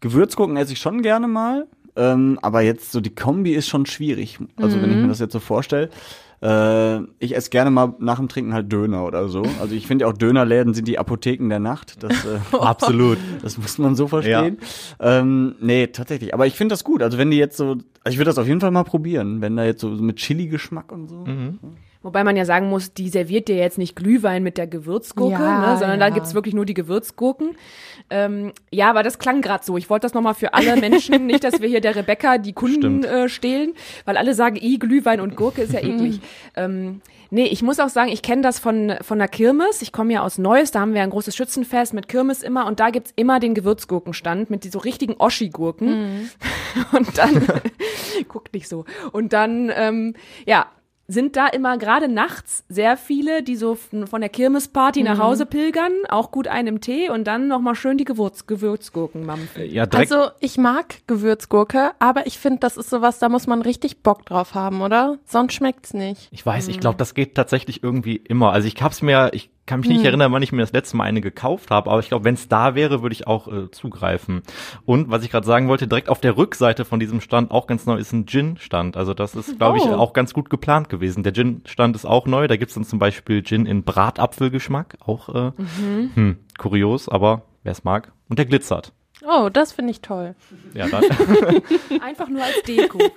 Gewürzgurken 0.04 0.58
esse 0.58 0.74
ich 0.74 0.78
schon 0.80 1.00
gerne 1.00 1.28
mal. 1.28 1.66
Ähm, 1.96 2.38
aber 2.42 2.60
jetzt 2.60 2.92
so 2.92 3.00
die 3.00 3.14
Kombi 3.14 3.54
ist 3.54 3.68
schon 3.68 3.86
schwierig. 3.86 4.38
Also 4.56 4.82
wenn 4.82 4.90
ich 4.90 4.96
mir 4.96 5.08
das 5.08 5.18
jetzt 5.18 5.32
so 5.32 5.40
vorstelle. 5.40 5.88
Äh, 6.42 6.98
ich 7.20 7.34
esse 7.34 7.48
gerne 7.48 7.70
mal 7.70 7.94
nach 8.00 8.18
dem 8.18 8.28
Trinken 8.28 8.52
halt 8.52 8.70
Döner 8.70 9.06
oder 9.06 9.28
so. 9.28 9.44
Also 9.60 9.74
ich 9.74 9.86
finde 9.86 10.04
ja 10.04 10.10
auch 10.10 10.12
Dönerläden 10.12 10.74
sind 10.74 10.86
die 10.88 10.98
Apotheken 10.98 11.48
der 11.48 11.60
Nacht. 11.60 12.02
Das, 12.02 12.12
äh, 12.26 12.38
Absolut. 12.56 13.16
das 13.40 13.56
muss 13.56 13.78
man 13.78 13.94
so 13.94 14.08
verstehen. 14.08 14.58
Ähm, 15.00 15.54
nee, 15.60 15.86
tatsächlich. 15.86 16.34
Aber 16.34 16.46
ich 16.46 16.54
finde 16.54 16.74
das 16.74 16.84
gut. 16.84 17.02
Also 17.02 17.16
wenn 17.16 17.30
die 17.30 17.38
jetzt 17.38 17.56
so, 17.56 17.70
also 17.70 18.10
ich 18.10 18.18
würde 18.18 18.28
das 18.28 18.36
auf 18.36 18.46
jeden 18.46 18.60
Fall 18.60 18.72
mal 18.72 18.84
probieren, 18.84 19.40
wenn 19.40 19.56
da 19.56 19.64
jetzt 19.64 19.80
so 19.80 19.88
mit 19.88 20.16
Chili-Geschmack 20.16 20.92
und 20.92 21.08
so. 21.08 21.24
Wobei 22.04 22.22
man 22.22 22.36
ja 22.36 22.44
sagen 22.44 22.68
muss, 22.68 22.92
die 22.92 23.08
serviert 23.08 23.48
dir 23.48 23.56
jetzt 23.56 23.78
nicht 23.78 23.96
Glühwein 23.96 24.42
mit 24.42 24.58
der 24.58 24.66
Gewürzgurke, 24.66 25.32
Ja, 25.42 25.72
ne, 25.72 25.78
sondern 25.78 25.98
ja. 25.98 26.08
da 26.08 26.14
gibt's 26.14 26.34
wirklich 26.34 26.54
nur 26.54 26.66
die 26.66 26.74
Gewürzgurken. 26.74 27.56
Ähm, 28.10 28.52
ja, 28.70 28.90
aber 28.90 29.02
das 29.02 29.18
klang 29.18 29.40
gerade 29.40 29.64
so. 29.64 29.78
Ich 29.78 29.88
wollte 29.88 30.04
das 30.04 30.12
nochmal 30.12 30.34
für 30.34 30.52
alle 30.52 30.76
Menschen, 30.80 31.24
nicht, 31.24 31.42
dass 31.44 31.62
wir 31.62 31.68
hier 31.68 31.80
der 31.80 31.96
Rebecca 31.96 32.36
die 32.36 32.52
Kunden 32.52 33.04
äh, 33.04 33.30
stehlen, 33.30 33.72
weil 34.04 34.18
alle 34.18 34.34
sagen, 34.34 34.56
i 34.56 34.78
Glühwein 34.78 35.18
und 35.22 35.34
Gurke 35.34 35.62
ist 35.62 35.72
ja 35.72 35.80
eklig. 35.82 36.20
ähm, 36.56 37.00
nee, 37.30 37.46
ich 37.46 37.62
muss 37.62 37.80
auch 37.80 37.88
sagen, 37.88 38.12
ich 38.12 38.20
kenne 38.20 38.42
das 38.42 38.58
von, 38.58 38.92
von 39.00 39.18
der 39.18 39.28
Kirmes. 39.28 39.80
Ich 39.80 39.90
komme 39.90 40.12
ja 40.12 40.20
aus 40.20 40.36
Neuss, 40.36 40.72
da 40.72 40.80
haben 40.80 40.92
wir 40.92 41.02
ein 41.02 41.08
großes 41.08 41.34
Schützenfest 41.34 41.94
mit 41.94 42.08
Kirmes 42.08 42.42
immer 42.42 42.66
und 42.66 42.80
da 42.80 42.90
gibt's 42.90 43.14
immer 43.16 43.40
den 43.40 43.54
Gewürzgurkenstand 43.54 44.50
mit 44.50 44.64
die 44.64 44.68
so 44.68 44.78
richtigen 44.78 45.14
Oschi-Gurken. 45.14 46.30
Und 46.92 47.16
dann, 47.16 47.46
guckt 48.28 48.52
nicht 48.52 48.68
so. 48.68 48.84
Und 49.12 49.32
dann, 49.32 49.70
ähm, 49.74 50.14
ja, 50.44 50.66
sind 51.06 51.36
da 51.36 51.46
immer 51.48 51.76
gerade 51.78 52.08
nachts 52.08 52.64
sehr 52.68 52.96
viele, 52.96 53.42
die 53.42 53.56
so 53.56 53.74
von 53.74 54.20
der 54.20 54.30
Kirmesparty 54.30 55.02
nach 55.02 55.18
Hause 55.18 55.46
pilgern, 55.46 55.92
auch 56.08 56.30
gut 56.30 56.48
einen 56.48 56.68
im 56.68 56.80
Tee 56.80 57.10
und 57.10 57.24
dann 57.24 57.48
nochmal 57.48 57.74
schön 57.74 57.98
die 57.98 58.04
Gewürz 58.04 58.46
Gewürzgurken 58.46 59.26
mampfen. 59.26 59.70
Ja, 59.70 59.86
direkt. 59.86 60.12
Also 60.12 60.30
ich 60.40 60.56
mag 60.56 61.06
Gewürzgurke, 61.06 61.92
aber 61.98 62.26
ich 62.26 62.38
finde, 62.38 62.60
das 62.60 62.76
ist 62.76 62.90
sowas, 62.90 63.18
da 63.18 63.28
muss 63.28 63.46
man 63.46 63.62
richtig 63.62 64.02
Bock 64.02 64.24
drauf 64.24 64.54
haben, 64.54 64.80
oder? 64.80 65.18
Sonst 65.26 65.54
schmeckt's 65.54 65.94
nicht. 65.94 66.28
Ich 66.30 66.44
weiß, 66.44 66.68
ich 66.68 66.80
glaube, 66.80 66.96
das 66.96 67.14
geht 67.14 67.34
tatsächlich 67.34 67.82
irgendwie 67.82 68.16
immer. 68.16 68.52
Also 68.52 68.66
ich 68.68 68.80
hab's 68.80 69.02
mir, 69.02 69.30
ich 69.34 69.50
kann 69.66 69.80
mich 69.80 69.88
nicht 69.88 70.04
erinnern, 70.04 70.30
wann 70.32 70.42
ich 70.42 70.52
mir 70.52 70.60
das 70.60 70.72
letzte 70.72 70.96
Mal 70.96 71.04
eine 71.04 71.20
gekauft 71.20 71.70
habe, 71.70 71.90
aber 71.90 72.00
ich 72.00 72.08
glaube, 72.08 72.24
wenn 72.24 72.34
es 72.34 72.48
da 72.48 72.74
wäre, 72.74 73.02
würde 73.02 73.14
ich 73.14 73.26
auch 73.26 73.48
äh, 73.48 73.70
zugreifen. 73.70 74.42
Und 74.84 75.10
was 75.10 75.24
ich 75.24 75.30
gerade 75.30 75.46
sagen 75.46 75.68
wollte, 75.68 75.88
direkt 75.88 76.08
auf 76.08 76.20
der 76.20 76.36
Rückseite 76.36 76.84
von 76.84 77.00
diesem 77.00 77.20
Stand 77.20 77.50
auch 77.50 77.66
ganz 77.66 77.86
neu 77.86 77.96
ist 77.96 78.12
ein 78.12 78.26
Gin-Stand. 78.26 78.96
Also 78.96 79.14
das 79.14 79.34
ist, 79.34 79.56
glaube 79.58 79.78
ich, 79.78 79.84
Oh. 79.84 79.94
auch 79.94 80.12
ganz 80.12 80.34
gut 80.34 80.50
geplant 80.50 80.88
gewesen. 80.88 81.22
Der 81.22 81.32
Gin-Stand 81.32 81.96
ist 81.96 82.04
auch 82.04 82.26
neu. 82.26 82.46
Da 82.46 82.56
gibt's 82.56 82.74
dann 82.74 82.84
zum 82.84 82.98
Beispiel 82.98 83.42
Gin 83.42 83.64
in 83.66 83.84
Bratapfelgeschmack. 83.84 84.96
Auch 85.04 85.28
äh, 85.34 85.52
hm, 86.14 86.38
kurios, 86.58 87.08
aber 87.08 87.42
wer 87.62 87.72
es 87.72 87.84
mag. 87.84 88.12
Und 88.28 88.38
der 88.38 88.46
glitzert. 88.46 88.92
Oh, 89.26 89.48
das 89.50 89.72
finde 89.72 89.92
ich 89.92 90.02
toll. 90.02 90.34
Ja, 90.74 90.88
dann. 90.88 91.04
Einfach 92.02 92.28
nur 92.28 92.42
als 92.42 92.62
Deko. 92.66 92.98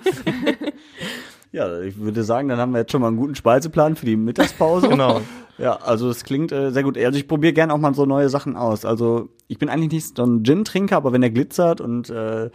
Ja, 1.50 1.80
ich 1.80 1.98
würde 1.98 2.24
sagen, 2.24 2.48
dann 2.48 2.58
haben 2.58 2.72
wir 2.72 2.80
jetzt 2.80 2.92
schon 2.92 3.00
mal 3.00 3.08
einen 3.08 3.16
guten 3.16 3.34
Speiseplan 3.34 3.96
für 3.96 4.04
die 4.04 4.16
Mittagspause. 4.16 4.88
Genau. 4.88 5.22
Ja, 5.58 5.76
also 5.76 6.08
es 6.08 6.24
klingt 6.24 6.52
äh, 6.52 6.70
sehr 6.70 6.82
gut. 6.82 6.96
Also 6.96 7.18
ich 7.18 7.26
probiere 7.28 7.52
gern 7.52 7.70
auch 7.70 7.78
mal 7.78 7.94
so 7.94 8.06
neue 8.06 8.28
Sachen 8.28 8.56
aus. 8.56 8.84
Also 8.84 9.28
ich 9.48 9.58
bin 9.58 9.68
eigentlich 9.68 9.90
nicht 9.92 10.16
so 10.16 10.24
ein 10.24 10.42
Gin-Trinker, 10.44 10.96
aber 10.96 11.12
wenn 11.12 11.20
der 11.20 11.30
glitzert 11.30 11.80
und 11.80 12.10
äh, 12.10 12.50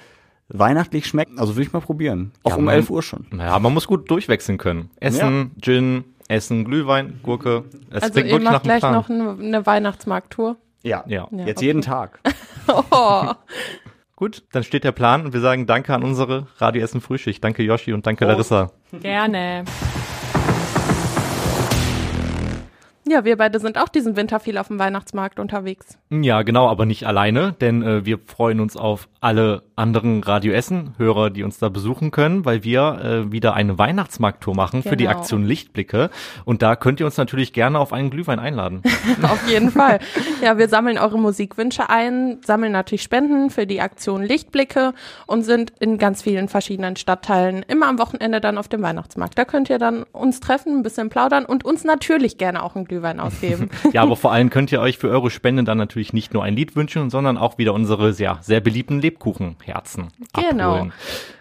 weihnachtlich 0.50 1.06
schmeckt, 1.06 1.38
also 1.38 1.56
würde 1.56 1.64
ich 1.68 1.74
mal 1.74 1.80
probieren. 1.82 2.32
Auch 2.44 2.52
Ja, 2.52 2.56
um 2.58 2.66
man- 2.66 2.76
11 2.76 2.90
Uhr 2.90 3.02
schon. 3.04 3.26
Naja, 3.32 3.58
man 3.60 3.74
muss 3.74 3.88
gut 3.88 4.10
durchwechseln 4.10 4.58
können. 4.58 4.90
Essen, 5.00 5.52
Gin, 5.62 6.04
Essen, 6.28 6.64
Glühwein, 6.66 7.20
Gurke. 7.24 7.66
Es 7.90 8.04
Also 8.04 8.20
ihr 8.22 8.40
macht 8.40 8.64
gleich 8.64 8.80
Plan. 8.80 8.94
noch 8.94 9.10
eine, 9.10 9.66
Weihnachtsmarkttour. 9.66 10.56
Ja, 10.84 11.04
Ja. 11.08 11.28
Ja, 11.32 11.46
jetzt 11.46 11.58
okay. 11.60 11.66
jeden 11.66 11.82
Tag. 11.82 12.20
Oh, 12.92 13.26
Gut, 14.16 14.44
dann 14.54 14.64
steht 14.64 14.86
der 14.86 14.94
Plan 14.94 15.26
und 15.26 15.34
wir 15.34 15.42
sagen 15.42 15.66
Danke 15.66 15.94
an 15.94 16.02
unsere 16.04 16.48
Radio 16.58 16.82
Essen 16.82 17.02
Frühschicht. 17.02 17.44
Danke 17.44 17.62
Yoshi 17.64 17.92
und 17.92 18.08
danke 18.08 18.24
Larissa. 18.26 18.72
Gerne. 19.02 19.66
Ja, 23.14 23.24
wir 23.26 23.38
beide 23.38 23.60
sind 23.60 23.78
auch 23.78 23.90
diesen 23.90 24.16
Winter 24.16 24.40
viel 24.40 24.58
auf 24.58 24.68
dem 24.68 24.80
Weihnachtsmarkt 24.80 25.40
unterwegs. 25.40 25.98
Ja, 26.10 26.42
genau, 26.42 26.68
aber 26.68 26.86
nicht 26.86 27.06
alleine, 27.06 27.54
denn 27.62 27.84
äh, 27.84 28.06
wir 28.06 28.20
freuen 28.20 28.60
uns 28.60 28.76
auf 28.76 29.08
alle 29.22 29.64
anderen 29.76 30.24
Radio 30.24 30.54
Essen 30.54 30.94
Hörer, 30.98 31.30
die 31.30 31.44
uns 31.44 31.58
da 31.60 31.70
besuchen 31.70 32.12
können, 32.12 32.46
weil 32.46 32.64
wir 32.64 33.26
äh, 33.28 33.32
wieder 33.32 33.54
eine 33.54 33.78
Weihnachtsmarkttour 33.78 34.56
machen 34.56 34.84
für 34.84 34.96
die 34.98 35.06
Genau. 35.06 35.18
Aktion 35.18 35.44
Lichtblicke 35.46 36.10
und 36.46 36.62
da 36.62 36.76
könnt 36.76 37.00
ihr 37.00 37.06
uns 37.06 37.18
natürlich 37.18 37.54
gerne 37.54 37.80
auf 37.80 37.94
einen 37.94 38.10
Glühwein 38.10 38.40
einladen. 38.40 38.82
Auf 39.24 39.48
jeden 39.50 39.72
Fall. 39.72 40.00
Ja, 40.42 40.58
wir 40.58 40.68
sammeln 40.70 40.98
eure 40.98 41.18
Musikwünsche 41.18 41.90
ein, 41.90 42.38
sammeln 42.46 42.72
natürlich 42.72 43.04
Spenden 43.04 43.50
für 43.50 43.66
die 43.66 43.82
Aktion 43.82 44.24
Lichtblicke 44.24 44.94
und 45.28 45.44
sind 45.44 45.74
in 45.80 45.98
ganz 45.98 46.22
vielen 46.22 46.48
verschiedenen 46.50 46.96
Stadtteilen 46.96 47.64
immer 47.68 47.88
am 47.88 48.00
Wochenende 48.00 48.42
dann 48.42 48.58
auf 48.58 48.68
dem 48.68 48.82
Weihnachtsmarkt. 48.82 49.38
Da 49.38 49.46
könnt 49.46 49.70
ihr 49.70 49.80
dann 49.80 50.04
uns 50.12 50.40
treffen, 50.40 50.78
ein 50.78 50.84
bisschen 50.84 51.10
plaudern 51.10 51.46
und 51.46 51.66
uns 51.66 51.84
natürlich 51.84 52.38
gerne 52.38 52.64
auch 52.64 52.76
einen 52.76 52.86
Glühwein 52.86 53.20
ausgeben. 53.20 53.70
Ja, 53.92 54.02
aber 54.02 54.16
vor 54.16 54.32
allem 54.32 54.50
könnt 54.50 54.72
ihr 54.72 54.80
euch 54.82 54.98
für 54.98 55.10
eure 55.10 55.30
Spende 55.30 55.64
dann 55.64 55.78
natürlich 55.78 56.14
nicht 56.14 56.34
nur 56.34 56.44
ein 56.44 56.56
Lied 56.56 56.76
wünschen, 56.76 57.10
sondern 57.10 57.38
auch 57.38 57.58
wieder 57.58 57.74
unsere 57.74 58.12
ja, 58.14 58.40
sehr 58.42 58.60
beliebten 58.60 59.02
Lebkuchenherzen 59.68 60.10
Genau. 60.34 60.74
abholen. 60.76 60.94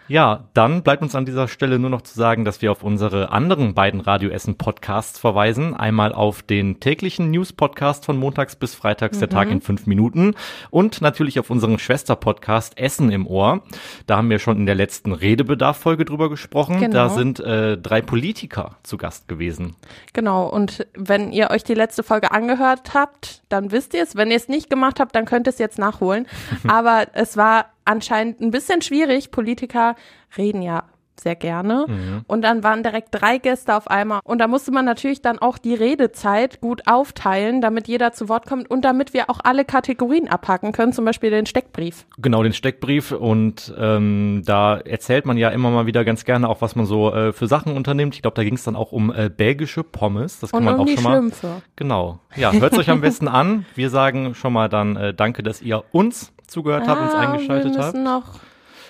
Ja, 0.09 0.45
dann 0.53 0.83
bleibt 0.83 1.01
uns 1.01 1.15
an 1.15 1.25
dieser 1.25 1.49
Stelle 1.49 1.79
nur 1.79 1.89
noch 1.89 2.03
zu 2.03 2.15
sagen, 2.15 2.45
dass 2.45 2.61
wir 2.61 2.71
auf 2.71 2.83
unsere 2.83 3.31
anderen 3.31 3.73
beiden 3.73 4.01
Radio 4.01 4.29
Essen 4.29 4.59
Podcasts 4.59 5.19
verweisen. 5.19 5.75
Einmal 5.75 6.13
auf 6.13 6.43
den 6.43 6.81
täglichen 6.81 7.31
News-Podcast 7.31 8.05
von 8.05 8.19
montags 8.19 8.57
bis 8.57 8.75
freitags, 8.75 9.21
der 9.21 9.31
Tag 9.31 9.49
in 9.51 9.63
fünf 9.63 9.87
Minuten. 9.87 10.35
Und 10.71 11.01
natürlich 11.01 11.39
auf 11.39 11.49
unseren 11.49 11.79
Schwester-Podcast 11.79 12.77
Essen 12.77 13.11
im 13.11 13.27
Ohr. 13.27 13.63
Da 14.07 14.19
haben 14.19 14.29
wir 14.29 14.39
schon 14.39 14.59
in 14.59 14.67
der 14.67 14.75
letzten 14.75 15.13
Redebedarf-Folge 15.13 16.05
drüber 16.05 16.29
gesprochen. 16.29 16.81
Genau. 16.81 16.93
Da 16.93 17.09
sind 17.09 17.41
äh, 17.41 17.79
drei 17.79 18.03
Politiker 18.03 18.77
zu 18.83 18.99
Gast 18.99 19.29
gewesen. 19.29 19.77
Genau, 20.13 20.47
und 20.47 20.87
wenn 20.95 21.33
ihr 21.33 21.51
euch 21.51 21.65
die 21.65 21.75
letzte 21.75 22.03
Folge 22.03 22.33
angehört 22.33 22.93
habt, 22.93 23.43
dann 23.49 23.71
wisst 23.71 23.95
ihr 23.95 24.03
es. 24.03 24.15
Wenn 24.15 24.31
ihr 24.31 24.37
es 24.37 24.49
nicht 24.49 24.69
gemacht 24.69 25.01
habt, 25.01 25.15
dann 25.15 25.25
könnt 25.25 25.47
ihr 25.47 25.51
es 25.51 25.59
jetzt 25.59 25.79
nachholen. 25.79 26.27
Aber 26.69 27.07
es 27.15 27.39
war 27.39 27.67
anscheinend 27.85 28.41
ein 28.41 28.51
bisschen 28.51 28.83
schwierig. 28.83 29.31
Politiker 29.31 29.97
reden 30.37 30.63
ja 30.63 30.85
sehr 31.23 31.37
gerne. 31.37 31.87
Und 32.27 32.43
dann 32.43 32.63
waren 32.63 32.83
direkt 32.83 33.09
drei 33.13 33.39
Gäste 33.39 33.75
auf 33.77 33.89
einmal. 33.89 34.21
Und 34.25 34.39
da 34.39 34.47
musste 34.49 34.71
man 34.73 34.85
natürlich 34.85 35.23
dann 35.23 35.39
auch 35.39 35.59
die 35.59 35.75
Redezeit 35.75 36.61
gut 36.61 36.83
aufteilen, 36.87 37.61
damit 37.61 37.89
jeder 37.89 38.13
zu 38.13 38.29
Wort 38.29 38.47
kommt 38.47 38.71
und 38.71 38.85
damit 38.85 39.15
wir 39.15 39.31
auch 39.31 39.41
alle 39.45 39.65
Kategorien 39.65 40.29
abhaken 40.29 40.73
können, 40.73 40.93
zum 40.93 41.05
Beispiel 41.05 41.31
den 41.31 41.47
Steckbrief. 41.47 42.07
Genau, 42.19 42.43
den 42.43 42.53
Steckbrief 42.53 43.13
und 43.13 43.73
ähm, 43.79 44.43
da 44.45 44.79
erzählt 44.79 45.27
man 45.27 45.37
ja 45.37 45.49
immer 45.51 45.71
mal 45.71 45.87
wieder 45.87 46.05
ganz 46.05 46.25
gerne 46.25 46.49
auch, 46.49 46.61
was 46.61 46.77
man 46.77 46.87
so 46.87 47.13
äh, 47.13 47.33
für 47.33 47.47
Sachen 47.47 47.77
unternimmt. 47.77 48.15
Ich 48.15 48.23
glaube, 48.23 48.35
da 48.35 48.45
ging 48.45 48.55
es 48.55 48.65
dann 48.65 48.77
auch 48.77 48.93
um 48.93 49.13
äh, 49.13 49.31
belgische 49.31 49.83
Pommes. 49.85 50.41
Das 50.41 50.51
kann 50.51 50.59
Und 50.59 50.65
man 50.65 50.75
um 50.75 50.81
auch 50.81 50.87
die 50.87 50.95
schon 50.95 51.05
mal. 51.05 51.11
Schlümpfe. 51.19 51.63
Genau. 51.77 52.19
Ja, 52.37 52.53
hört 52.53 52.77
euch 52.79 52.91
am 52.91 53.01
besten 53.01 53.29
an. 53.29 53.65
Wir 53.75 53.91
sagen 53.91 54.35
schon 54.35 54.53
mal 54.53 54.69
dann 54.69 54.97
äh, 54.97 55.15
danke, 55.15 55.43
dass 55.43 55.63
ihr 55.63 55.85
uns 55.93 56.33
zugehört 56.47 56.87
habt, 56.87 57.01
uns 57.01 57.15
Ah, 57.15 57.21
eingeschaltet 57.21 57.79
habt. 57.79 57.97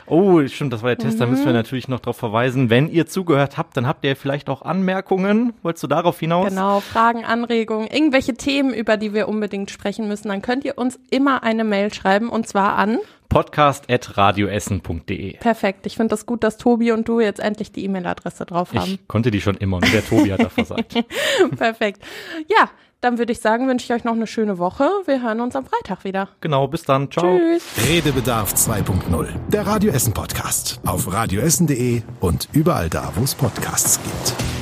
Oh, 0.06 0.44
stimmt, 0.46 0.72
das 0.72 0.82
war 0.82 0.90
der 0.94 0.98
Test. 0.98 1.20
Da 1.20 1.26
Mhm. 1.26 1.32
müssen 1.32 1.46
wir 1.46 1.52
natürlich 1.52 1.88
noch 1.88 2.00
darauf 2.00 2.16
verweisen. 2.16 2.70
Wenn 2.70 2.88
ihr 2.90 3.06
zugehört 3.06 3.58
habt, 3.58 3.76
dann 3.76 3.86
habt 3.86 4.04
ihr 4.04 4.16
vielleicht 4.16 4.48
auch 4.50 4.62
Anmerkungen. 4.62 5.52
Wolltest 5.62 5.82
du 5.84 5.88
darauf 5.88 6.18
hinaus? 6.20 6.48
Genau, 6.48 6.80
Fragen, 6.80 7.24
Anregungen, 7.24 7.86
irgendwelche 7.86 8.34
Themen, 8.34 8.74
über 8.74 8.96
die 8.96 9.14
wir 9.14 9.28
unbedingt 9.28 9.70
sprechen 9.70 10.08
müssen, 10.08 10.28
dann 10.28 10.42
könnt 10.42 10.64
ihr 10.64 10.78
uns 10.78 10.98
immer 11.10 11.42
eine 11.42 11.64
Mail 11.64 11.92
schreiben 11.94 12.28
und 12.28 12.46
zwar 12.46 12.76
an. 12.76 12.98
Podcast.radioessen.de. 13.28 15.38
Perfekt. 15.38 15.86
Ich 15.86 15.96
finde 15.96 16.10
das 16.10 16.26
gut, 16.26 16.44
dass 16.44 16.58
Tobi 16.58 16.92
und 16.92 17.08
du 17.08 17.20
jetzt 17.20 17.40
endlich 17.40 17.72
die 17.72 17.84
E-Mail-Adresse 17.84 18.44
drauf 18.44 18.74
haben. 18.74 18.92
Ich 18.92 19.08
konnte 19.08 19.30
die 19.30 19.40
schon 19.40 19.56
immer, 19.56 19.80
nur 19.80 19.90
der 19.90 20.04
Tobi 20.06 20.32
hat 20.32 20.40
da 20.42 20.48
versagt. 20.48 20.94
Perfekt. 21.56 22.02
Ja, 22.48 22.68
dann 23.02 23.18
würde 23.18 23.32
ich 23.32 23.40
sagen, 23.40 23.68
wünsche 23.68 23.84
ich 23.84 23.92
euch 23.92 24.04
noch 24.04 24.14
eine 24.14 24.26
schöne 24.26 24.58
Woche. 24.58 24.88
Wir 25.04 25.22
hören 25.22 25.40
uns 25.40 25.54
am 25.56 25.66
Freitag 25.66 26.04
wieder. 26.04 26.28
Genau, 26.40 26.68
bis 26.68 26.84
dann. 26.84 27.10
Ciao. 27.10 27.38
Tschüss. 27.38 27.64
Redebedarf 27.88 28.54
2.0, 28.54 29.28
der 29.48 29.66
Radio 29.66 29.92
Essen 29.92 30.14
Podcast. 30.14 30.80
Auf 30.86 31.12
radioessen.de 31.12 32.02
und 32.20 32.48
überall 32.52 32.88
da, 32.88 33.12
wo 33.16 33.24
es 33.24 33.34
Podcasts 33.34 34.00
gibt. 34.02 34.61